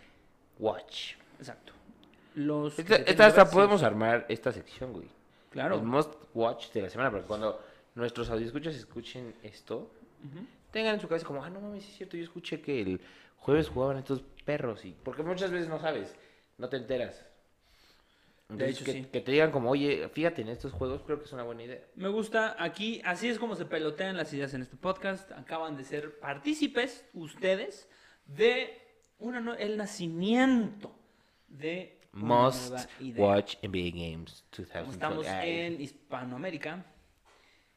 watch. 0.58 1.14
Exacto. 1.38 1.74
Los 2.34 2.80
Esta, 2.80 2.96
esta 2.96 3.26
hasta 3.28 3.50
podemos 3.50 3.82
sí. 3.82 3.86
armar 3.86 4.26
esta 4.30 4.52
sección, 4.52 4.94
güey. 4.94 5.08
Claro. 5.52 5.76
El 5.76 5.84
must 5.84 6.14
watch 6.34 6.72
de 6.72 6.82
la 6.82 6.90
semana, 6.90 7.12
porque 7.12 7.28
cuando 7.28 7.62
nuestros 7.94 8.30
audioscuchas 8.30 8.76
escuchen 8.76 9.36
esto, 9.44 9.92
tengan 10.72 10.96
en 10.96 11.02
su 11.02 11.08
cabeza 11.08 11.26
como, 11.26 11.44
ah, 11.44 11.50
no 11.50 11.62
mames, 11.62 11.88
es 11.88 11.96
cierto, 11.96 12.18
yo 12.18 12.24
escuché 12.24 12.62
que 12.62 12.82
el 12.82 13.02
jueves 13.38 13.70
jugaban 13.70 13.98
estos 13.98 14.22
perros, 14.44 14.86
y 14.86 14.96
porque 15.04 15.24
muchas 15.24 15.52
veces 15.52 15.70
no 15.70 15.80
sabes, 15.80 16.14
no 16.58 16.70
te 16.70 16.78
enteras. 16.78 17.26
Entonces, 18.50 18.76
hecho, 18.76 18.86
que, 18.86 18.92
sí. 18.94 19.08
que 19.12 19.22
te 19.22 19.32
digan 19.32 19.52
como, 19.52 19.72
oye, 19.72 20.08
fíjate 20.10 20.44
en 20.44 20.50
estos 20.50 20.72
juegos, 20.72 21.02
creo 21.04 21.18
que 21.18 21.26
es 21.26 21.34
una 21.34 21.44
buena 21.44 21.64
idea. 21.64 21.82
Me 21.96 22.10
gusta 22.10 22.56
aquí, 22.60 23.02
así 23.04 23.28
es 23.28 23.40
como 23.40 23.56
se 23.56 23.66
pelotean 23.66 24.16
las 24.18 24.32
ideas 24.34 24.54
en 24.54 24.62
este 24.62 24.78
podcast. 24.78 25.32
Acaban 25.32 25.76
de 25.76 25.84
ser 25.84 26.20
partícipes 26.20 27.06
ustedes 27.14 27.90
de 28.28 28.80
una 29.18 29.56
el 29.56 29.78
nacimiento 29.78 30.96
de 31.48 32.00
una 32.14 32.24
Must 32.24 32.70
nueva 32.70 32.88
idea. 33.00 33.26
watch 33.26 33.56
NBA 33.64 34.12
Games 34.12 34.46
Como 34.52 34.68
2020. 34.68 34.92
estamos 34.92 35.26
en 35.28 35.82
Hispanoamérica 35.82 36.86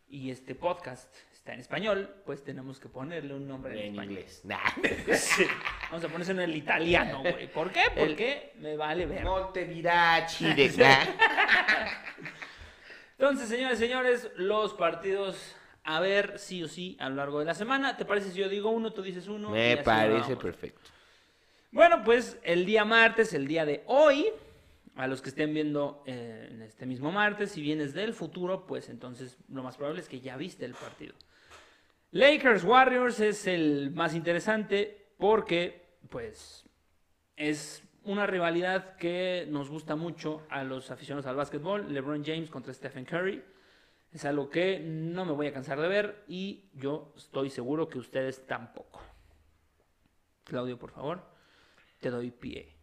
y 0.09 0.31
este 0.31 0.55
podcast 0.55 1.15
está 1.49 1.55
en 1.55 1.61
español, 1.61 2.11
pues 2.27 2.45
tenemos 2.45 2.79
que 2.79 2.91
ponerle 2.91 3.33
un 3.33 3.49
nombre 3.49 3.73
en, 3.73 3.79
en 3.79 3.85
español. 3.93 4.13
inglés. 4.13 4.43
Nah. 4.45 4.59
Sí. 5.17 5.47
Vamos 5.91 6.05
a 6.05 6.09
ponerse 6.09 6.33
en 6.33 6.41
el 6.41 6.55
italiano, 6.55 7.23
güey. 7.23 7.51
¿Por 7.51 7.73
qué? 7.73 7.85
Porque 7.97 8.53
me 8.59 8.77
vale 8.77 9.07
ver. 9.07 9.25
Montevirachi 9.25 10.45
de. 10.55 10.71
Entonces, 13.19 13.49
señores, 13.49 13.79
señores, 13.79 14.31
los 14.37 14.75
partidos 14.75 15.57
a 15.85 16.01
ver 16.01 16.39
sí 16.39 16.63
o 16.63 16.69
sí 16.69 16.99
a 17.01 17.09
lo 17.09 17.17
largo 17.17 17.39
de 17.39 17.47
la 17.47 17.55
semana. 17.55 17.97
¿Te 17.97 18.05
parece 18.05 18.31
si 18.31 18.39
yo 18.39 18.51
digo 18.51 18.69
uno, 18.69 18.93
tú 18.93 19.01
dices 19.01 19.27
uno? 19.27 19.49
Me 19.49 19.79
parece 19.79 20.37
perfecto. 20.37 20.91
Bueno, 21.73 22.05
pues 22.05 22.37
el 22.43 22.67
día 22.67 22.85
martes, 22.85 23.33
el 23.33 23.49
día 23.49 23.65
de 23.65 23.85
hoy, 23.87 24.27
a 24.97 25.07
los 25.07 25.23
que 25.23 25.31
estén 25.31 25.55
viendo 25.55 26.03
eh, 26.05 26.49
en 26.51 26.61
este 26.61 26.85
mismo 26.85 27.11
martes, 27.11 27.53
si 27.53 27.63
vienes 27.63 27.95
del 27.95 28.13
futuro, 28.13 28.67
pues 28.67 28.91
entonces 28.91 29.39
lo 29.49 29.63
más 29.63 29.79
probable 29.79 30.03
es 30.03 30.09
que 30.09 30.21
ya 30.21 30.37
viste 30.37 30.67
el 30.67 30.75
partido. 30.75 31.15
Lakers 32.11 32.65
Warriors 32.65 33.21
es 33.21 33.47
el 33.47 33.91
más 33.91 34.15
interesante 34.15 35.13
porque, 35.19 35.99
pues, 36.09 36.65
es 37.37 37.83
una 38.05 38.27
rivalidad 38.27 38.97
que 38.97 39.47
nos 39.51 39.69
gusta 39.69 39.95
mucho 39.95 40.47
a 40.49 40.65
los 40.65 40.91
aficionados 40.91 41.27
al 41.27 41.37
básquetbol. 41.37 41.93
LeBron 41.93 42.25
James 42.25 42.49
contra 42.49 42.73
Stephen 42.73 43.05
Curry. 43.05 43.43
Es 44.11 44.25
algo 44.25 44.49
que 44.49 44.81
no 44.81 45.27
me 45.27 45.33
voy 45.33 45.49
a 45.49 45.53
cansar 45.53 45.79
de 45.81 45.89
ver 45.89 46.25
y 46.29 46.71
yo 46.73 47.13
estoy 47.15 47.51
seguro 47.51 47.91
que 47.91 47.99
ustedes 47.99 48.47
tampoco. 48.47 49.03
Claudio, 50.45 50.79
por 50.79 50.91
favor, 50.91 51.23
te 52.01 52.09
doy 52.09 52.31
pie. 52.31 52.75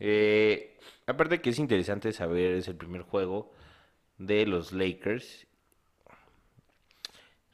Eh, 0.00 0.80
aparte 1.06 1.40
que 1.40 1.50
es 1.50 1.60
interesante 1.60 2.12
saber, 2.12 2.54
es 2.54 2.66
el 2.66 2.74
primer 2.74 3.02
juego 3.02 3.52
de 4.16 4.46
los 4.46 4.72
Lakers. 4.72 5.46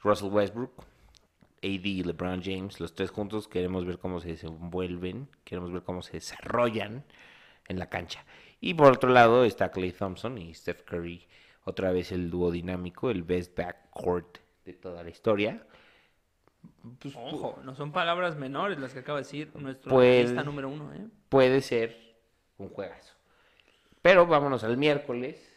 Russell 0.03 0.29
Westbrook, 0.31 0.85
AD 1.65 1.85
y 1.85 2.03
LeBron 2.05 2.43
James, 2.43 2.79
los 2.79 2.95
tres 2.95 3.11
juntos 3.11 3.49
queremos 3.49 3.87
ver 3.87 3.99
cómo 3.99 4.21
se 4.21 4.29
desenvuelven, 4.29 5.29
queremos 5.45 5.73
ver 5.73 5.83
cómo 5.83 6.03
se 6.03 6.13
desarrollan 6.13 7.05
en 7.69 7.79
la 7.79 7.89
cancha. 7.89 8.25
Y 8.61 8.75
por 8.75 8.93
otro 8.93 9.11
lado 9.11 9.45
está 9.45 9.71
Clay 9.71 9.93
Thompson 9.93 10.39
y 10.39 10.55
Steph 10.55 10.83
Curry, 10.83 11.27
otra 11.65 11.91
vez 11.93 12.13
el 12.13 12.31
dúo 12.31 12.51
dinámico, 12.51 13.11
el 13.11 13.23
best 13.23 13.57
backcourt 13.57 14.39
de 14.65 14.75
toda 14.75 15.03
la 15.03 15.11
historia. 15.11 15.67
Pues, 16.99 17.15
Ojo, 17.17 17.59
no 17.65 17.75
son 17.75 17.93
palabras 17.93 18.37
menores 18.37 18.79
las 18.79 18.93
que 18.93 19.01
acaba 19.01 19.19
de 19.19 19.25
decir 19.25 19.51
nuestro 19.57 19.99
analista 19.99 20.43
número 20.43 20.69
uno, 20.69 20.93
¿eh? 20.95 21.07
puede 21.29 21.61
ser 21.61 22.17
un 22.59 22.69
juegazo. 22.69 23.15
Pero 24.03 24.27
vámonos 24.27 24.65
al 24.65 24.77
miércoles 24.77 25.51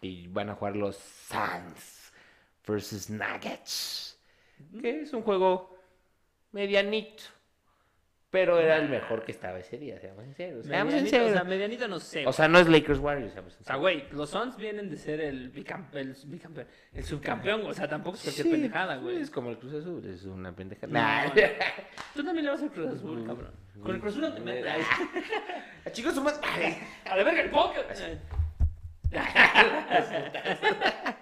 y 0.00 0.26
van 0.28 0.50
a 0.50 0.54
jugar 0.54 0.76
los 0.76 0.96
Suns 0.96 2.12
versus 2.66 3.08
Nuggets, 3.08 4.15
que 4.80 5.02
es 5.02 5.12
un 5.12 5.22
juego 5.22 5.76
medianito, 6.52 7.24
pero 8.30 8.58
era 8.60 8.76
el 8.76 8.88
mejor 8.88 9.24
que 9.24 9.32
estaba 9.32 9.58
ese 9.58 9.78
día, 9.78 9.98
seamos 10.00 10.24
sinceros. 10.24 10.66
Seamos 10.66 10.92
Medianito, 10.92 11.16
o 11.16 11.20
sea, 11.20 11.26
sinceros. 11.28 11.48
medianito 11.48 11.88
no 11.88 12.00
sé. 12.00 12.26
O 12.26 12.32
sea, 12.32 12.48
no 12.48 12.58
es 12.58 12.68
Lakers 12.68 12.98
Warriors, 12.98 13.32
seamos 13.32 13.52
O 13.52 13.56
sea, 13.56 13.58
sinceros. 13.76 13.80
güey, 13.80 14.04
los 14.10 14.30
Suns 14.30 14.56
vienen 14.56 14.90
de 14.90 14.96
ser 14.96 15.20
el, 15.20 15.52
bicam- 15.52 15.86
el, 15.94 16.14
bicampeón, 16.26 16.66
el 16.92 17.04
subcampeón, 17.04 17.62
o 17.66 17.72
sea, 17.72 17.88
tampoco 17.88 18.16
es 18.16 18.22
cualquier 18.24 18.46
Sí, 18.46 18.52
pendejada, 18.52 18.96
güey. 18.96 19.20
Es 19.20 19.30
como 19.30 19.50
el 19.50 19.58
Cruz 19.58 19.74
Azul, 19.74 20.04
es 20.06 20.24
una 20.24 20.54
pendejada. 20.54 20.92
Nah. 20.92 21.32
Tú 22.14 22.24
también 22.24 22.44
le 22.44 22.50
vas 22.50 22.62
al 22.62 22.70
Cruz 22.72 22.94
Azul, 22.94 23.24
cabrón. 23.26 23.52
Con 23.82 23.94
el 23.94 24.00
Cruz 24.00 24.12
Azul 24.14 24.22
no 24.28 24.34
te 24.34 24.40
metas. 24.40 24.78
Chicos, 25.92 26.14
somos... 26.14 26.38
A 27.04 27.16
la 27.16 27.22
verga 27.24 27.42
el 27.42 27.50
póker. 27.50 27.86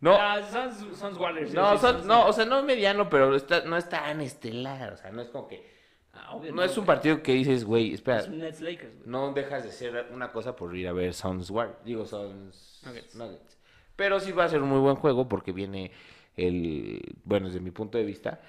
No, 0.00 0.14
Ah, 0.18 0.40
Suns, 0.42 0.98
Suns 0.98 1.18
Warriors. 1.18 1.52
no, 1.52 1.76
sí, 1.78 1.86
no, 2.06 2.26
o 2.26 2.32
sea, 2.32 2.44
no 2.46 2.58
es 2.60 2.64
mediano, 2.64 3.08
pero 3.10 3.34
está, 3.36 3.62
no 3.64 3.76
es 3.76 3.88
tan 3.88 4.20
estelar, 4.20 4.94
o 4.94 4.96
sea, 4.96 5.10
no 5.10 5.20
es 5.22 5.28
como 5.28 5.46
que... 5.48 5.78
Ah, 6.12 6.34
obvio 6.34 6.52
No 6.52 6.62
es 6.62 6.76
un 6.76 6.84
partido 6.86 7.22
que 7.22 7.32
dices, 7.32 7.64
güey, 7.64 7.92
espera, 7.94 8.20
Es 8.20 8.28
un 8.28 8.38
Nets 8.38 8.60
Lakers, 8.60 8.96
güey. 8.96 9.08
no 9.08 9.32
dejas 9.32 9.62
de 9.64 9.70
ser 9.72 10.06
una 10.12 10.32
cosa 10.32 10.56
por 10.56 10.74
ir 10.76 10.88
a 10.88 10.92
ver 10.92 11.12
Suns 11.14 11.50
War, 11.50 11.78
digo 11.84 12.04
Suns 12.06 12.80
Nuggets. 12.84 13.14
Nuggets. 13.14 13.58
Pero 13.94 14.18
sí 14.20 14.32
va 14.32 14.44
a 14.44 14.48
ser 14.48 14.62
un 14.62 14.70
muy 14.70 14.80
buen 14.80 14.96
juego 14.96 15.28
porque 15.28 15.52
viene 15.52 15.90
el, 16.36 17.00
bueno, 17.24 17.46
desde 17.48 17.60
mi 17.60 17.70
punto 17.70 17.98
de 17.98 18.04
vista, 18.04 18.40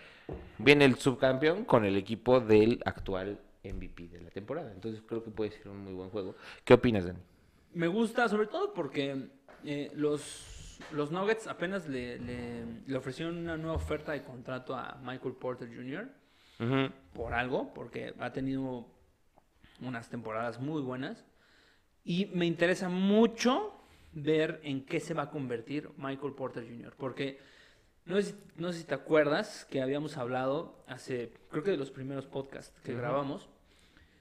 viene 0.58 0.86
el 0.86 0.96
subcampeón 0.96 1.66
con 1.66 1.84
el 1.84 1.98
equipo 1.98 2.40
del 2.40 2.82
actual 2.86 3.40
MVP 3.64 4.08
de 4.08 4.22
la 4.22 4.30
temporada. 4.30 4.72
Entonces 4.72 5.04
creo 5.06 5.22
que 5.24 5.30
puede 5.32 5.52
ser 5.52 5.68
un 5.68 5.84
muy 5.84 5.94
buen 5.94 6.10
juego. 6.10 6.36
¿Qué 6.64 6.74
opinas, 6.74 7.06
Dani? 7.06 7.20
Me 7.74 7.88
gusta, 7.88 8.30
sobre 8.30 8.48
todo 8.48 8.74
porque 8.74 9.28
eh, 9.66 9.92
los, 9.94 10.51
los 10.92 11.12
Nuggets 11.12 11.48
apenas 11.48 11.88
le, 11.88 12.20
le, 12.20 12.66
le 12.86 12.98
ofrecieron 12.98 13.38
una 13.38 13.58
nueva 13.58 13.76
oferta 13.76 14.12
de 14.12 14.24
contrato 14.24 14.76
a 14.76 15.00
Michael 15.04 15.36
Porter 15.36 15.68
Jr. 15.68 16.10
por 17.14 17.34
algo, 17.34 17.74
porque 17.74 18.14
ha 18.20 18.32
tenido 18.32 18.88
unas 19.82 20.10
temporadas 20.10 20.60
muy 20.60 20.82
buenas. 20.82 21.26
Y 22.04 22.28
me 22.28 22.46
interesa 22.46 22.90
mucho 22.90 23.74
ver 24.14 24.60
en 24.64 24.86
qué 24.86 25.00
se 25.00 25.14
va 25.14 25.24
a 25.24 25.30
convertir 25.30 25.90
Michael 25.98 26.34
Porter 26.34 26.64
Jr. 26.64 26.94
Porque 26.98 27.40
no 28.06 28.22
sé, 28.22 28.36
no 28.58 28.72
sé 28.72 28.80
si 28.80 28.86
te 28.86 28.96
acuerdas 28.96 29.66
que 29.70 29.82
habíamos 29.82 30.18
hablado 30.18 30.84
hace, 30.88 31.34
creo 31.50 31.64
que 31.64 31.72
de 31.72 31.78
los 31.78 31.92
primeros 31.92 32.26
podcasts 32.26 32.80
que 32.84 32.96
grabamos. 32.96 33.50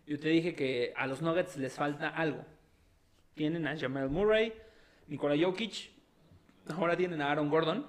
Yo 0.07 0.19
te 0.19 0.29
dije 0.29 0.55
que 0.55 0.93
a 0.97 1.07
los 1.07 1.23
Nuggets 1.23 1.57
les 1.57 1.75
falta 1.75 2.09
algo. 2.09 2.45
Tienen 3.35 3.67
a 3.67 3.79
Jamal 3.79 4.11
Murray, 4.11 4.53
Nikola 5.07 5.37
Jokic, 5.41 5.91
ahora 6.75 6.97
tienen 6.97 7.21
a 7.21 7.31
Aaron 7.31 7.49
Gordon. 7.49 7.87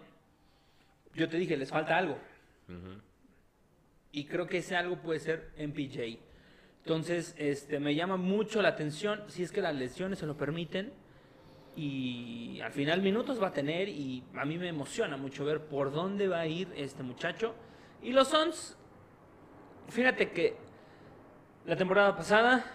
Yo 1.13 1.27
te 1.29 1.37
dije, 1.37 1.57
les 1.57 1.69
falta 1.69 1.97
algo. 1.97 2.17
Y 4.11 4.25
creo 4.25 4.47
que 4.47 4.57
ese 4.57 4.75
algo 4.75 4.97
puede 5.01 5.19
ser 5.19 5.51
MPJ. 5.57 6.19
Entonces, 6.83 7.35
este, 7.37 7.79
me 7.79 7.93
llama 7.93 8.17
mucho 8.17 8.61
la 8.61 8.69
atención, 8.69 9.23
si 9.27 9.43
es 9.43 9.51
que 9.51 9.61
las 9.61 9.75
lesiones 9.75 10.19
se 10.19 10.25
lo 10.25 10.35
permiten. 10.35 10.93
Y 11.75 12.59
al 12.61 12.71
final 12.71 13.01
minutos 13.01 13.41
va 13.41 13.47
a 13.47 13.53
tener 13.53 13.87
y 13.87 14.23
a 14.35 14.43
mí 14.43 14.57
me 14.57 14.67
emociona 14.67 15.15
mucho 15.15 15.45
ver 15.45 15.61
por 15.67 15.91
dónde 15.91 16.27
va 16.27 16.41
a 16.41 16.47
ir 16.47 16.67
este 16.75 17.03
muchacho. 17.03 17.55
Y 18.01 18.11
los 18.11 18.27
Suns, 18.27 18.75
fíjate 19.89 20.31
que 20.31 20.55
la 21.65 21.75
temporada 21.75 22.15
pasada 22.15 22.65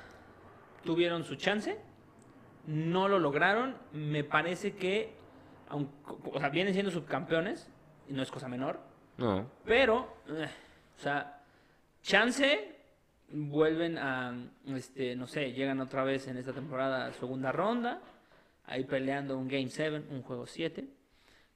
tuvieron 0.84 1.24
su 1.24 1.34
chance, 1.34 1.76
no 2.66 3.08
lo 3.08 3.18
lograron. 3.18 3.76
Me 3.92 4.24
parece 4.24 4.76
que, 4.76 5.15
aunque, 5.68 5.92
o 6.32 6.38
sea, 6.38 6.48
vienen 6.50 6.72
siendo 6.72 6.90
subcampeones, 6.90 7.68
y 8.08 8.12
no 8.12 8.22
es 8.22 8.30
cosa 8.30 8.48
menor, 8.48 8.78
No. 9.18 9.50
pero, 9.64 10.16
eh, 10.28 10.48
o 10.96 11.00
sea, 11.00 11.42
chance, 12.02 12.74
vuelven 13.30 13.98
a, 13.98 14.34
este, 14.68 15.16
no 15.16 15.26
sé, 15.26 15.52
llegan 15.52 15.80
otra 15.80 16.04
vez 16.04 16.28
en 16.28 16.36
esta 16.36 16.52
temporada 16.52 17.06
a 17.06 17.12
segunda 17.12 17.50
ronda, 17.52 18.00
ahí 18.66 18.84
peleando 18.84 19.36
un 19.36 19.48
Game 19.48 19.68
7, 19.68 20.04
un 20.10 20.22
juego 20.22 20.46
7, 20.46 20.84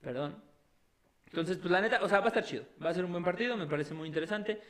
perdón. 0.00 0.36
Entonces, 1.26 1.58
pues 1.58 1.70
la 1.70 1.80
neta, 1.80 2.00
o 2.02 2.08
sea, 2.08 2.18
va 2.18 2.24
a 2.26 2.28
estar 2.28 2.44
chido, 2.44 2.64
va 2.84 2.90
a 2.90 2.94
ser 2.94 3.04
un 3.04 3.12
buen 3.12 3.22
partido, 3.24 3.56
me 3.56 3.66
parece 3.66 3.94
muy 3.94 4.08
interesante. 4.08 4.60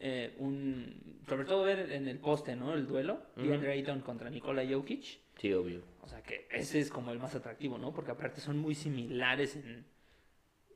eh, 0.00 0.36
un, 0.38 1.20
sobre 1.28 1.44
todo 1.44 1.64
ver 1.64 1.90
en 1.90 2.06
el 2.06 2.18
poste, 2.20 2.54
¿no? 2.54 2.72
El 2.72 2.86
duelo, 2.86 3.20
DeAndre 3.34 3.72
Ayton 3.72 4.00
contra 4.00 4.30
Nikola 4.30 4.62
Jokic. 4.64 5.18
Sí, 5.38 5.52
obvio. 5.52 5.82
O 6.02 6.08
sea 6.08 6.22
que 6.22 6.46
ese 6.50 6.80
es 6.80 6.90
como 6.90 7.12
el 7.12 7.18
más 7.18 7.34
atractivo, 7.34 7.78
¿no? 7.78 7.92
Porque 7.92 8.10
aparte 8.10 8.40
son 8.40 8.58
muy 8.58 8.74
similares 8.74 9.56
en, 9.56 9.86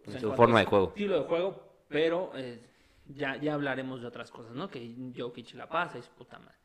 pues, 0.05 0.17
en 0.17 0.21
su 0.23 0.33
forma 0.35 0.61
de 0.61 0.67
juego. 0.67 0.89
Estilo 0.89 1.21
de 1.23 1.27
juego, 1.29 1.85
pero 1.89 2.33
eh, 2.37 2.61
ya, 3.07 3.37
ya 3.37 3.55
hablaremos 3.55 4.01
de 4.01 4.07
otras 4.07 4.31
cosas, 4.31 4.55
¿no? 4.55 4.69
Que 4.71 4.95
Jokic 5.17 5.55
la 5.55 5.69
pasa 5.69 5.99
y 5.99 6.03
su 6.03 6.11
puta 6.11 6.39
madre. 6.39 6.55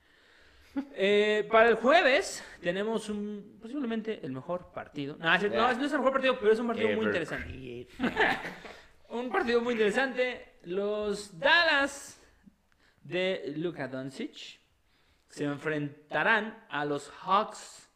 Eh, 0.93 1.47
para 1.49 1.69
el 1.69 1.75
jueves 1.75 2.43
tenemos 2.61 3.09
un 3.09 3.57
posiblemente 3.59 4.19
el 4.23 4.31
mejor 4.31 4.71
partido. 4.73 5.15
No, 5.17 5.33
es- 5.33 5.41
no, 5.49 5.73
no 5.73 5.85
es 5.85 5.91
el 5.91 5.97
mejor 5.97 6.11
partido, 6.13 6.37
pero 6.39 6.51
es 6.51 6.59
un 6.59 6.67
partido 6.67 6.89
muy 6.89 7.05
interesante. 7.05 7.87
un 9.09 9.29
partido 9.31 9.61
muy 9.61 9.73
interesante. 9.73 10.57
Los 10.63 11.39
Dallas 11.39 12.21
de 13.01 13.53
Luka 13.55 13.87
Doncic 13.87 14.59
se 15.29 15.45
enfrentarán 15.45 16.63
a 16.69 16.85
los 16.85 17.09
Hawks 17.09 17.86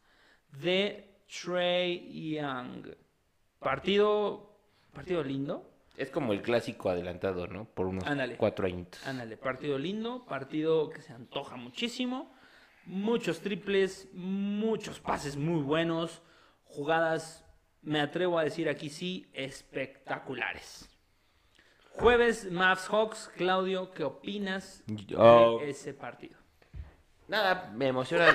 de 0.60 1.16
Trey 1.44 2.34
Young. 2.36 2.88
Partido, 3.60 4.58
partido 4.94 5.24
lindo. 5.24 5.68
Es 5.98 6.10
como 6.10 6.34
el 6.34 6.42
clásico 6.42 6.90
adelantado, 6.90 7.48
¿no? 7.48 7.66
Por 7.66 7.86
unos 7.88 8.04
cuatro 8.38 8.66
añitos. 8.66 9.06
Ándale, 9.06 9.38
partido 9.38 9.78
lindo, 9.78 10.26
partido 10.26 10.90
que 10.90 11.02
se 11.02 11.14
antoja 11.14 11.58
muchísimo. 11.58 12.34
Muchos 12.86 13.42
triples, 13.42 14.10
muchos 14.14 15.00
pases 15.00 15.38
muy 15.38 15.62
buenos, 15.62 16.24
jugadas, 16.64 17.46
me 17.84 18.00
atrevo 18.02 18.40
a 18.40 18.44
decir 18.44 18.68
aquí 18.70 18.90
sí, 18.90 19.30
espectaculares. 19.34 20.90
Jueves, 21.92 22.50
Mavs 22.52 22.88
Hawks. 22.88 23.30
Claudio, 23.36 23.92
¿qué 23.92 24.04
opinas 24.04 24.84
Oh. 25.18 25.60
de 25.60 25.70
ese 25.70 25.94
partido? 25.94 26.38
Nada, 27.28 27.72
me 27.76 27.88
emociona. 27.90 28.26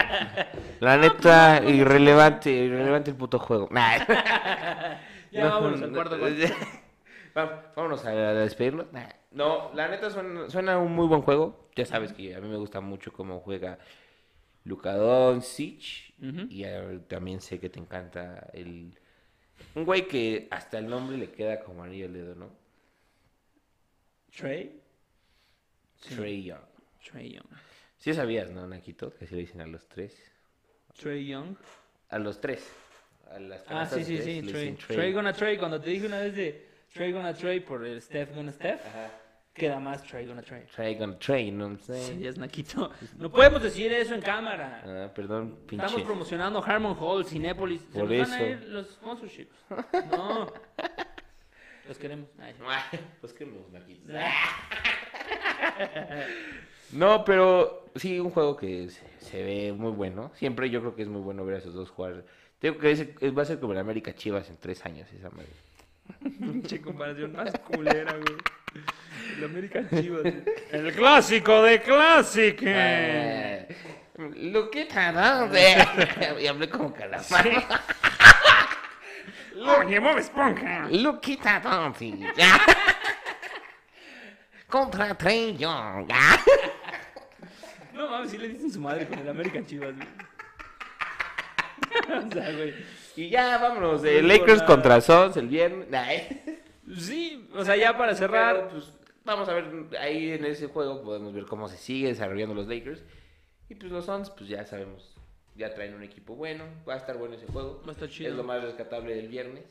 La 0.80 0.96
neta, 0.96 1.62
irrelevante, 1.64 2.50
irrelevante 2.50 3.10
el 3.10 3.16
puto 3.16 3.38
juego. 3.38 3.68
Nah. 3.70 3.98
Ya 5.32 5.44
No, 5.44 5.50
vámonos 5.50 5.82
al 5.82 5.92
cuarto 5.92 6.16
Vámonos 7.76 8.04
a, 8.06 8.10
a 8.10 8.34
despedirnos. 8.34 8.92
Nah. 8.92 9.08
No, 9.32 9.70
la 9.74 9.88
neta 9.88 10.08
suena, 10.08 10.48
suena 10.48 10.78
un 10.78 10.94
muy 10.94 11.06
buen 11.06 11.22
juego. 11.22 11.68
Ya 11.74 11.84
sabes 11.84 12.12
que 12.12 12.34
a 12.34 12.40
mí 12.40 12.48
me 12.48 12.56
gusta 12.56 12.80
mucho 12.80 13.12
cómo 13.12 13.40
juega 13.40 13.78
Luka 14.64 14.94
Doncic. 14.96 16.14
Y 16.48 16.64
también 17.08 17.40
sé 17.40 17.60
que 17.60 17.68
te 17.68 17.78
encanta 17.78 18.48
el... 18.52 18.98
Un 19.74 19.84
güey 19.84 20.08
que 20.08 20.48
hasta 20.50 20.78
el 20.78 20.88
nombre 20.88 21.18
le 21.18 21.30
queda 21.30 21.60
como 21.60 21.82
anillo 21.82 22.06
al 22.06 22.12
dedo, 22.14 22.34
¿no? 22.34 22.50
Trey. 24.34 24.80
Trey 26.00 26.44
Young. 26.44 26.60
Trey 27.04 27.32
Young. 27.32 27.46
Sí 27.98 28.14
sabías, 28.14 28.50
¿no, 28.50 28.66
Naquito? 28.66 29.12
Que 29.14 29.26
se 29.26 29.34
le 29.34 29.42
dicen 29.42 29.60
a 29.60 29.66
los 29.66 29.88
tres. 29.88 30.14
Trey 30.98 31.26
Young. 31.26 31.56
A 32.10 32.18
los 32.18 32.40
tres. 32.40 32.70
A 33.30 33.38
las 33.38 33.62
Ah, 33.68 33.86
sí, 33.86 34.04
sí, 34.04 34.18
sí, 34.22 34.42
Trey. 34.42 34.74
Trey 34.74 35.12
gonna 35.12 35.32
Trey. 35.32 35.58
Cuando 35.58 35.80
te 35.80 35.90
dije 35.90 36.06
una 36.06 36.20
vez 36.20 36.34
de 36.36 36.68
Trey 36.92 37.12
gonna 37.12 37.34
Trey 37.34 37.60
por 37.60 37.84
el 37.84 38.00
Steph 38.00 38.34
gonna 38.34 38.52
Steph, 38.52 38.86
Ajá. 38.86 39.10
queda 39.52 39.80
más 39.80 40.02
Trey 40.04 40.26
gonna 40.26 40.42
Trey. 40.42 40.64
Trey 40.74 40.94
gonna 40.94 41.18
Trey, 41.18 41.50
¿no? 41.50 41.76
Sí, 41.78 42.18
ya 42.20 42.30
es 42.30 42.38
naquito. 42.38 42.90
No 43.18 43.30
podemos 43.30 43.62
decir 43.62 43.92
eso 43.92 44.14
en 44.14 44.20
cámara. 44.22 44.82
Ah, 44.84 45.12
perdón, 45.12 45.58
pinche. 45.66 45.84
Estamos 45.86 46.06
promocionando 46.06 46.62
Harmon 46.64 46.96
Hall, 46.98 47.24
Cinépolis. 47.26 47.80
Se 47.92 47.98
Por 47.98 48.10
nos 48.10 48.28
van 48.30 48.32
a 48.32 48.40
eso. 48.42 48.46
ir 48.64 48.68
los 48.68 48.86
sponsorships. 48.90 49.56
No. 50.12 50.52
Los 51.88 51.98
queremos. 51.98 52.28
Ay, 52.40 52.52
sí. 52.90 52.98
Pues 53.20 53.32
los 53.40 53.70
naquitos. 53.70 54.10
No, 56.92 57.24
pero 57.24 57.84
sí, 57.96 58.20
un 58.20 58.30
juego 58.30 58.56
que 58.56 58.88
se, 58.90 59.02
se 59.18 59.42
ve 59.42 59.72
muy 59.72 59.90
bueno. 59.90 60.30
Siempre 60.36 60.70
yo 60.70 60.80
creo 60.80 60.94
que 60.94 61.02
es 61.02 61.08
muy 61.08 61.20
bueno 61.20 61.44
ver 61.44 61.56
a 61.56 61.58
esos 61.58 61.74
dos 61.74 61.90
jugar. 61.90 62.24
Tengo 62.60 62.78
que 62.78 62.92
es- 62.92 63.08
es- 63.20 63.36
va 63.36 63.42
a 63.42 63.44
ser 63.44 63.58
como 63.58 63.72
el 63.72 63.78
América 63.80 64.14
Chivas 64.14 64.48
en 64.50 64.56
tres 64.56 64.84
años 64.86 65.08
esa 65.12 65.28
madre. 65.30 65.48
Pinche 66.38 66.80
comparación 66.80 67.32
más 67.32 67.50
culera, 67.58 68.12
güey. 68.12 68.38
El 69.36 69.44
American 69.44 69.88
Chivas. 69.90 70.22
güey. 70.22 70.42
El 70.70 70.92
clásico 70.94 71.62
de 71.62 71.82
clásicos. 71.82 72.62
Eh, 72.68 73.66
Luquita, 74.36 75.12
¿dónde? 75.12 75.74
y 76.40 76.46
hablé 76.46 76.68
como 76.70 76.94
calamar. 76.94 77.48
Oye, 79.80 79.98
Bob 79.98 80.18
Esponja. 80.18 80.86
Luquita, 80.90 81.58
¿dónde? 81.60 82.32
Contra 84.68 85.16
Trey 85.16 85.56
Young. 85.56 86.08
No 87.94 88.10
mames, 88.10 88.30
sí 88.30 88.36
le 88.36 88.50
dicen 88.50 88.70
su 88.70 88.78
madre 88.78 89.08
con 89.08 89.18
el 89.18 89.26
American 89.26 89.64
Chivas, 89.64 89.94
güey. 89.96 90.06
o 92.28 92.30
sea, 92.30 92.52
güey. 92.52 92.74
y 93.16 93.30
ya, 93.30 93.56
vámonos. 93.56 94.02
No 94.02 94.08
eh, 94.08 94.22
Lakers 94.22 94.58
nada. 94.58 94.66
contra 94.66 95.00
Suns 95.00 95.34
el 95.38 95.48
viernes. 95.48 95.88
Nah, 95.88 96.12
eh. 96.12 96.60
Sí, 96.98 97.48
o 97.54 97.64
sea, 97.64 97.74
ya 97.74 97.96
para 97.96 98.14
cerrar. 98.14 98.68
pues, 98.68 98.92
vamos 99.24 99.48
a 99.48 99.54
ver 99.54 99.64
ahí 99.98 100.32
en 100.32 100.44
ese 100.44 100.66
juego. 100.66 101.02
Podemos 101.02 101.32
ver 101.32 101.46
cómo 101.46 101.68
se 101.68 101.78
sigue 101.78 102.08
desarrollando 102.08 102.54
los 102.54 102.66
Lakers. 102.68 103.02
Y 103.70 103.76
pues 103.76 103.90
los 103.90 104.04
Suns, 104.04 104.28
pues 104.28 104.50
ya 104.50 104.66
sabemos. 104.66 105.16
Ya 105.54 105.72
traen 105.72 105.94
un 105.94 106.02
equipo 106.02 106.34
bueno. 106.36 106.64
Va 106.86 106.94
a 106.94 106.98
estar 106.98 107.16
bueno 107.16 107.36
ese 107.36 107.46
juego. 107.46 107.80
Va 107.82 107.88
a 107.88 107.92
estar 107.92 108.10
chido. 108.10 108.28
Es 108.28 108.36
lo 108.36 108.44
más 108.44 108.62
rescatable 108.62 109.14
del 109.14 109.28
viernes. 109.28 109.64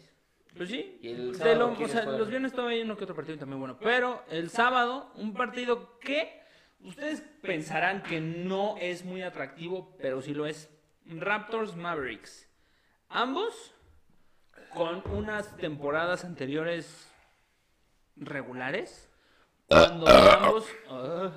Pues 0.56 0.70
sí. 0.70 0.98
Y 1.02 1.10
el 1.10 1.32
de 1.34 1.38
sábado, 1.38 1.60
lo- 1.60 1.66
o 1.68 1.76
¿quiénes 1.76 1.92
sea, 1.92 2.02
juegan? 2.04 2.20
los 2.20 2.30
viernes 2.30 2.54
todavía 2.54 2.78
hay 2.78 2.84
uno 2.84 2.96
que 2.98 3.04
otro 3.04 3.16
partido 3.16 3.38
también 3.38 3.60
bueno. 3.60 3.78
Pero 3.80 4.24
el 4.30 4.50
sábado, 4.50 5.12
un 5.16 5.34
partido 5.34 6.00
que 6.00 6.42
ustedes 6.82 7.22
pensarán 7.42 8.04
que 8.04 8.22
no 8.22 8.76
es 8.78 9.04
muy 9.04 9.22
atractivo, 9.22 9.96
pero 10.00 10.22
sí 10.22 10.34
lo 10.34 10.46
es. 10.46 10.70
Raptors 11.06 11.76
Mavericks. 11.76 12.50
Ambos 13.10 13.74
con 14.74 15.04
unas 15.12 15.56
temporadas 15.58 16.24
anteriores 16.26 17.10
regulares. 18.16 19.10
Cuando 19.68 20.06
de 20.06 20.30
ambos, 20.30 20.68
ah, 20.90 21.32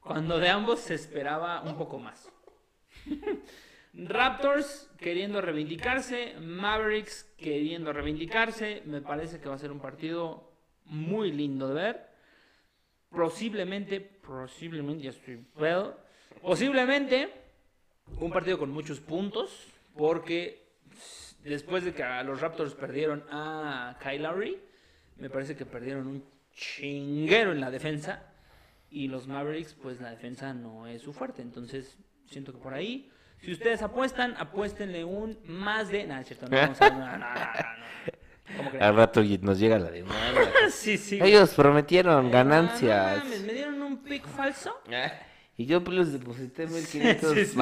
cuando 0.00 0.38
de 0.38 0.48
ambos 0.48 0.80
se 0.80 0.94
esperaba 0.94 1.62
un 1.62 1.76
poco 1.78 1.98
más. 1.98 2.30
Raptors 3.94 4.90
queriendo 4.98 5.40
reivindicarse, 5.40 6.34
Mavericks 6.40 7.24
queriendo 7.36 7.92
reivindicarse. 7.92 8.82
Me 8.86 9.02
parece 9.02 9.40
que 9.40 9.48
va 9.48 9.54
a 9.54 9.58
ser 9.58 9.70
un 9.70 9.80
partido 9.80 10.50
muy 10.86 11.30
lindo 11.30 11.68
de 11.68 11.74
ver. 11.74 12.06
Posiblemente, 13.10 14.00
posiblemente, 14.00 15.04
ya 15.04 15.10
estoy. 15.10 15.44
Posiblemente 16.40 17.30
un 18.18 18.32
partido 18.32 18.58
con 18.58 18.70
muchos 18.70 19.00
puntos, 19.00 19.66
porque 19.96 20.62
después 21.44 21.84
de 21.84 21.92
que 21.92 22.04
los 22.24 22.40
Raptors 22.40 22.74
perdieron 22.74 23.24
a 23.30 23.98
Kyle 24.02 24.22
Lowry, 24.22 24.58
me 25.16 25.28
parece 25.28 25.54
que 25.54 25.66
perdieron 25.66 26.06
un 26.06 26.24
chinguero 26.54 27.52
en 27.52 27.60
la 27.60 27.70
defensa. 27.70 28.28
Y 28.90 29.08
los 29.08 29.26
Mavericks, 29.26 29.74
pues 29.74 30.00
la 30.00 30.10
defensa 30.10 30.52
no 30.52 30.86
es 30.86 31.02
su 31.02 31.12
fuerte. 31.12 31.40
Entonces, 31.42 31.96
siento 32.26 32.52
que 32.52 32.58
por 32.58 32.74
ahí, 32.74 33.10
si 33.42 33.52
ustedes 33.52 33.82
apuestan, 33.82 34.34
apuéstenle 34.38 35.04
un 35.04 35.38
más 35.44 35.88
de. 35.88 36.06
Nada, 36.06 36.22
cierto, 36.22 36.46
no 36.48 36.56
vamos 36.56 36.80
a. 36.80 36.90
No, 36.90 36.98
no, 36.98 37.06
no, 37.06 37.18
no, 37.18 37.18
no. 37.18 37.82
¿Cómo 38.56 38.70
creen? 38.70 38.84
Al 38.84 38.96
rato 38.96 39.22
nos 39.40 39.58
llega 39.58 39.78
la 39.78 39.90
demanda. 39.90 40.40
Sí, 40.70 40.96
sí. 40.96 41.18
Ellos 41.20 41.54
prometieron 41.54 42.26
no 42.26 42.30
ganancias. 42.30 43.24
mames, 43.24 43.42
me 43.42 43.52
dieron 43.52 43.82
un 43.82 44.02
pick 44.02 44.26
falso. 44.26 44.80
Y 45.54 45.66
yo 45.66 45.84
pues 45.84 45.96
los 45.96 46.12
deposité 46.12 46.66
1500 46.66 47.30
Sí, 47.34 47.44
sí. 47.44 47.58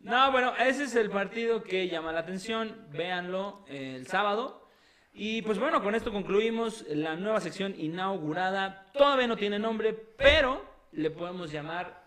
No, 0.00 0.30
bueno, 0.30 0.54
ese 0.56 0.84
es 0.84 0.94
el 0.94 1.10
partido 1.10 1.64
que 1.64 1.88
llama 1.88 2.12
la 2.12 2.20
atención. 2.20 2.86
Véanlo 2.92 3.64
eh, 3.68 3.94
el 3.96 4.06
sábado. 4.06 4.68
Y 5.12 5.42
pues 5.42 5.58
bueno, 5.58 5.82
con 5.82 5.94
esto 5.96 6.12
concluimos 6.12 6.84
la 6.88 7.16
nueva 7.16 7.40
sección 7.40 7.74
inaugurada. 7.76 8.90
Todavía 8.92 9.26
no 9.26 9.36
tiene 9.36 9.58
nombre, 9.58 9.92
pero 9.92 10.64
le 10.92 11.10
podemos 11.10 11.50
llamar 11.50 12.04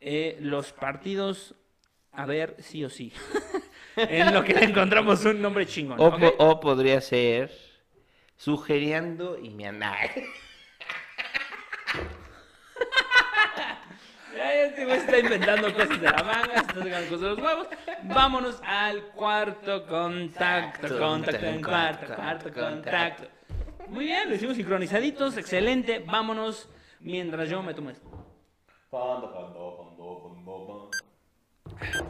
eh, 0.00 0.36
los 0.40 0.72
partidos 0.72 1.54
a 2.16 2.26
ver 2.26 2.56
sí 2.60 2.84
o 2.84 2.90
sí. 2.90 3.12
en 3.96 4.32
lo 4.34 4.42
que 4.44 4.54
le 4.54 4.64
encontramos 4.64 5.24
un 5.24 5.40
nombre 5.40 5.66
chingón. 5.66 6.00
O, 6.00 6.06
¿ok? 6.06 6.18
po- 6.20 6.34
o 6.38 6.60
podría 6.60 7.00
ser 7.00 7.50
sugeriendo 8.36 9.38
y 9.38 9.50
me 9.50 9.66
anda. 9.68 9.96
Ya, 14.36 14.44
ya 14.54 14.62
este 14.64 14.84
güey 14.84 14.98
está 14.98 15.18
inventando 15.18 15.72
cosas 15.72 15.98
de 15.98 16.10
la 16.10 16.22
manga, 16.22 16.54
está 16.56 16.74
sacando 16.74 17.08
cosas 17.08 17.20
de 17.20 17.28
los 17.28 17.38
huevos. 17.38 17.68
Vámonos 18.02 18.60
al 18.66 19.02
cuarto 19.12 19.86
contacto, 19.86 20.98
contacto 20.98 21.46
en 21.46 21.62
cuarto, 21.62 22.14
cuarto 22.14 22.52
contacto. 22.52 23.28
Muy 23.88 24.04
bien, 24.04 24.28
lo 24.28 24.34
hicimos 24.34 24.56
sincronizaditos, 24.56 25.38
excelente. 25.38 26.00
Vámonos 26.00 26.68
mientras 27.00 27.48
yo 27.48 27.62
me 27.62 27.72
tomo 27.72 27.88
esto. 27.88 28.10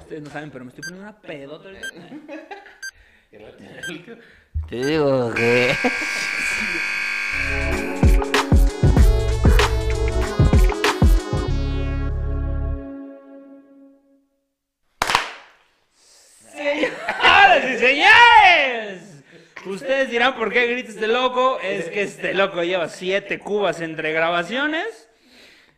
Ustedes 0.07 0.23
no 0.23 0.31
saben, 0.31 0.51
pero 0.53 0.65
me 0.65 0.69
estoy 0.69 0.85
poniendo 0.85 1.11
una 1.11 1.21
pedota 1.21 1.69
ahorita. 1.69 1.89
Te 4.69 4.77
digo 4.87 5.35
que. 5.35 5.75
¡Señoras 16.53 17.65
y 17.65 17.77
señores! 17.77 19.25
Ustedes 19.67 20.09
dirán 20.09 20.37
por 20.37 20.53
qué 20.53 20.69
grita 20.69 20.91
este 20.91 21.09
loco. 21.09 21.59
Es 21.61 21.89
que 21.89 22.03
este 22.03 22.33
loco 22.33 22.63
lleva 22.63 22.89
siete 22.89 23.41
cubas 23.41 23.81
entre 23.81 24.13
grabaciones. 24.13 25.09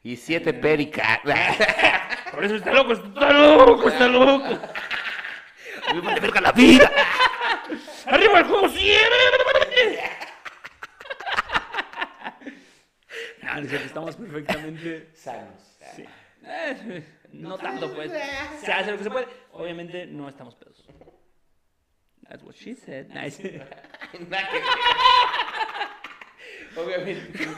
Y 0.04 0.16
siete 0.16 0.52
pericas. 0.52 1.20
Por 2.30 2.44
eso 2.44 2.56
está 2.56 2.72
loco, 2.72 2.92
está 2.92 3.32
loco, 3.32 3.88
está 3.88 4.08
loco. 4.08 4.58
A 5.88 5.94
mí 5.94 6.02
me 6.02 6.20
verga 6.20 6.40
la 6.40 6.52
vida. 6.52 6.90
¡Arriba 8.06 8.38
el 8.38 8.44
juego 8.44 8.68
siempre! 8.68 9.18
No, 13.42 13.54
no 13.54 13.60
es 13.60 13.68
cierto, 13.68 13.86
estamos 13.86 14.16
perfectamente. 14.16 15.10
Sanos. 15.14 15.78
eh, 16.44 17.04
no 17.32 17.56
tanto, 17.56 17.92
pues. 17.94 18.12
Se 18.60 18.72
hace 18.72 18.90
lo 18.92 18.98
que 18.98 19.04
se 19.04 19.10
puede. 19.10 19.26
Obviamente 19.52 20.06
no 20.06 20.28
estamos 20.28 20.54
pedos. 20.54 20.84
That's 22.28 22.42
what 22.42 22.54
she 22.54 22.74
said. 22.74 23.08
Nice. 23.08 23.40
Obviamente. 26.76 27.48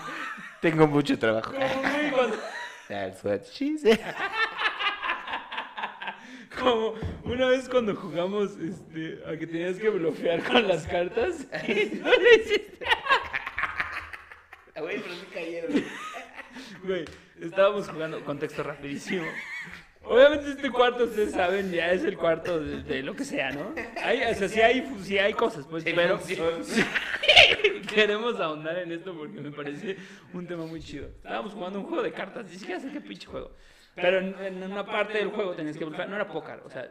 Tengo 0.60 0.86
mucho 0.86 1.18
trabajo. 1.18 1.52
That's 2.88 3.24
what 3.24 3.44
she 3.46 3.76
said. 3.78 3.98
Como 6.60 6.94
una 7.24 7.46
vez 7.48 7.68
cuando 7.68 7.94
jugamos 7.94 8.56
este, 8.58 9.18
a 9.26 9.36
que 9.36 9.46
tenías 9.46 9.78
que 9.78 9.88
bloquear 9.88 10.42
con 10.44 10.68
las 10.68 10.86
cartas 10.86 11.46
y 11.66 11.96
no 11.96 12.08
lo 12.08 12.34
hiciste. 12.34 12.86
Güey, 14.78 15.00
pero 15.00 15.14
sí 15.14 15.26
cayeron. 15.32 15.84
Güey, 16.84 17.04
estábamos 17.40 17.88
jugando, 17.88 18.24
contexto 18.24 18.62
rapidísimo. 18.62 19.24
Obviamente 20.02 20.50
este 20.50 20.70
cuarto, 20.70 21.04
ustedes 21.04 21.32
saben, 21.32 21.70
ya 21.70 21.92
es 21.92 22.02
el 22.04 22.16
cuarto 22.16 22.58
de, 22.58 22.82
de 22.82 23.02
lo 23.02 23.14
que 23.14 23.24
sea, 23.24 23.52
¿no? 23.52 23.74
Hay, 24.02 24.22
o 24.22 24.34
sea, 24.34 24.48
sí 24.48 24.60
hay, 24.60 24.90
sí 25.02 25.18
hay 25.18 25.34
cosas, 25.34 25.66
pues, 25.68 25.84
pero 25.84 26.18
queremos 27.94 28.40
ahondar 28.40 28.78
en 28.78 28.92
esto 28.92 29.14
porque 29.14 29.40
me 29.40 29.50
parece 29.50 29.96
un 30.32 30.46
tema 30.46 30.64
muy 30.64 30.80
chido. 30.80 31.06
Estábamos 31.08 31.52
jugando 31.52 31.80
un 31.80 31.86
juego 31.86 32.02
de 32.02 32.12
cartas, 32.12 32.46
ni 32.46 32.56
siquiera 32.56 32.80
sé 32.80 32.90
qué 32.90 33.00
pinche 33.00 33.26
juego. 33.26 33.50
Pero 33.94 34.18
en, 34.18 34.38
en 34.38 34.62
una 34.62 34.86
parte 34.86 35.18
del 35.18 35.30
juego 35.30 35.54
tenías 35.54 35.76
que 35.76 35.84
blofear, 35.84 36.08
no 36.08 36.16
era 36.16 36.28
póker, 36.28 36.62
o 36.64 36.70
sea, 36.70 36.90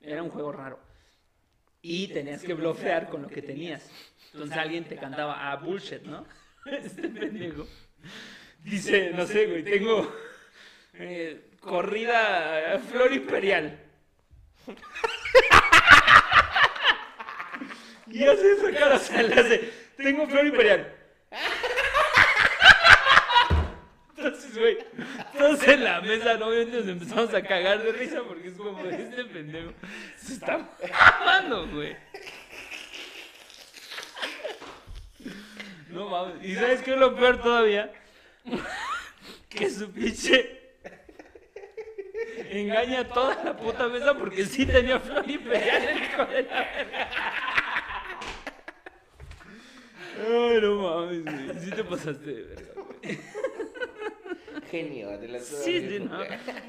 era 0.00 0.22
un 0.22 0.30
juego 0.30 0.52
raro. 0.52 0.78
Y 1.82 2.08
tenías 2.08 2.42
que 2.42 2.54
blofear 2.54 3.08
con 3.08 3.22
lo 3.22 3.28
que 3.28 3.42
tenías. 3.42 3.90
Entonces 4.32 4.56
alguien 4.56 4.84
te 4.84 4.96
cantaba 4.96 5.50
a 5.50 5.56
bullshit, 5.56 6.02
¿no? 6.02 6.26
Este 6.66 7.08
pendejo. 7.08 7.66
Dice, 8.64 9.10
no 9.14 9.26
sé, 9.26 9.46
güey, 9.46 9.62
tengo 9.62 10.12
eh, 10.94 11.50
corrida 11.60 12.74
eh, 12.74 12.78
flor 12.78 13.12
imperial. 13.12 13.78
Y 18.08 18.24
hace 18.24 18.52
esa 18.52 18.70
cara, 18.72 18.96
o 18.96 18.98
sea, 18.98 19.22
le 19.22 19.34
hace, 19.34 19.72
tengo 19.96 20.26
flor 20.26 20.46
imperial. 20.46 20.92
Entonces, 24.16 24.58
güey, 24.58 24.78
todos 25.36 25.68
en 25.68 25.84
la 25.84 26.00
mesa, 26.00 26.36
¿no? 26.36 26.48
obviamente 26.48 26.78
nos 26.78 26.88
empezamos 26.88 27.34
a 27.34 27.42
cagar 27.42 27.82
de 27.82 27.92
risa 27.92 28.22
porque 28.26 28.48
es 28.48 28.54
como, 28.54 28.78
este 28.84 29.24
pendejo 29.24 29.72
se 30.16 30.34
está 30.34 30.68
mamando, 31.20 31.68
güey. 31.68 31.96
No 35.90 36.08
mames. 36.08 36.44
¿Y 36.44 36.54
sabes 36.54 36.82
qué 36.82 36.92
es 36.92 36.98
lo 36.98 37.14
peor 37.14 37.40
todavía? 37.40 37.92
que 39.48 39.70
su 39.70 39.90
pinche 39.90 40.74
engaña 42.50 43.00
a 43.00 43.08
toda 43.08 43.42
la 43.44 43.56
puta 43.56 43.88
mesa 43.88 44.14
porque 44.14 44.44
sí 44.44 44.66
tenía 44.66 45.00
flor 45.00 45.28
imperial 45.28 45.82
el 45.82 46.02
hijo 46.02 46.24
de 46.26 46.42
la 46.42 46.60
verga. 46.60 47.10
Ay, 50.18 50.60
no 50.60 50.74
mames, 50.82 51.24
güey. 51.24 51.64
Sí 51.64 51.70
te 51.70 51.84
pasaste 51.84 52.26
de 52.26 52.42
verga, 52.42 52.72
güey. 52.74 53.18
Genio, 54.70 55.18
de 55.18 55.28
la 55.28 55.38
Sí, 55.38 55.80
sí, 55.88 55.98
no. 56.00 56.18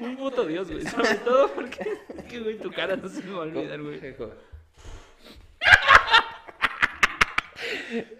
Un 0.06 0.16
puto 0.16 0.44
dios, 0.46 0.70
güey. 0.70 0.84
Sobre 0.86 1.14
todo 1.16 1.52
porque, 1.54 1.98
que, 2.28 2.40
güey, 2.40 2.58
tu 2.58 2.70
cara 2.70 2.96
no 2.96 3.08
se 3.08 3.22
me 3.22 3.32
va 3.32 3.38
a 3.38 3.42
olvidar, 3.42 3.80
güey. 3.82 4.00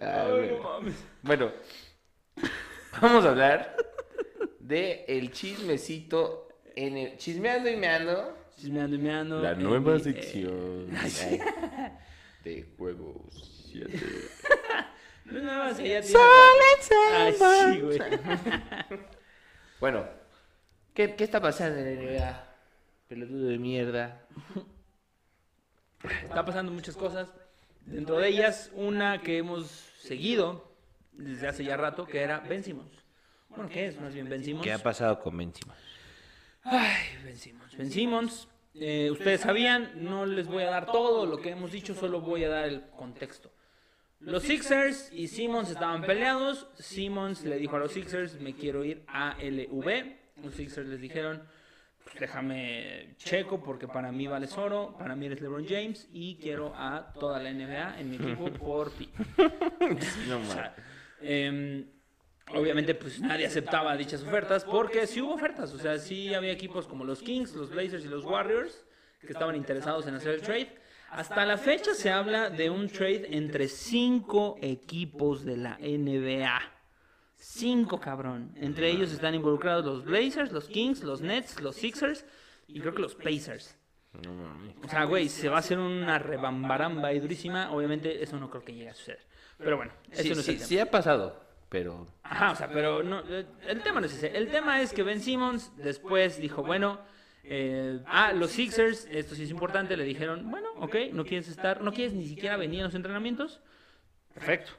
Ah, 0.00 0.24
Ay, 0.26 0.30
güey. 0.32 0.50
no 0.50 0.62
mames. 0.62 0.94
Bueno, 1.22 1.52
vamos 3.00 3.24
a 3.24 3.30
hablar 3.30 3.76
de 4.60 5.04
el 5.08 5.30
chismecito 5.32 6.48
en 6.76 6.96
el 6.96 7.16
chismeando 7.16 7.68
y 7.70 7.76
meando. 7.76 8.36
Chismeando 8.56 8.96
y 8.96 8.98
meando. 8.98 9.40
La 9.42 9.54
nueva 9.54 9.98
sección 9.98 10.90
de 12.44 12.66
juegos 12.76 13.66
7. 13.70 13.98
No, 15.26 15.40
no, 15.42 15.74
sí, 15.74 15.86
ya 15.88 16.00
tiene- 16.00 16.18
Ay, 17.12 17.32
sí, 17.34 17.80
güey. 17.80 17.98
Bueno, 19.80 20.04
¿qué, 20.92 21.14
¿qué 21.14 21.24
está 21.24 21.40
pasando 21.40 21.78
en 21.78 21.84
la 21.84 22.02
NBA? 22.02 22.44
Pelotudo 23.08 23.46
de 23.46 23.58
mierda. 23.58 24.26
Está 26.24 26.44
pasando 26.44 26.72
muchas 26.72 26.96
cosas. 26.96 27.32
Dentro 27.86 28.18
de 28.18 28.28
ellas, 28.28 28.70
una 28.74 29.22
que 29.22 29.38
hemos 29.38 29.68
seguido 30.00 30.72
desde 31.12 31.48
hace 31.48 31.64
ya 31.64 31.76
rato, 31.76 32.06
que 32.06 32.20
era 32.20 32.40
Ben 32.40 32.64
Simmons. 32.64 33.04
Bueno, 33.48 33.68
¿qué 33.68 33.86
es? 33.86 34.00
Más 34.00 34.12
bien 34.12 34.28
Ben 34.28 34.42
Simmons. 34.44 34.64
¿Qué 34.64 34.72
ha 34.72 34.78
pasado 34.78 35.20
con 35.20 35.36
Benzema? 35.36 35.74
Ay, 36.62 36.98
Ben 37.24 37.36
Simmons. 37.36 37.76
Ben 37.76 37.90
Simmons, 37.90 38.48
eh, 38.74 39.10
ustedes 39.10 39.40
sabían, 39.40 39.92
no 40.04 40.26
les 40.26 40.46
voy 40.46 40.64
a 40.64 40.70
dar 40.70 40.86
todo 40.86 41.24
lo 41.24 41.40
que 41.40 41.50
hemos 41.50 41.72
dicho, 41.72 41.94
solo 41.94 42.20
voy 42.20 42.44
a 42.44 42.48
dar 42.48 42.64
el 42.66 42.90
contexto. 42.90 43.50
Los 44.20 44.42
Sixers 44.42 45.10
y 45.12 45.28
Simmons 45.28 45.70
estaban 45.70 46.02
peleados. 46.02 46.66
Simmons 46.74 47.44
le 47.44 47.56
dijo 47.56 47.76
a 47.76 47.78
los 47.78 47.92
Sixers, 47.92 48.40
me 48.40 48.54
quiero 48.54 48.84
ir 48.84 49.04
a 49.06 49.36
LV. 49.40 50.16
Los 50.42 50.54
Sixers 50.54 50.88
les 50.88 51.00
dijeron, 51.00 51.42
"Pues 52.02 52.16
déjame 52.18 53.14
checo 53.18 53.62
porque 53.62 53.86
para 53.86 54.10
mí 54.10 54.26
vales 54.26 54.56
oro, 54.58 54.96
para 54.98 55.14
mí 55.14 55.26
eres 55.26 55.40
LeBron 55.40 55.66
James 55.68 56.08
y 56.12 56.36
quiero 56.36 56.74
a 56.74 57.12
toda 57.12 57.40
la 57.40 57.50
NBA 57.50 58.00
en 58.00 58.10
mi 58.10 58.16
equipo 58.16 58.50
por 58.58 58.90
ti. 58.90 59.08
No 60.26 60.38
O 60.40 60.44
sea, 60.44 60.74
em, 61.20 61.86
obviamente, 62.54 62.94
pues 62.96 63.20
nadie 63.20 63.46
aceptaba 63.46 63.96
dichas 63.96 64.22
ofertas 64.22 64.64
porque 64.64 65.06
sí 65.06 65.20
hubo 65.20 65.34
ofertas. 65.34 65.72
O 65.74 65.78
sea, 65.78 65.96
sí 65.98 66.34
había 66.34 66.50
equipos 66.52 66.88
como 66.88 67.04
los 67.04 67.22
Kings, 67.22 67.54
los 67.54 67.70
Blazers 67.70 68.04
y 68.04 68.08
los 68.08 68.24
Warriors 68.24 68.84
que 69.20 69.32
estaban 69.32 69.54
interesados 69.54 70.06
en 70.08 70.14
hacer 70.14 70.34
el 70.34 70.40
trade. 70.42 70.76
Hasta 71.10 71.44
la 71.46 71.56
fecha 71.56 71.94
se 71.94 72.10
habla 72.10 72.50
de 72.50 72.68
un 72.70 72.88
trade 72.88 73.28
entre 73.36 73.68
cinco 73.68 74.56
equipos 74.60 75.44
de 75.44 75.56
la 75.56 75.78
NBA. 75.78 76.60
Cinco, 77.36 78.00
cabrón. 78.00 78.52
Entre 78.56 78.90
ellos 78.90 79.12
están 79.12 79.34
involucrados 79.34 79.84
los 79.84 80.04
Blazers, 80.04 80.52
los 80.52 80.68
Kings, 80.68 81.02
los 81.02 81.20
Nets, 81.20 81.60
los 81.60 81.76
Sixers 81.76 82.24
y 82.66 82.80
creo 82.80 82.94
que 82.94 83.02
los 83.02 83.14
Pacers. 83.14 83.76
No 84.24 84.32
mames. 84.34 84.74
O 84.84 84.88
sea, 84.88 85.04
güey, 85.04 85.28
se 85.28 85.48
va 85.48 85.56
a 85.56 85.60
hacer 85.60 85.78
una 85.78 86.18
rebambaramba 86.18 87.12
y 87.12 87.20
durísima. 87.20 87.70
Obviamente, 87.70 88.22
eso 88.22 88.38
no 88.38 88.50
creo 88.50 88.64
que 88.64 88.74
llegue 88.74 88.90
a 88.90 88.94
suceder. 88.94 89.20
Pero 89.58 89.76
bueno, 89.76 89.92
eso 90.10 90.22
Sí, 90.22 90.28
no 90.30 90.34
es 90.40 90.44
sí, 90.44 90.50
el 90.52 90.56
tema. 90.58 90.66
sí 90.68 90.78
ha 90.78 90.90
pasado, 90.90 91.40
pero 91.68 92.06
Ajá, 92.22 92.52
o 92.52 92.56
sea, 92.56 92.68
pero 92.70 93.02
no, 93.02 93.20
el 93.20 93.82
tema 93.82 94.00
no 94.00 94.06
es 94.06 94.14
ese. 94.14 94.36
El 94.36 94.50
tema 94.50 94.80
es 94.80 94.92
que 94.92 95.02
Ben 95.02 95.20
Simmons 95.20 95.72
después 95.76 96.38
dijo, 96.40 96.62
bueno, 96.62 97.00
eh, 97.50 98.00
ah, 98.06 98.32
los 98.32 98.50
Sixers, 98.50 99.06
esto 99.10 99.34
sí 99.34 99.42
es 99.44 99.50
importante, 99.50 99.96
le 99.96 100.04
dijeron, 100.04 100.50
bueno, 100.50 100.68
ok, 100.76 100.96
no 101.12 101.24
quieres 101.24 101.48
estar, 101.48 101.80
no 101.82 101.92
quieres 101.92 102.12
ni 102.14 102.26
siquiera 102.26 102.56
venir 102.56 102.80
a 102.82 102.84
los 102.84 102.94
entrenamientos, 102.94 103.60
perfecto. 104.34 104.72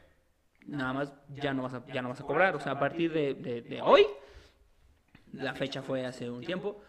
Nada 0.67 0.93
más 0.93 1.13
ya 1.29 1.53
no 1.53 1.63
vas 1.63 1.73
a, 1.73 1.85
ya 1.87 2.01
no 2.01 2.09
vas 2.09 2.19
a 2.21 2.23
cobrar, 2.23 2.55
o 2.55 2.59
sea, 2.59 2.73
a 2.73 2.79
partir 2.79 3.11
de, 3.11 3.33
de- 3.33 3.61
de 3.63 3.81
hoy, 3.81 4.05
la 5.33 5.53
fecha 5.53 5.81
fue 5.81 6.05
hace 6.05 6.29
un 6.29 6.43
tiempo, 6.43 6.81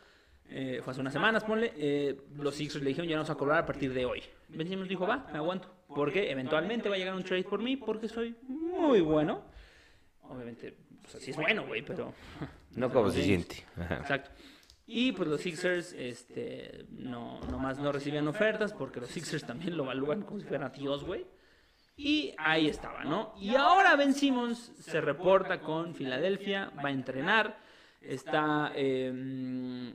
eh, 0.49 0.81
fue 0.85 0.91
hace 0.93 1.01
unas 1.01 1.13
semanas, 1.13 1.45
ponle, 1.45 1.73
eh, 1.77 2.17
los 2.37 2.55
Sixers 2.55 2.83
le 2.83 2.89
dijeron, 2.91 3.09
ya 3.09 3.17
no 3.17 3.23
vas 3.23 3.31
a 3.31 3.35
cobrar 3.37 3.59
a 3.59 3.67
partir 3.67 3.93
de 3.95 4.05
hoy. 4.05 4.23
Ben 4.49 4.69
Simmons 4.69 4.89
dijo, 4.89 5.07
va, 5.07 5.29
me 5.33 5.39
aguanto, 5.39 5.69
porque 5.89 6.31
eventualmente 6.31 6.89
va 6.89 6.97
a 6.97 6.99
llegar 6.99 7.15
un 7.15 7.23
trade 7.23 7.45
por 7.45 7.61
mí, 7.63 7.77
porque 7.77 8.09
soy 8.09 8.35
muy 8.49 9.01
bueno. 9.01 9.43
Obviamente, 10.29 10.75
pues 11.03 11.15
así 11.17 11.31
es 11.31 11.37
bueno, 11.37 11.67
güey, 11.67 11.83
pero... 11.83 12.13
no 12.77 12.93
como 12.93 13.11
se 13.11 13.23
siente. 13.23 13.65
Exacto. 13.91 14.31
Y 14.93 15.13
pues 15.13 15.29
los 15.29 15.41
Sixers, 15.41 15.93
este, 15.93 16.85
no, 16.91 17.39
nomás 17.49 17.79
no 17.79 17.93
recibían 17.93 18.27
ofertas 18.27 18.73
porque 18.73 18.99
los 18.99 19.09
Sixers 19.09 19.47
también 19.47 19.77
lo 19.77 19.85
evalúan 19.85 20.23
como 20.23 20.41
si 20.41 20.47
fuera 20.47 20.69
Dios, 20.71 21.05
güey. 21.05 21.25
Y 21.97 22.35
ahí 22.37 22.67
estaba, 22.67 23.05
¿no? 23.05 23.33
Y 23.39 23.55
ahora 23.55 23.95
Ben 23.95 24.13
Simmons 24.13 24.73
se 24.81 25.01
reporta 25.01 25.61
con 25.61 25.95
Filadelfia, 25.95 26.73
va 26.85 26.89
a 26.89 26.91
entrenar, 26.91 27.57
está, 28.01 28.73
eh, 28.75 29.95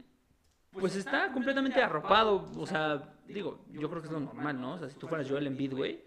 pues 0.72 0.96
está 0.96 1.30
completamente 1.34 1.82
arropado, 1.82 2.50
o 2.58 2.66
sea, 2.66 3.16
digo, 3.28 3.66
yo 3.72 3.90
creo 3.90 4.02
que 4.02 4.08
es 4.08 4.14
lo 4.14 4.22
normal, 4.22 4.62
¿no? 4.62 4.76
O 4.76 4.80
sea, 4.80 4.88
si 4.88 4.98
tú 4.98 5.10
fueras 5.10 5.30
Joel 5.30 5.48
Embiid, 5.48 5.74
güey, 5.74 6.00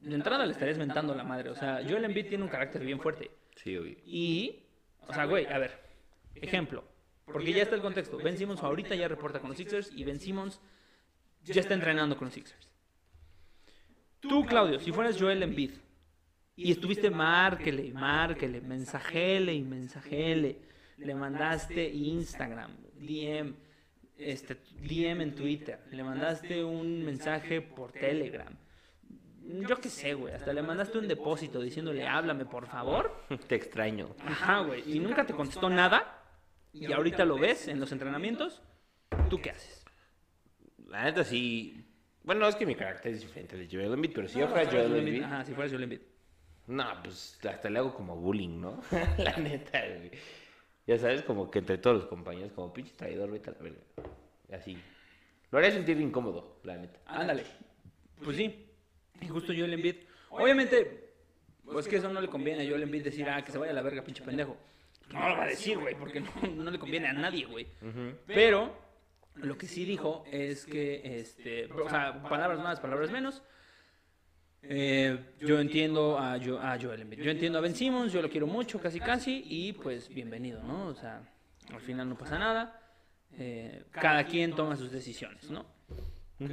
de 0.00 0.14
entrada 0.14 0.46
le 0.46 0.52
estarías 0.52 0.78
mentando 0.78 1.14
la 1.14 1.24
madre, 1.24 1.50
o 1.50 1.54
sea, 1.54 1.82
Joel 1.86 2.06
Embiid 2.06 2.30
tiene 2.30 2.44
un 2.44 2.50
carácter 2.50 2.82
bien 2.82 3.00
fuerte. 3.00 3.30
Sí, 3.56 3.76
obvio. 3.76 3.98
Y, 4.06 4.62
o 5.06 5.12
sea, 5.12 5.26
güey, 5.26 5.44
a 5.44 5.58
ver, 5.58 5.78
ejemplo, 6.36 6.84
porque 7.32 7.52
ya 7.52 7.62
está 7.62 7.74
el 7.74 7.82
contexto. 7.82 8.18
Ben 8.18 8.36
Simmons 8.36 8.62
ahorita 8.62 8.94
ya 8.94 9.08
reporta 9.08 9.40
con 9.40 9.48
los 9.48 9.56
Sixers 9.56 9.90
y 9.94 10.04
Ben 10.04 10.20
Simmons 10.20 10.60
ya 11.44 11.60
está 11.60 11.74
entrenando 11.74 12.16
con 12.16 12.26
los 12.26 12.34
Sixers. 12.34 12.68
Tú, 14.20 14.46
Claudio, 14.46 14.78
si 14.78 14.92
fueras 14.92 15.20
Joel 15.20 15.42
Embiid 15.42 15.72
y 16.54 16.70
estuviste 16.70 17.10
márquele, 17.10 17.92
márquele, 17.92 18.60
mensajele 18.60 19.54
y 19.54 19.62
mensajele, 19.62 20.60
le 20.98 21.14
mandaste 21.14 21.88
Instagram, 21.88 22.70
DM, 23.00 23.54
este, 24.16 24.58
DM 24.80 25.22
en 25.22 25.34
Twitter, 25.34 25.80
le 25.90 26.04
mandaste 26.04 26.62
un 26.62 27.04
mensaje 27.04 27.62
por 27.62 27.90
Telegram. 27.90 28.54
Yo 29.44 29.76
qué 29.76 29.88
sé, 29.88 30.14
güey, 30.14 30.34
hasta 30.34 30.52
le 30.52 30.62
mandaste 30.62 30.98
un 30.98 31.08
depósito 31.08 31.60
diciéndole, 31.60 32.06
háblame, 32.06 32.44
por 32.44 32.66
favor. 32.66 33.24
Te 33.48 33.56
extraño. 33.56 34.14
Ajá, 34.24 34.60
güey. 34.60 34.84
Y 34.86 35.00
nunca 35.00 35.26
te 35.26 35.34
contestó 35.34 35.68
nada. 35.68 36.21
Y 36.72 36.92
ahorita 36.92 37.24
lo 37.24 37.38
ves 37.38 37.68
en 37.68 37.80
los 37.80 37.92
entrenamientos. 37.92 38.62
¿Tú 39.28 39.40
qué 39.40 39.50
haces? 39.50 39.84
La 40.86 41.04
neta 41.04 41.24
sí. 41.24 41.84
Bueno, 42.24 42.46
es 42.48 42.56
que 42.56 42.66
mi 42.66 42.74
carácter 42.74 43.12
es 43.12 43.20
diferente 43.20 43.56
al 43.56 43.68
de 43.68 43.76
Joel 43.76 43.92
Embiid, 43.92 44.12
pero 44.14 44.28
si 44.28 44.38
yo 44.38 44.48
fuera 44.48 44.70
Joel 44.70 44.96
Embiid, 44.96 45.22
Ajá, 45.22 45.44
si 45.44 45.52
fueras 45.54 45.72
Joel 45.72 45.84
Embiid. 45.84 46.00
no, 46.68 46.84
pues 47.02 47.38
hasta 47.48 47.68
le 47.68 47.78
hago 47.78 47.94
como 47.94 48.16
bullying, 48.16 48.60
¿no? 48.60 48.80
la 49.18 49.36
neta, 49.36 49.80
güey. 49.86 50.10
Ya 50.86 50.98
sabes, 50.98 51.22
como 51.22 51.50
que 51.50 51.60
entre 51.60 51.78
todos 51.78 51.96
los 51.96 52.06
compañeros, 52.06 52.52
como 52.52 52.72
pinche 52.72 52.92
traidor, 52.96 53.30
vete 53.30 53.50
a 53.50 53.52
la 53.54 53.58
verga. 53.60 53.80
Así. 54.52 54.78
Lo 55.50 55.58
haría 55.58 55.70
sentir 55.70 56.00
incómodo, 56.00 56.60
la 56.64 56.76
neta. 56.76 57.00
Ándale. 57.06 57.44
Pues 58.24 58.36
sí. 58.36 58.66
Y 59.20 59.28
justo 59.28 59.52
Joel 59.52 59.74
Embiid. 59.74 59.96
Obviamente, 60.30 61.12
pues 61.64 61.86
que 61.86 61.96
eso 61.96 62.08
no 62.08 62.20
le 62.20 62.28
conviene 62.28 62.64
a 62.64 62.68
Joel 62.68 62.82
Embiid 62.82 63.04
decir, 63.04 63.28
ah, 63.28 63.44
que 63.44 63.52
se 63.52 63.58
vaya 63.58 63.72
a 63.72 63.74
la 63.74 63.82
verga, 63.82 64.02
pinche 64.02 64.22
pendejo. 64.22 64.56
No 65.10 65.28
lo 65.28 65.36
va 65.36 65.44
a 65.44 65.48
decir, 65.48 65.78
güey, 65.78 65.94
porque 65.94 66.20
no, 66.20 66.30
no 66.54 66.70
le 66.70 66.78
conviene 66.78 67.08
a 67.08 67.12
nadie, 67.12 67.44
güey. 67.46 67.66
Pero 68.26 68.76
lo 69.36 69.56
que 69.58 69.66
sí 69.66 69.84
dijo 69.84 70.24
es 70.30 70.64
que, 70.66 71.18
este, 71.20 71.70
o 71.72 71.88
sea, 71.88 72.22
palabras 72.22 72.58
más, 72.60 72.80
palabras 72.80 73.10
menos. 73.10 73.42
Eh, 74.62 75.18
yo 75.40 75.58
entiendo 75.58 76.18
a, 76.18 76.38
Jo- 76.38 76.60
a 76.60 76.78
Joel 76.80 77.00
Embiid. 77.02 77.20
Yo 77.22 77.30
entiendo 77.32 77.58
a 77.58 77.60
Ben 77.60 77.74
Simmons, 77.74 78.12
yo 78.12 78.22
lo 78.22 78.30
quiero 78.30 78.46
mucho, 78.46 78.80
casi 78.80 79.00
casi, 79.00 79.42
y 79.46 79.72
pues 79.72 80.08
bienvenido, 80.08 80.62
¿no? 80.62 80.86
O 80.86 80.94
sea, 80.94 81.20
al 81.72 81.80
final 81.80 82.08
no 82.08 82.16
pasa 82.16 82.38
nada. 82.38 82.78
Eh, 83.38 83.84
cada 83.90 84.24
quien 84.24 84.54
toma 84.54 84.76
sus 84.76 84.92
decisiones, 84.92 85.50
¿no? 85.50 85.66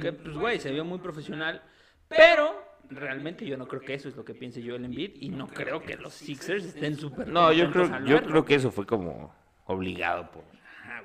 Que, 0.00 0.12
pues, 0.12 0.36
güey, 0.36 0.58
se 0.60 0.70
vio 0.72 0.84
muy 0.84 0.98
profesional, 0.98 1.62
pero 2.08 2.59
realmente 2.90 3.46
yo 3.46 3.56
no 3.56 3.66
creo 3.66 3.80
que 3.82 3.94
eso 3.94 4.08
es 4.08 4.16
lo 4.16 4.24
que 4.24 4.34
piense 4.34 4.62
Joel 4.62 4.84
Embiid 4.84 5.12
y 5.20 5.28
no 5.28 5.46
creo 5.46 5.80
que 5.82 5.96
los 5.96 6.12
Sixers 6.14 6.64
estén 6.64 6.96
súper 6.96 7.28
No, 7.28 7.52
yo 7.52 7.70
creo, 7.70 8.04
yo 8.04 8.22
creo 8.22 8.44
que 8.44 8.54
eso 8.56 8.70
fue 8.70 8.86
como 8.86 9.34
obligado 9.66 10.30
por 10.30 10.44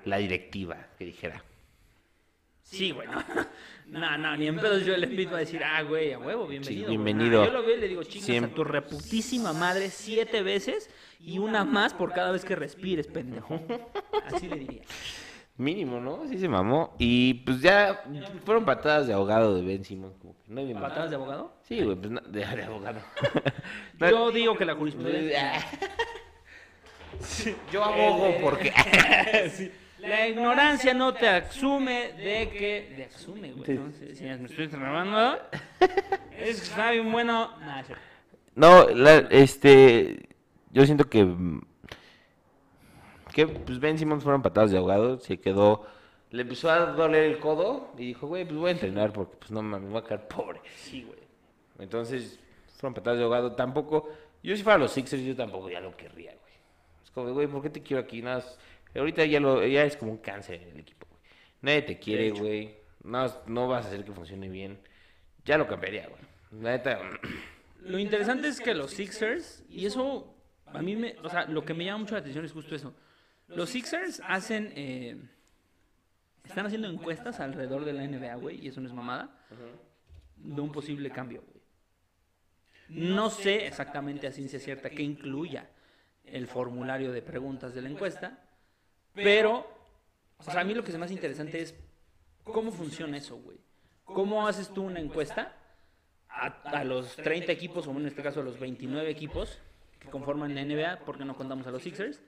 la 0.05 0.17
directiva 0.17 0.87
que 0.97 1.05
dijera. 1.05 1.43
Sí, 2.61 2.91
güey, 2.91 3.07
no. 3.07 3.23
No, 3.87 4.17
no, 4.17 4.35
ni 4.35 4.47
en 4.47 4.55
pedos 4.55 4.81
Joel 4.83 5.03
Embiid 5.03 5.31
va 5.31 5.35
a 5.37 5.39
decir, 5.41 5.63
ah, 5.63 5.83
güey, 5.83 6.11
a 6.11 6.17
huevo, 6.17 6.47
bienvenido. 6.47 6.85
güey". 6.87 6.97
bienvenido. 6.97 7.45
Yo 7.45 7.51
lo 7.51 7.63
veo 7.63 7.77
y 7.77 7.81
le 7.81 7.87
digo, 7.87 8.01
chingas 8.03 8.27
Siem- 8.27 8.45
a 8.45 8.47
tu 8.47 8.63
reputísima 8.63 9.53
madre 9.53 9.91
siete 9.91 10.41
veces 10.41 10.89
y 11.19 11.37
una 11.37 11.63
más 11.65 11.93
por 11.93 12.11
cada 12.11 12.31
vez 12.31 12.43
que 12.43 12.55
respires, 12.55 13.05
pendejo. 13.05 13.61
Así 14.25 14.49
le 14.49 14.55
diría. 14.55 14.81
Mínimo, 15.57 16.01
¿no? 16.01 16.27
Sí 16.27 16.37
se 16.37 16.49
mamó. 16.49 16.95
Y 16.99 17.35
pues 17.45 17.61
ya 17.61 18.03
fueron 18.43 18.65
patadas 18.65 19.07
de 19.07 19.13
ahogado 19.13 19.55
de 19.55 19.61
Ben 19.63 19.85
Simmons. 19.85 20.15
Como 20.21 20.33
que 20.35 20.51
nadie 20.51 20.73
más. 20.73 20.83
¿Patadas 20.83 21.09
de 21.11 21.15
abogado? 21.15 21.53
Sí, 21.63 21.81
güey, 21.81 21.95
pues 21.95 22.11
de, 22.31 22.45
de 22.45 22.63
abogado. 22.63 22.99
No, 23.99 24.09
Yo 24.09 24.31
digo 24.31 24.57
que 24.57 24.65
la 24.65 24.75
jurisprudencia... 24.75 25.53
Yo 27.71 27.83
abogo 27.83 28.35
porque. 28.41 28.73
Sí. 29.51 29.71
La 29.99 30.27
ignorancia 30.27 30.93
no 30.93 31.13
te 31.13 31.27
asume 31.27 32.11
de 32.13 32.49
que. 32.49 32.93
De 32.97 33.05
asume, 33.05 33.53
güey. 33.53 33.77
¿no? 33.77 33.91
Si, 33.93 34.15
si 34.15 34.23
me 34.25 34.45
estoy 34.45 34.67
trabando. 34.67 35.39
Es 36.37 36.59
que 36.59 36.65
está 36.67 36.91
bien 36.91 37.11
bueno. 37.11 37.49
No, 38.55 38.87
la- 38.89 39.25
este. 39.31 40.27
Yo 40.71 40.85
siento 40.85 41.09
que. 41.09 41.25
Que 43.35 43.47
pues 43.47 43.81
Ben 43.81 43.97
Simmons 43.97 44.23
fueron 44.23 44.41
patadas 44.41 44.71
de 44.71 44.77
ahogado. 44.77 45.19
Se 45.19 45.41
quedó. 45.41 45.85
Le 46.31 46.43
empezó 46.43 46.71
a 46.71 46.93
doler 46.93 47.25
el 47.25 47.37
codo. 47.37 47.91
Y 47.97 48.05
dijo, 48.05 48.27
güey, 48.27 48.45
pues 48.45 48.55
voy 48.57 48.69
a 48.69 48.71
entrenar 48.71 49.11
porque 49.11 49.35
pues 49.35 49.51
no 49.51 49.61
mames, 49.61 49.87
me 49.87 49.91
voy 49.91 50.01
a 50.01 50.05
quedar 50.05 50.25
pobre. 50.29 50.61
Sí, 50.77 51.03
güey. 51.03 51.19
Entonces, 51.79 52.39
fueron 52.77 52.93
patadas 52.93 53.19
de 53.19 53.25
ahogado. 53.25 53.51
Tampoco. 53.51 54.07
Yo 54.41 54.55
si 54.55 54.63
fuera 54.63 54.75
a 54.75 54.79
los 54.79 54.91
Sixers, 54.93 55.21
yo 55.21 55.35
tampoco 55.35 55.69
ya 55.69 55.81
lo 55.81 55.97
querría, 55.97 56.31
güey. 56.31 56.53
Es 57.03 57.11
como, 57.11 57.33
güey, 57.33 57.47
¿por 57.47 57.61
qué 57.61 57.69
te 57.69 57.81
quiero 57.81 58.03
aquí? 58.03 58.21
Nada, 58.21 58.41
ahorita 58.95 59.25
ya, 59.25 59.41
lo, 59.41 59.65
ya 59.65 59.83
es 59.83 59.97
como 59.97 60.11
un 60.11 60.19
cáncer 60.19 60.61
en 60.61 60.69
el 60.69 60.79
equipo, 60.79 61.05
güey. 61.09 61.21
Nadie 61.61 61.81
te 61.81 61.99
quiere, 61.99 62.31
güey. 62.31 62.77
No, 63.03 63.25
no 63.47 63.67
vas 63.67 63.83
a 63.83 63.89
hacer 63.89 64.05
que 64.05 64.13
funcione 64.13 64.47
bien. 64.47 64.79
Ya 65.43 65.57
lo 65.57 65.67
cambiaría, 65.67 66.07
güey. 66.07 66.21
La 66.63 66.71
neta. 66.71 67.01
Lo 67.81 67.99
interesante 67.99 68.47
es 68.47 68.61
que 68.61 68.73
los 68.73 68.91
Sixers, 68.91 69.65
y 69.67 69.85
eso 69.85 70.33
a 70.67 70.81
mí 70.81 70.95
me, 70.95 71.17
o 71.21 71.29
sea, 71.29 71.47
lo 71.47 71.65
que 71.65 71.73
me 71.73 71.83
llama 71.83 71.97
mucho 71.99 72.13
la 72.15 72.21
atención 72.21 72.45
es 72.45 72.53
justo 72.53 72.73
eso. 72.75 72.93
Los 73.47 73.69
Sixers 73.69 74.21
hacen, 74.27 74.71
eh, 74.75 75.17
están 76.43 76.65
haciendo 76.65 76.89
encuestas 76.89 77.39
alrededor 77.39 77.85
de 77.85 77.93
la 77.93 78.03
NBA, 78.03 78.35
güey, 78.35 78.63
y 78.63 78.69
eso 78.69 78.81
no 78.81 78.87
es 78.87 78.93
mamada, 78.93 79.29
de 80.37 80.61
un 80.61 80.71
posible 80.71 81.09
cambio, 81.11 81.41
güey. 81.41 81.55
No 82.87 83.29
sé 83.29 83.65
exactamente 83.67 84.27
a 84.27 84.31
ciencia 84.31 84.59
cierta 84.59 84.89
qué 84.89 85.01
incluya 85.03 85.69
el 86.23 86.47
formulario 86.47 87.11
de 87.11 87.21
preguntas 87.21 87.73
de 87.73 87.81
la 87.81 87.89
encuesta, 87.89 88.39
pero, 89.13 89.67
o 90.37 90.43
sea, 90.43 90.61
a 90.61 90.63
mí 90.63 90.73
lo 90.73 90.83
que 90.83 90.95
me 90.97 91.05
hace 91.05 91.13
interesante 91.13 91.61
es 91.61 91.75
cómo 92.43 92.71
funciona 92.71 93.17
eso, 93.17 93.37
güey. 93.37 93.57
¿Cómo 94.03 94.47
haces 94.47 94.71
tú 94.71 94.83
una 94.83 94.99
encuesta 94.99 95.55
a, 96.29 96.47
a 96.47 96.83
los 96.83 97.15
30 97.15 97.51
equipos, 97.51 97.87
o 97.87 97.91
en 97.91 98.05
este 98.05 98.21
caso 98.21 98.41
a 98.41 98.43
los 98.43 98.59
29 98.59 99.09
equipos 99.09 99.59
que 99.99 100.09
conforman 100.09 100.53
la 100.53 100.63
NBA, 100.63 101.05
porque 101.05 101.25
no 101.25 101.35
contamos 101.35 101.65
a 101.65 101.71
los 101.71 101.81
Sixers, 101.81 102.21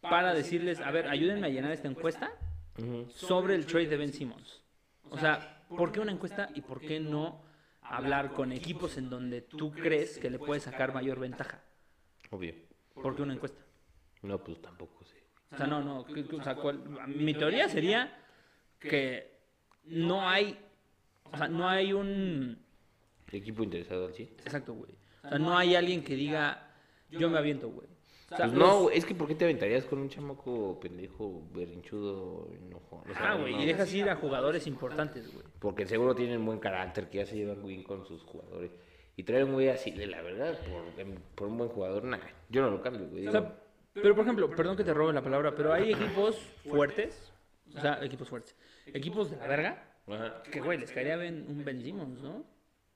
para 0.00 0.34
decirles, 0.34 0.80
a 0.80 0.90
ver, 0.90 1.08
ayúdenme 1.08 1.46
a 1.46 1.50
llenar 1.50 1.72
esta 1.72 1.88
encuesta 1.88 2.32
sobre 3.10 3.54
el 3.54 3.66
trade 3.66 3.88
de 3.88 3.96
Ben 3.96 4.12
Simmons? 4.12 4.62
O 5.10 5.18
sea, 5.18 5.64
¿por 5.68 5.90
qué 5.92 6.00
una 6.00 6.12
encuesta 6.12 6.48
y 6.54 6.60
por 6.60 6.80
qué 6.80 7.00
no 7.00 7.42
hablar 7.82 8.32
con 8.32 8.52
equipos 8.52 8.96
en 8.98 9.08
donde 9.10 9.40
tú 9.42 9.72
crees 9.72 10.18
que 10.18 10.30
le 10.30 10.38
puedes 10.38 10.62
sacar 10.64 10.92
mayor 10.94 11.18
ventaja? 11.18 11.62
Obvio. 12.30 12.54
¿Por 12.94 13.16
qué 13.16 13.22
una 13.22 13.34
encuesta? 13.34 13.60
No, 14.22 14.42
pues 14.42 14.60
tampoco 14.60 15.04
sé. 15.04 15.16
O 15.50 15.56
sea, 15.56 15.66
no, 15.66 15.82
no. 15.82 16.00
o 16.00 16.42
sea, 16.42 16.54
cuál- 16.56 16.82
mi 17.08 17.32
teoría 17.34 17.68
sería 17.68 18.22
que 18.78 19.38
no 19.84 20.28
hay. 20.28 20.58
O 21.32 21.36
sea, 21.36 21.48
no 21.48 21.68
hay 21.68 21.92
un. 21.92 22.58
Equipo 23.30 23.62
interesado 23.62 24.06
al 24.06 24.14
100. 24.14 24.28
Exacto, 24.28 24.74
güey. 24.74 24.92
O 25.24 25.28
sea, 25.28 25.38
no 25.38 25.56
hay 25.56 25.74
alguien 25.74 26.02
que 26.02 26.14
diga, 26.16 26.70
yo 27.10 27.28
me 27.30 27.38
aviento, 27.38 27.68
güey. 27.70 27.88
O 28.30 28.36
sea, 28.36 28.46
Pues 28.46 28.58
los- 28.58 28.68
no, 28.82 28.90
es 28.90 29.06
que 29.06 29.14
¿por 29.14 29.26
qué 29.26 29.34
te 29.34 29.44
aventarías 29.44 29.84
con 29.86 30.00
un 30.00 30.08
chamaco 30.10 30.78
pendejo, 30.80 31.48
berrinchudo, 31.54 32.48
enojón? 32.52 33.00
O 33.10 33.14
sea, 33.14 33.32
Ah, 33.32 33.34
güey, 33.36 33.54
no. 33.54 33.62
y 33.62 33.66
dejas 33.66 33.92
ir 33.94 34.08
a 34.10 34.16
jugadores 34.16 34.66
importantes, 34.66 35.32
güey. 35.32 35.46
Porque 35.58 35.86
seguro 35.86 36.14
tienen 36.14 36.44
buen 36.44 36.58
carácter, 36.58 37.08
que 37.08 37.18
ya 37.18 37.26
se 37.26 37.36
llevan 37.36 37.64
bien 37.66 37.82
con 37.82 38.04
sus 38.06 38.22
jugadores. 38.24 38.70
Y 39.16 39.22
traer 39.24 39.44
un 39.44 39.54
güey 39.54 39.68
así, 39.68 39.90
de 39.92 40.06
la 40.06 40.20
verdad, 40.22 40.58
por, 40.60 41.00
em, 41.00 41.14
por 41.34 41.48
un 41.48 41.56
buen 41.58 41.70
jugador, 41.70 42.04
nah, 42.04 42.18
yo 42.50 42.60
no 42.62 42.70
lo 42.70 42.82
cambio, 42.82 43.08
güey. 43.08 43.26
O 43.26 43.32
sea, 43.32 43.58
pero 43.94 44.14
por 44.14 44.24
ejemplo, 44.24 44.50
perdón 44.50 44.76
que 44.76 44.84
te 44.84 44.92
robe 44.94 45.12
la 45.14 45.22
palabra, 45.22 45.54
pero 45.54 45.72
hay 45.72 45.92
equipos 45.92 46.36
fuertes, 46.68 47.32
o 47.74 47.80
sea, 47.80 47.98
equipos 48.04 48.28
fuertes, 48.28 48.54
equipos 48.86 49.30
de 49.30 49.36
la 49.38 49.46
verga, 49.48 49.92
ajá. 50.06 50.42
que 50.52 50.60
güey, 50.60 50.78
les 50.78 50.92
caería 50.92 51.16
un 51.16 51.64
Ben 51.64 51.82
Simmons, 51.82 52.20
¿no? 52.22 52.44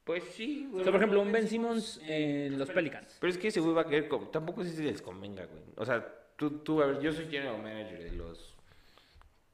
Pues 0.04 0.24
sí, 0.34 0.66
O 0.68 0.72
güey. 0.72 0.82
sea, 0.84 0.92
por 0.92 1.00
ejemplo, 1.00 1.20
un 1.22 1.30
Ben 1.30 1.46
Simmons 1.46 2.00
en 2.06 2.58
los 2.58 2.68
Pelicans. 2.70 3.16
Pero 3.20 3.30
es 3.30 3.38
que 3.38 3.48
ese 3.48 3.60
güey 3.60 3.72
va 3.74 3.82
a 3.82 3.86
querer, 3.86 4.08
com- 4.08 4.30
tampoco 4.32 4.64
sé 4.64 4.70
si 4.70 4.82
les 4.82 5.00
convenga, 5.00 5.44
güey. 5.46 5.62
O 5.76 5.84
sea, 5.86 6.04
tú, 6.36 6.58
tú, 6.58 6.82
a 6.82 6.86
ver, 6.86 7.00
yo 7.00 7.12
soy 7.12 7.26
general 7.26 7.62
manager 7.62 8.02
de 8.02 8.12
los, 8.12 8.54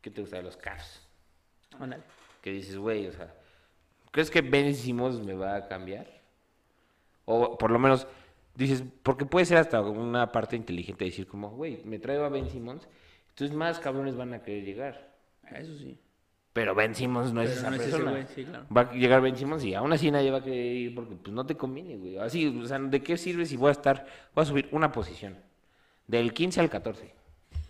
¿qué 0.00 0.10
te 0.10 0.22
gusta? 0.22 0.36
De 0.38 0.42
los 0.44 0.56
Cavs. 0.56 1.06
Ándale. 1.78 2.02
Que 2.40 2.50
dices, 2.52 2.76
güey, 2.78 3.06
o 3.08 3.12
sea, 3.12 3.34
¿crees 4.10 4.30
que 4.30 4.40
Ben 4.40 4.74
Simmons 4.74 5.20
me 5.20 5.34
va 5.34 5.56
a 5.56 5.68
cambiar? 5.68 6.06
O 7.26 7.58
por 7.58 7.70
lo 7.70 7.78
menos 7.78 8.06
dices, 8.54 8.82
porque 9.02 9.26
puede 9.26 9.44
ser 9.44 9.58
hasta 9.58 9.82
una 9.82 10.32
parte 10.32 10.56
inteligente 10.56 11.04
decir 11.04 11.26
como, 11.26 11.50
güey, 11.50 11.82
me 11.84 11.98
traigo 11.98 12.24
a 12.24 12.30
Ben 12.30 12.48
Simmons, 12.48 12.88
entonces 13.30 13.54
más 13.54 13.78
cabrones 13.80 14.16
van 14.16 14.32
a 14.32 14.42
querer 14.42 14.64
llegar. 14.64 15.14
Eso 15.54 15.76
sí. 15.76 15.98
Pero 16.52 16.74
Ben 16.74 16.94
Simmons 16.94 17.32
no 17.32 17.42
es 17.42 17.50
Pero 17.50 17.60
esa 17.60 17.70
no 17.70 17.76
es 17.76 17.82
ese 17.82 17.90
persona. 17.90 18.10
güey, 18.10 18.26
sí, 18.34 18.44
claro. 18.44 18.66
Va 18.74 18.80
a 18.80 18.92
llegar 18.92 19.20
Ben 19.20 19.36
Simmons 19.36 19.64
y 19.64 19.74
aún 19.74 19.92
así 19.92 20.10
nadie 20.10 20.30
va 20.30 20.38
a 20.38 20.42
querer 20.44 20.74
ir 20.76 20.94
porque 20.94 21.14
pues 21.14 21.32
no 21.32 21.46
te 21.46 21.56
conviene, 21.56 21.96
güey. 21.96 22.18
Así, 22.18 22.46
o 22.46 22.66
sea, 22.66 22.78
¿de 22.78 23.02
qué 23.02 23.16
sirve 23.16 23.46
si 23.46 23.56
voy 23.56 23.68
a 23.68 23.72
estar, 23.72 24.06
voy 24.34 24.42
a 24.42 24.46
subir 24.46 24.68
una 24.72 24.90
posición? 24.90 25.36
Del 26.06 26.32
15 26.32 26.60
al 26.60 26.70
14. 26.70 27.14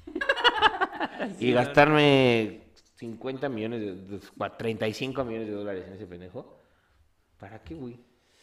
y 1.41 1.53
gastarme 1.53 2.63
50 2.97 3.49
millones, 3.49 3.81
de, 3.81 3.95
de- 4.17 4.21
cua- 4.37 4.57
35 4.57 5.25
millones 5.25 5.49
de 5.49 5.55
dólares 5.55 5.85
en 5.87 5.93
ese 5.95 6.07
pendejo. 6.07 6.59
¿Para 7.39 7.63
qué, 7.63 7.75
güey? 7.75 7.99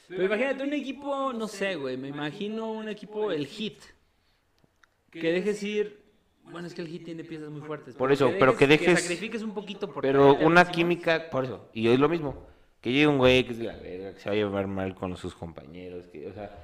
Pero 0.08 0.24
imagínate 0.26 0.64
un 0.64 0.74
equipo, 0.74 1.34
no 1.34 1.48
sé, 1.48 1.76
güey, 1.76 1.98
me 1.98 2.10
imagino 2.10 2.72
un 2.72 2.88
equipo, 2.88 3.32
el 3.32 3.48
Hit, 3.48 3.82
que 5.10 5.32
dejes 5.32 5.64
ir... 5.64 6.05
Bueno, 6.52 6.68
es 6.68 6.74
que 6.74 6.82
el 6.82 6.88
Hit 6.88 7.04
tiene 7.06 7.24
piezas 7.24 7.50
muy 7.50 7.62
fuertes. 7.62 7.96
Por 7.96 8.12
eso, 8.12 8.32
pero 8.40 8.56
que 8.56 8.68
dejes- 8.68 9.00
sacrifiques 9.00 9.42
un 9.42 9.54
poquito 9.54 9.92
por 9.92 10.02
Pero 10.04 10.36
una 10.36 10.66
química, 10.66 11.30
por 11.30 11.44
eso. 11.46 11.70
Y 11.74 11.88
es 11.90 12.00
lo 12.00 12.08
mismo. 12.10 12.46
Que 12.82 12.92
llegue 12.92 13.08
un 13.08 13.18
güey 13.18 13.44
que 13.46 13.54
es 13.54 13.58
de 13.60 13.66
la 13.66 13.76
verga, 13.78 14.14
que 14.14 14.20
se 14.20 14.30
va 14.30 14.34
a 14.34 14.38
llevar 14.38 14.68
mal 14.68 14.94
con 14.94 15.18
sus 15.18 15.34
compañeros, 15.34 16.08
que, 16.08 16.28
o 16.28 16.34
sea, 16.34 16.56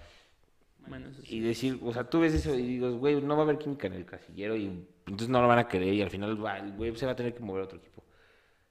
Bueno, 0.87 1.07
eso 1.09 1.21
sí. 1.23 1.37
y 1.37 1.39
decir, 1.39 1.79
o 1.83 1.91
sea, 1.91 2.03
tú 2.03 2.19
ves 2.19 2.33
eso 2.33 2.53
y 2.55 2.61
dices, 2.61 2.93
güey, 2.93 3.19
no 3.21 3.35
va 3.35 3.41
a 3.41 3.45
haber 3.45 3.57
química 3.57 3.87
en 3.87 3.93
el 3.93 4.05
casillero 4.05 4.55
y 4.55 4.65
entonces 5.07 5.29
no 5.29 5.41
lo 5.41 5.47
van 5.47 5.57
a 5.59 5.67
querer 5.67 5.93
y 5.93 6.01
al 6.01 6.09
final 6.11 6.43
va, 6.43 6.59
el 6.59 6.73
güey 6.73 6.95
se 6.95 7.05
va 7.07 7.13
a 7.13 7.15
tener 7.15 7.33
que 7.33 7.39
mover 7.41 7.61
a 7.61 7.65
otro 7.65 7.79
equipo. 7.79 8.03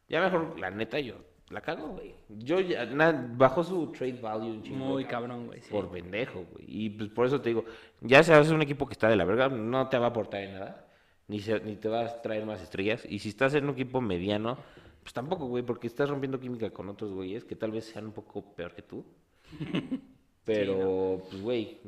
Ya 0.09 0.21
mejor, 0.21 0.59
la 0.61 0.71
neta, 0.71 1.01
yo 1.01 1.17
la 1.51 1.61
cago, 1.61 1.89
güey. 1.89 2.15
Yo 2.29 2.61
ya, 2.61 2.87
na- 2.87 3.29
bajó 3.37 3.65
su 3.65 3.91
trade 3.91 4.21
value 4.21 4.47
un 4.47 4.63
chingo. 4.63 4.85
Muy 4.85 5.05
cabrón, 5.05 5.49
güey. 5.49 5.61
sí. 5.61 5.71
Por 5.73 5.91
pendejo, 5.91 6.45
güey. 6.53 6.65
Y 6.69 6.91
pues 6.91 7.11
por 7.11 7.27
eso 7.27 7.41
te 7.41 7.49
digo, 7.49 7.65
ya 8.01 8.23
se 8.23 8.33
hace 8.33 8.55
un 8.55 8.63
equipo 8.63 8.87
que 8.87 8.93
está 8.93 9.09
de 9.09 9.17
la 9.17 9.25
verga, 9.25 9.49
no 9.49 9.89
te 9.89 9.99
va 9.99 10.07
a 10.07 10.11
aportar 10.11 10.43
en 10.43 10.53
nada, 10.55 10.87
ni, 11.31 11.41
se- 11.41 11.61
ni 11.61 11.77
te 11.77 11.89
va 11.89 12.01
a 12.05 12.21
traer 12.23 12.45
más 12.45 12.61
estrellas. 12.61 13.05
Y 13.09 13.21
si 13.21 13.29
estás 13.31 13.55
en 13.55 13.65
un 13.65 13.71
equipo 13.71 14.01
mediano, 14.01 14.59
pues 15.03 15.13
tampoco, 15.15 15.47
güey, 15.47 15.63
porque 15.63 15.87
estás 15.87 16.11
rompiendo 16.11 16.39
química 16.41 16.71
con 16.71 16.89
otros 16.89 17.13
güeyes 17.13 17.45
que 17.45 17.57
tal 17.57 17.71
vez 17.71 17.85
sean 17.87 18.07
un 18.07 18.13
poco 18.13 18.43
peor 18.55 18.75
que 18.75 18.83
tú. 18.83 19.05
Pero, 20.45 21.23
pues, 21.31 21.43
güey, 21.43 21.79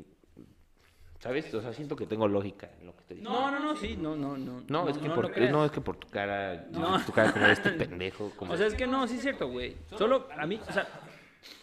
¿sabes? 1.18 1.52
O 1.54 1.60
sea, 1.60 1.72
siento 1.72 1.96
que 1.96 2.06
tengo 2.06 2.28
lógica 2.28 2.70
en 2.80 2.86
lo 2.86 2.96
que 2.96 3.04
te 3.04 3.14
digo. 3.14 3.30
No, 3.30 3.50
no, 3.50 3.58
no, 3.58 3.76
sí, 3.76 3.96
no, 3.96 4.14
no, 4.14 4.36
no. 4.36 4.62
No, 4.68 4.88
es 4.88 4.98
que 4.98 5.08
no 5.08 5.14
por, 5.14 5.36
no, 5.50 5.64
es 5.64 5.70
que 5.72 5.80
por 5.80 5.96
tu 5.96 6.08
cara, 6.08 6.66
No. 6.70 7.00
tu 7.04 7.12
cara 7.12 7.32
como 7.32 7.46
este 7.46 7.70
pendejo, 7.72 8.30
como... 8.36 8.52
O 8.52 8.56
sea, 8.56 8.66
es 8.66 8.74
que 8.74 8.86
no, 8.86 9.06
sí 9.08 9.16
es 9.16 9.22
cierto, 9.22 9.48
güey. 9.48 9.76
Solo 9.96 10.28
a 10.36 10.46
mí, 10.46 10.60
o 10.68 10.72
sea, 10.72 10.86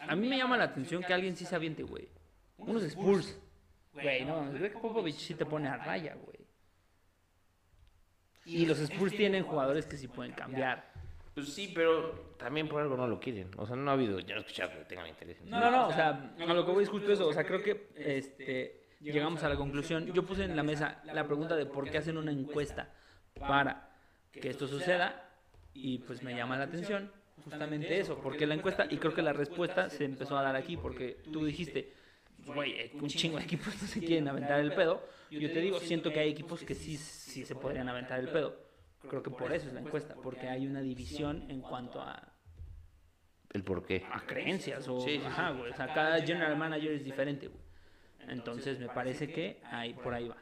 a 0.02 0.16
mí 0.16 0.28
me 0.28 0.38
llama 0.38 0.58
la 0.58 0.66
atención 0.66 1.02
que 1.04 1.14
alguien 1.14 1.36
sí 1.38 1.46
se 1.46 1.56
aviente, 1.56 1.84
güey. 1.84 2.08
Unos 2.58 2.84
Spurs. 2.84 3.40
Güey, 3.94 4.26
no, 4.26 4.52
Greg 4.52 4.74
Popovich 4.80 5.16
sí 5.18 5.34
te 5.36 5.46
pone 5.46 5.68
a 5.70 5.78
raya, 5.78 6.16
güey. 6.26 6.39
Y 8.50 8.66
los 8.66 8.80
Spurs 8.80 9.16
tienen 9.16 9.44
jugadores 9.44 9.86
que 9.86 9.98
sí 9.98 10.08
pueden 10.08 10.34
cambiar. 10.34 10.90
Pues 11.34 11.54
sí, 11.54 11.72
pero 11.74 12.34
también 12.38 12.68
por 12.68 12.82
algo 12.82 12.98
no 12.98 13.08
lo 13.08 13.20
quieren. 13.20 13.50
O 13.58 13.66
sea, 13.66 13.76
no 13.76 13.90
ha 13.92 13.94
habido, 13.94 14.20
yo 14.20 14.36
no 14.36 14.42
he 14.42 14.44
escuchado 14.44 14.72
que 14.72 14.86
tengan 14.86 15.08
interés 15.08 15.40
en 15.40 15.50
No, 15.50 15.60
no, 15.60 15.72
no, 15.72 15.88
o 15.88 15.94
sea, 15.94 16.34
a 16.38 16.54
lo 16.54 16.66
que 16.66 16.72
voy 16.72 16.84
es 16.84 16.90
justo 16.90 17.12
eso. 17.12 17.28
O 17.28 17.34
sea, 17.34 17.46
creo 17.46 17.64
que 17.64 17.90
este, 17.96 18.88
llegamos 19.00 19.44
a 19.44 19.50
la 19.50 19.56
conclusión. 19.56 20.12
Yo 20.14 20.24
puse 20.26 20.44
en 20.44 20.56
la 20.56 20.64
mesa 20.64 21.02
la 21.06 21.26
pregunta 21.26 21.56
de 21.56 21.66
por 21.66 21.90
qué 21.90 22.00
hacen 22.00 22.18
una 22.18 22.32
encuesta 22.32 22.94
para 23.40 23.90
que 24.32 24.50
esto 24.50 24.68
suceda 24.68 25.30
y 25.74 26.00
pues 26.00 26.24
me 26.24 26.36
llama 26.36 26.58
la 26.58 26.66
atención 26.66 27.12
justamente 27.44 28.00
eso, 28.00 28.20
porque 28.22 28.46
la 28.46 28.56
encuesta, 28.56 28.86
y 28.90 28.98
creo 28.98 29.14
que 29.14 29.22
la 29.22 29.34
respuesta 29.34 29.90
se 29.90 30.06
empezó 30.06 30.38
a 30.38 30.44
dar 30.44 30.56
aquí, 30.56 30.78
porque 30.78 31.22
tú 31.32 31.46
dijiste, 31.46 31.94
güey, 32.46 32.92
un 32.94 33.08
chingo 33.08 33.38
de 33.38 33.44
equipos 33.44 33.82
no 33.82 33.88
se 33.88 34.00
quieren 34.00 34.28
aventar 34.28 34.60
el 34.60 34.74
pedo. 34.74 35.02
Yo 35.32 35.52
te 35.52 35.62
digo, 35.62 35.80
siento 35.80 36.12
que 36.12 36.20
hay 36.20 36.30
equipos 36.30 36.64
que 36.64 36.76
sí, 36.76 36.98
sí 36.98 37.46
se 37.46 37.56
podrían 37.56 37.90
aventar 37.90 38.20
el 38.20 38.30
pedo. 38.30 38.56
Creo 39.08 39.24
que 39.24 39.30
por 39.30 39.54
eso 39.54 39.68
es 39.68 39.74
la 39.74 39.80
encuesta, 39.80 40.16
porque 40.16 40.48
hay 40.48 40.68
una 40.68 40.82
división 40.82 41.46
en 41.50 41.62
cuanto 41.62 42.02
a, 42.02 42.34
el 43.52 43.64
por 43.64 43.86
qué. 43.86 44.06
a 44.12 44.20
creencias 44.26 44.88
o 44.88 45.00
Sí, 45.00 45.16
sí, 45.16 45.20
sí. 45.20 45.26
ajá, 45.26 45.52
güey, 45.52 45.72
o 45.72 45.76
sea, 45.76 45.94
cada 45.94 46.22
general 46.22 46.58
manager 46.58 46.92
es 46.92 47.04
diferente, 47.04 47.48
güey. 47.48 47.62
Entonces 48.28 48.78
me 48.80 48.90
parece 48.90 49.32
que 49.32 49.62
ahí 49.64 49.94
por 49.94 50.14
ahí 50.14 50.28
va. 50.28 50.38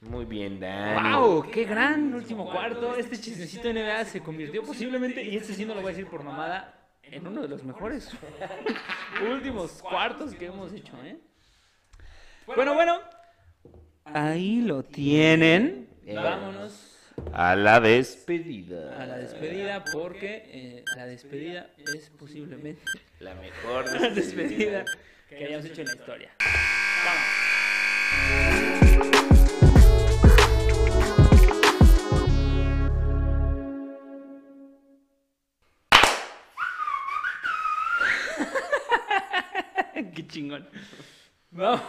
Muy 0.00 0.24
bien, 0.24 0.58
Dani. 0.58 1.14
¡Wow! 1.14 1.50
¡Qué 1.50 1.64
gran 1.64 2.14
último 2.14 2.50
cuarto! 2.50 2.96
Este 2.96 3.18
chismecito 3.18 3.68
de 3.68 3.74
NBA 3.74 4.04
se 4.06 4.22
convirtió 4.22 4.62
posiblemente, 4.62 5.22
y 5.22 5.36
este 5.36 5.52
sí 5.52 5.64
no 5.66 5.74
lo 5.74 5.82
voy 5.82 5.92
a 5.92 5.96
decir 5.96 6.08
por 6.10 6.24
mamada, 6.24 6.88
en 7.02 7.26
uno 7.26 7.42
de 7.42 7.48
los 7.48 7.62
mejores 7.64 8.10
últimos 9.30 9.82
cuartos 9.82 10.34
que 10.34 10.46
hemos 10.46 10.72
hecho, 10.72 10.96
¿eh? 11.04 11.20
Bueno, 12.46 12.74
bueno. 12.74 12.98
Ahí 14.14 14.62
lo 14.62 14.82
tienen. 14.82 15.88
Vámonos 16.06 16.96
A 17.32 17.54
la 17.54 17.80
despedida. 17.80 19.00
a 19.00 19.06
la 19.06 19.18
despedida 19.18 19.84
porque 19.92 20.42
eh, 20.46 20.84
la 20.96 21.06
despedida 21.06 21.70
es 21.94 22.10
posiblemente 22.10 22.82
La 23.20 23.34
mejor 23.34 23.84
despedida 24.14 24.84
que 25.28 25.36
hayamos 25.44 25.66
hecho 25.66 25.82
en 25.82 25.86
la 25.88 25.94
historia. 25.94 26.30
Vamos. 27.04 28.40
Qué 40.14 40.26
chingón. 40.26 40.66
Vamos. 41.50 41.82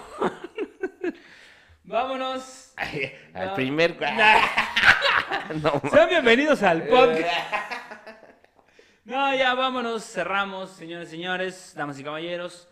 Vámonos. 1.84 2.74
Al 3.34 3.48
No. 3.48 3.54
primer. 3.56 3.98
no, 5.64 5.82
Sean 5.90 6.10
bienvenidos 6.10 6.64
al 6.64 6.84
podcast. 6.88 7.28
No, 9.04 9.36
ya 9.36 9.56
vámonos, 9.56 10.06
cerramos, 10.06 10.70
señores 10.70 11.08
y 11.10 11.12
señores, 11.14 11.74
damas 11.76 12.00
y 12.00 12.04
caballeros. 12.04 12.70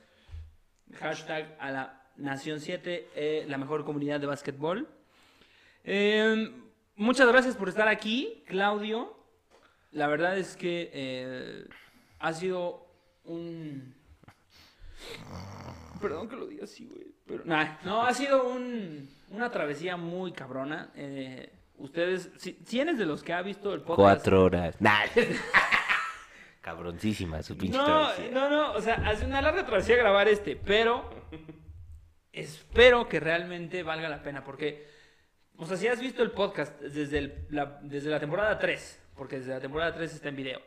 Hashtag 1.00 1.58
a 1.60 1.72
la 1.72 2.04
Nación 2.18 2.60
7, 2.62 3.10
eh, 3.16 3.46
la 3.48 3.58
mejor 3.58 3.84
comunidad 3.84 4.20
de 4.20 4.28
básquetbol. 4.28 4.88
Eh, 5.84 6.54
muchas 6.96 7.28
gracias 7.28 7.56
por 7.58 7.68
estar 7.68 7.88
aquí, 7.88 8.44
Claudio. 8.48 9.18
La 9.92 10.06
verdad 10.08 10.38
es 10.38 10.56
que 10.56 10.92
eh, 10.94 11.68
ha 12.20 12.32
sido 12.32 12.86
un... 13.24 13.96
Perdón 16.00 16.30
que 16.30 16.36
lo 16.36 16.46
diga 16.46 16.66
así, 16.66 16.86
güey. 16.86 17.09
Pero, 17.30 17.44
nah, 17.46 17.78
no, 17.86 18.04
ha 18.04 18.14
sido 18.14 18.50
un- 18.50 19.10
una 19.30 19.50
travesía 19.52 19.96
muy 19.96 20.32
cabrona. 20.34 20.90
Eh, 20.96 21.50
ustedes, 21.78 22.32
si, 22.38 22.60
si 22.66 22.80
eres 22.82 22.98
de 22.98 23.06
los 23.06 23.24
que 23.24 23.32
ha 23.32 23.42
visto 23.42 23.74
el 23.74 23.82
podcast... 23.82 23.98
Cuatro 24.02 24.44
horas. 24.44 24.76
Nah. 24.82 25.06
Cabroncísima 26.62 27.42
su 27.42 27.58
pinche 27.58 27.78
No, 27.78 27.86
travesía. 27.86 28.32
no, 28.32 28.50
no, 28.50 28.72
o 28.74 28.82
sea, 28.82 28.96
hace 29.08 29.26
una 29.26 29.42
larga 29.42 29.66
travesía 29.66 29.96
grabar 29.96 30.28
este, 30.28 30.56
pero 30.58 31.10
espero 32.34 33.08
que 33.08 33.20
realmente 33.20 33.82
valga 33.82 34.10
la 34.10 34.22
pena, 34.22 34.44
porque, 34.44 34.86
o 35.58 35.66
sea, 35.66 35.78
si 35.78 35.88
has 35.88 36.00
visto 36.02 36.22
el 36.22 36.32
podcast 36.32 36.80
desde, 36.82 37.18
el- 37.20 37.48
la, 37.50 37.80
desde 37.82 38.10
la 38.10 38.20
temporada 38.20 38.60
3, 38.60 39.02
porque 39.16 39.38
desde 39.40 39.52
la 39.54 39.60
temporada 39.62 39.94
3 39.94 40.14
está 40.14 40.30
en 40.30 40.36
video, 40.36 40.62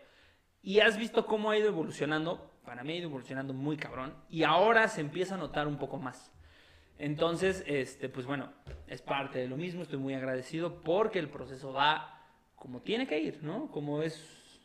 y 0.63 0.81
has 0.81 0.97
visto 0.97 1.27
cómo 1.27 1.51
ha 1.51 1.59
ido 1.59 1.69
evolucionando, 1.69 2.51
para 2.65 2.83
mí 2.85 2.95
ha 2.95 2.97
ido 2.97 3.09
evolucionando 3.09 3.53
muy 3.53 3.77
cabrón, 3.77 4.15
y 4.31 4.45
ahora 4.45 4.89
se 4.89 5.03
empieza 5.03 5.35
a 5.35 5.39
notar 5.39 5.67
un 5.67 5.79
poco 5.79 5.99
más. 5.99 6.33
Entonces, 6.99 7.65
este, 7.67 8.09
pues 8.09 8.27
bueno, 8.27 8.53
es 8.87 9.03
parte 9.03 9.39
de 9.41 9.49
lo 9.49 9.57
mismo, 9.57 9.83
estoy 9.83 9.99
muy 9.99 10.15
agradecido 10.15 10.83
porque 10.83 11.19
el 11.19 11.29
proceso 11.29 11.73
va 11.73 12.21
como 12.57 12.81
tiene 12.81 13.07
que 13.09 13.19
ir, 13.19 13.43
¿no? 13.43 13.71
Como 13.73 14.03
es 14.03 14.61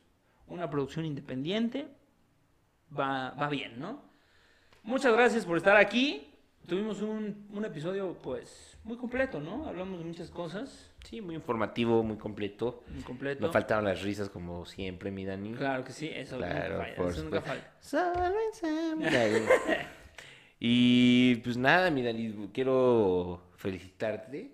una 0.47 0.69
producción 0.69 1.03
independiente, 1.05 1.87
va, 2.97 3.31
va 3.31 3.49
bien, 3.49 3.79
¿no? 3.79 4.01
Muchas 4.83 5.13
gracias 5.13 5.45
por 5.45 5.57
estar 5.57 5.75
aquí. 5.77 6.31
Tuvimos 6.67 7.01
un, 7.01 7.47
un 7.53 7.65
episodio, 7.65 8.17
pues, 8.21 8.77
muy 8.83 8.97
completo, 8.97 9.39
¿no? 9.39 9.67
Hablamos 9.67 9.99
de 9.99 10.05
muchas 10.05 10.29
cosas, 10.29 10.93
Sí, 11.05 11.21
muy 11.21 11.35
informativo, 11.35 12.03
muy 12.03 12.17
completo. 12.17 12.83
muy 12.93 13.01
completo. 13.03 13.45
No 13.45 13.51
faltaron 13.51 13.85
las 13.85 14.01
risas 14.01 14.29
como 14.29 14.65
siempre, 14.65 15.09
mi 15.09 15.23
Dani. 15.23 15.53
Claro 15.53 15.85
que 15.85 15.93
sí, 15.93 16.09
eso 16.13 16.35
Claro, 16.37 16.75
nunca 16.75 16.83
falla, 16.95 17.09
eso 17.09 17.23
nunca 17.23 17.41
falla. 17.41 17.71
Solo 17.79 18.35
ensamble. 18.51 19.45
y 20.59 21.35
pues 21.37 21.57
nada, 21.57 21.91
mi 21.91 22.03
Dani, 22.03 22.49
quiero 22.53 23.41
felicitarte 23.57 24.51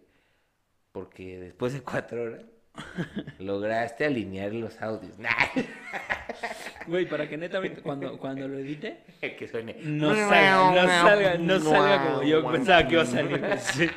porque 0.92 1.40
después 1.40 1.74
de 1.74 1.82
cuatro 1.82 2.24
horas 2.24 2.44
lograste 3.40 4.06
alinear 4.06 4.54
los 4.54 4.82
audios. 4.82 5.18
Nah, 5.20 5.30
Güey, 6.88 7.08
para 7.08 7.30
que 7.30 7.38
neta 7.38 7.62
cuando, 7.82 8.18
cuando 8.18 8.48
lo 8.48 8.60
edite, 8.60 9.04
que 9.38 9.48
suene. 9.48 9.78
no 9.84 10.14
salga, 10.14 10.72
no 10.72 10.88
salga, 10.88 11.38
no 11.38 11.60
salga 11.60 12.06
como 12.06 12.24
yo 12.24 12.52
pensaba 12.52 12.88
que 12.88 12.94
iba 12.94 13.04
a 13.04 13.06
salir. 13.06 13.58
Sí. 13.60 13.90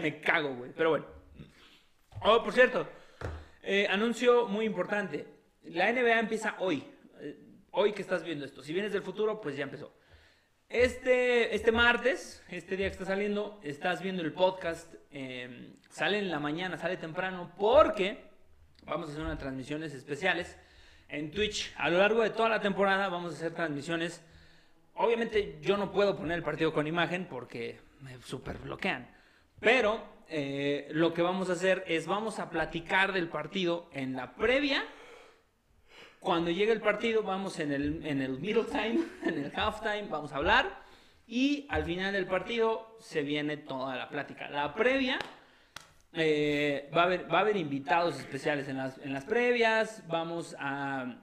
Me 0.00 0.20
cago, 0.20 0.54
güey. 0.54 0.72
Pero 0.76 0.90
bueno. 0.90 1.06
Oh, 2.22 2.42
por 2.42 2.52
cierto, 2.52 2.86
eh, 3.62 3.86
anuncio 3.88 4.46
muy 4.48 4.64
importante. 4.66 5.26
La 5.64 5.92
NBA 5.92 6.18
empieza 6.18 6.56
hoy. 6.58 6.84
Eh, 7.20 7.38
hoy 7.72 7.92
que 7.92 8.02
estás 8.02 8.24
viendo 8.24 8.44
esto. 8.44 8.62
Si 8.62 8.72
vienes 8.72 8.92
del 8.92 9.02
futuro, 9.02 9.40
pues 9.40 9.56
ya 9.56 9.64
empezó. 9.64 9.92
Este, 10.70 11.52
este 11.52 11.72
martes, 11.72 12.44
este 12.48 12.76
día 12.76 12.86
que 12.86 12.92
está 12.92 13.04
saliendo, 13.04 13.58
estás 13.64 14.00
viendo 14.02 14.22
el 14.22 14.32
podcast. 14.32 14.94
eh, 15.10 15.74
sale 15.88 16.18
en 16.18 16.30
la 16.30 16.38
mañana, 16.38 16.78
sale 16.78 16.96
temprano, 16.96 17.50
porque 17.58 18.22
vamos 18.84 19.08
a 19.08 19.12
hacer 19.12 19.24
unas 19.24 19.38
transmisiones 19.40 19.92
especiales 19.94 20.56
en 21.08 21.32
Twitch. 21.32 21.74
A 21.76 21.90
lo 21.90 21.98
largo 21.98 22.22
de 22.22 22.30
toda 22.30 22.48
la 22.48 22.60
temporada 22.60 23.08
vamos 23.08 23.32
a 23.32 23.36
hacer 23.36 23.52
transmisiones. 23.52 24.22
Obviamente 24.94 25.58
yo 25.60 25.76
no 25.76 25.90
puedo 25.90 26.16
poner 26.16 26.38
el 26.38 26.44
partido 26.44 26.72
con 26.72 26.86
imagen 26.86 27.26
porque 27.28 27.80
me 28.00 28.22
super 28.22 28.58
bloquean. 28.58 29.10
Pero 29.58 30.00
eh, 30.28 30.86
lo 30.92 31.12
que 31.12 31.22
vamos 31.22 31.50
a 31.50 31.54
hacer 31.54 31.82
es 31.88 32.06
vamos 32.06 32.38
a 32.38 32.48
platicar 32.48 33.12
del 33.12 33.28
partido 33.28 33.90
en 33.92 34.14
la 34.14 34.36
previa. 34.36 34.84
Cuando 36.20 36.50
llegue 36.50 36.72
el 36.72 36.82
partido 36.82 37.22
vamos 37.22 37.58
en 37.60 37.72
el, 37.72 38.06
en 38.06 38.20
el 38.20 38.38
middle 38.38 38.64
time, 38.64 39.00
en 39.24 39.44
el 39.44 39.52
half 39.56 39.80
time, 39.80 40.06
vamos 40.08 40.32
a 40.32 40.36
hablar. 40.36 40.82
Y 41.26 41.66
al 41.70 41.84
final 41.84 42.12
del 42.12 42.26
partido 42.26 42.96
se 43.00 43.22
viene 43.22 43.56
toda 43.56 43.96
la 43.96 44.08
plática. 44.08 44.50
La 44.50 44.74
previa 44.74 45.18
eh, 46.12 46.90
va, 46.94 47.02
a 47.02 47.04
haber, 47.04 47.32
va 47.32 47.38
a 47.38 47.40
haber 47.40 47.56
invitados 47.56 48.18
especiales 48.18 48.68
en 48.68 48.76
las, 48.76 48.98
en 48.98 49.14
las 49.14 49.24
previas. 49.24 50.02
Vamos 50.08 50.54
a 50.58 51.22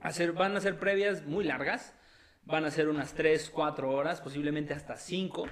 hacer, 0.00 0.32
van 0.32 0.56
a 0.56 0.60
ser 0.60 0.78
previas 0.78 1.24
muy 1.26 1.44
largas. 1.44 1.94
Van 2.42 2.64
a 2.64 2.70
ser 2.70 2.88
unas 2.88 3.14
3, 3.14 3.50
4 3.50 3.90
horas, 3.90 4.20
posiblemente 4.20 4.74
hasta 4.74 4.96
5, 4.96 5.46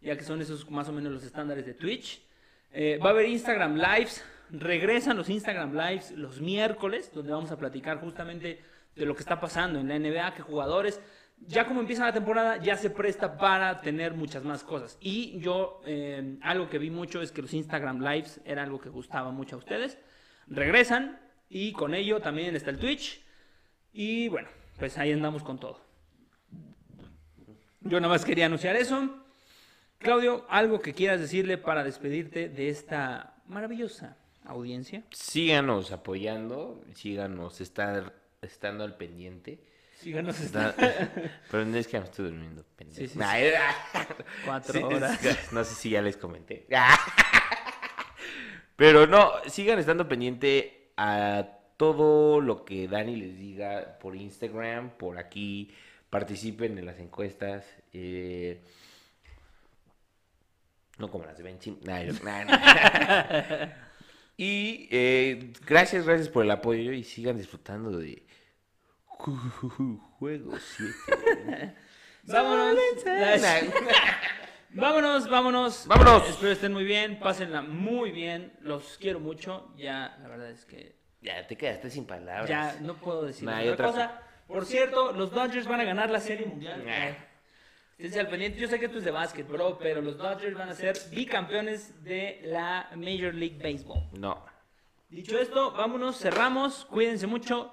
ya 0.00 0.16
que 0.16 0.24
son 0.24 0.40
esos 0.40 0.70
más 0.70 0.88
o 0.88 0.92
menos 0.92 1.12
los 1.12 1.24
estándares 1.24 1.66
de 1.66 1.74
Twitch. 1.74 2.22
Eh, 2.70 2.98
va 3.02 3.08
a 3.08 3.12
haber 3.12 3.26
Instagram 3.26 3.76
Lives. 3.76 4.24
Regresan 4.50 5.16
los 5.16 5.28
Instagram 5.28 5.74
Lives 5.74 6.12
los 6.12 6.40
miércoles, 6.40 7.10
donde 7.12 7.32
vamos 7.32 7.50
a 7.50 7.58
platicar 7.58 8.00
justamente 8.00 8.62
de 8.94 9.06
lo 9.06 9.14
que 9.14 9.20
está 9.20 9.38
pasando 9.38 9.78
en 9.78 9.88
la 9.88 9.98
NBA, 9.98 10.34
que 10.34 10.42
jugadores, 10.42 11.00
ya 11.46 11.66
como 11.66 11.80
empieza 11.80 12.06
la 12.06 12.12
temporada, 12.12 12.56
ya 12.56 12.76
se 12.76 12.90
presta 12.90 13.36
para 13.36 13.80
tener 13.80 14.14
muchas 14.14 14.44
más 14.44 14.64
cosas. 14.64 14.96
Y 15.00 15.38
yo, 15.38 15.82
eh, 15.84 16.38
algo 16.42 16.68
que 16.68 16.78
vi 16.78 16.90
mucho 16.90 17.20
es 17.20 17.30
que 17.30 17.42
los 17.42 17.52
Instagram 17.52 18.00
Lives 18.00 18.40
era 18.44 18.62
algo 18.62 18.80
que 18.80 18.88
gustaba 18.88 19.30
mucho 19.30 19.56
a 19.56 19.58
ustedes. 19.58 19.98
Regresan 20.46 21.20
y 21.50 21.72
con 21.72 21.94
ello 21.94 22.20
también 22.20 22.56
está 22.56 22.70
el 22.70 22.78
Twitch. 22.78 23.22
Y 23.92 24.28
bueno, 24.28 24.48
pues 24.78 24.96
ahí 24.98 25.12
andamos 25.12 25.42
con 25.42 25.58
todo. 25.58 25.80
Yo 27.82 28.00
nada 28.00 28.12
más 28.12 28.24
quería 28.24 28.46
anunciar 28.46 28.76
eso. 28.76 29.24
Claudio, 29.98 30.46
algo 30.48 30.80
que 30.80 30.94
quieras 30.94 31.20
decirle 31.20 31.58
para 31.58 31.84
despedirte 31.84 32.48
de 32.48 32.68
esta 32.68 33.42
maravillosa 33.46 34.16
audiencia. 34.48 35.02
Síganos 35.10 35.92
apoyando, 35.92 36.82
síganos 36.94 37.60
estar, 37.60 38.12
estando 38.42 38.84
al 38.84 38.96
pendiente. 38.96 39.60
Síganos 39.98 40.38
Está- 40.40 40.70
esta 40.70 41.10
Pero 41.50 41.64
no 41.64 41.76
es 41.76 41.88
que 41.88 41.98
me 41.98 42.04
estoy 42.04 42.26
durmiendo, 42.26 42.64
pendejo. 42.76 42.98
Sí, 43.00 43.06
sí, 43.08 43.12
sí. 43.14 43.18
Nah, 43.18 43.36
era- 43.38 43.74
cuatro 44.44 44.72
Sí, 44.74 44.82
horas. 44.82 45.24
es- 45.24 45.52
no 45.52 45.64
sé 45.64 45.74
si 45.74 45.90
ya 45.90 46.02
les 46.02 46.16
comenté. 46.16 46.66
Pero 48.76 49.06
no, 49.06 49.32
sigan 49.48 49.78
estando 49.78 50.08
pendiente 50.08 50.92
a 50.96 51.46
todo 51.76 52.40
lo 52.40 52.64
que 52.64 52.86
Dani 52.88 53.16
les 53.16 53.36
diga 53.36 53.98
por 54.00 54.14
Instagram, 54.16 54.90
por 54.90 55.18
aquí. 55.18 55.72
Participen 56.10 56.78
en 56.78 56.86
las 56.86 56.98
encuestas. 57.00 57.66
eh, 57.92 58.62
no 60.98 61.10
como 61.10 61.24
las 61.26 61.36
de 61.36 61.42
Benchim. 61.44 61.76
Nah, 61.84 62.02
yo- 62.02 62.12
nah, 62.24 62.44
nah. 62.44 63.68
y 64.38 64.88
eh, 64.90 65.52
gracias, 65.66 66.06
gracias 66.06 66.28
por 66.28 66.44
el 66.44 66.50
apoyo 66.52 66.92
y 66.92 67.02
sigan 67.02 67.36
disfrutando 67.36 67.90
de 67.98 68.24
Juego 69.08 70.56
7. 70.58 71.74
Vámonos. 72.24 72.78
Vámonos, 74.70 75.28
vámonos. 75.28 75.86
Vámonos. 75.86 76.28
Espero 76.28 76.52
estén 76.52 76.72
muy 76.72 76.84
bien, 76.84 77.18
pásenla 77.18 77.62
muy 77.62 78.12
bien. 78.12 78.52
Los 78.60 78.98
quiero 79.00 79.18
mucho. 79.18 79.74
Ya, 79.76 80.16
la 80.22 80.28
verdad 80.28 80.50
es 80.50 80.64
que 80.66 80.94
Ya 81.20 81.46
te 81.46 81.56
quedaste 81.56 81.90
sin 81.90 82.06
palabras. 82.06 82.48
ya 82.48 82.76
no 82.82 82.94
puedo 82.94 83.24
decir 83.24 83.44
Nah, 83.48 83.62
otra, 83.72 83.86
cosa. 83.86 84.22
Por 84.46 84.66
cierto, 84.66 85.12
los 85.12 85.32
Dodgers 85.32 85.66
van 85.66 85.80
a 85.80 85.84
ganar 85.84 86.10
la 86.10 86.20
Serie 86.20 86.46
Mundial. 86.46 86.84
Nah. 86.86 87.14
Esténse 87.98 88.20
al 88.20 88.28
pendiente. 88.28 88.60
Yo 88.60 88.68
sé 88.68 88.78
que 88.78 88.86
esto 88.86 88.98
es 88.98 89.04
de 89.04 89.10
básquet, 89.10 89.46
bro, 89.48 89.76
pero 89.76 90.00
los 90.00 90.16
Dodgers 90.16 90.56
van 90.56 90.68
a 90.68 90.74
ser 90.74 90.96
bicampeones 91.10 92.04
de 92.04 92.40
la 92.44 92.88
Major 92.94 93.34
League 93.34 93.58
Baseball. 93.60 94.08
No. 94.12 94.46
Dicho 95.08 95.36
esto, 95.36 95.72
vámonos, 95.72 96.16
cerramos. 96.16 96.84
Cuídense 96.84 97.26
mucho. 97.26 97.72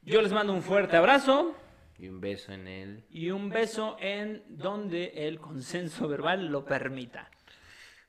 Yo 0.00 0.22
les 0.22 0.32
mando 0.32 0.54
un 0.54 0.62
fuerte 0.62 0.96
abrazo 0.96 1.54
Y 1.98 2.08
un 2.08 2.22
beso 2.22 2.52
en 2.52 2.66
él. 2.66 3.04
y 3.10 3.30
un 3.32 3.50
beso 3.50 3.98
en 4.00 4.42
donde 4.48 5.12
el 5.14 5.38
consenso 5.38 6.08
verbal 6.08 6.46
lo 6.46 6.64
permita. 6.64 7.30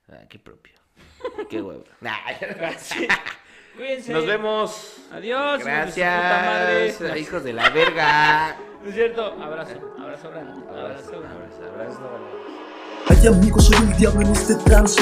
Ah, 0.08 0.24
qué 0.30 0.40
propio. 0.40 0.74
Qué 1.50 1.62
huevo. 1.62 1.84
Nah. 2.00 2.16
Cuídense. 3.76 4.14
Nos 4.14 4.26
vemos. 4.26 4.94
Adiós. 5.12 5.60
su 5.60 5.60
puta 5.60 6.44
madre. 6.46 6.96
Gracias. 7.00 7.18
Hijos 7.18 7.44
de 7.44 7.54
la 7.54 7.70
verga. 7.70 8.58
¿No 8.84 8.90
es 8.90 8.96
cierto? 8.96 9.26
Abrazo. 9.42 9.74
Abrazo 10.00 10.30
grande. 10.30 10.52
Abrazo, 10.70 10.72
Abrazo 10.72 11.12
grande. 11.22 11.28
abrazo, 11.28 11.74
abrazo. 11.74 12.42
Ay 13.08 13.28
amigos, 13.28 13.66
soy 13.66 13.78
el 13.78 13.98
diablo 13.98 14.22
en 14.22 14.32
este 14.32 14.54
trance 14.56 15.02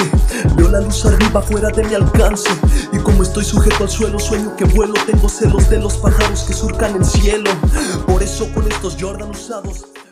Veo 0.55 0.69
la 0.69 0.79
luz 0.79 1.05
arriba 1.05 1.41
fuera 1.41 1.69
de 1.69 1.83
mi 1.83 1.93
alcance 1.95 2.49
Y 2.93 2.97
como 2.99 3.23
estoy 3.23 3.43
sujeto 3.43 3.83
al 3.83 3.89
suelo, 3.89 4.17
sueño 4.17 4.55
que 4.55 4.63
vuelo 4.63 4.93
Tengo 5.05 5.27
celos 5.27 5.69
de 5.69 5.79
los 5.79 5.97
pájaros 5.97 6.43
que 6.43 6.53
surcan 6.53 6.95
el 6.95 7.03
cielo 7.03 7.51
Por 8.07 8.23
eso 8.23 8.51
con 8.53 8.65
estos 8.71 8.95
Jordan 8.99 9.31
usados 9.31 9.85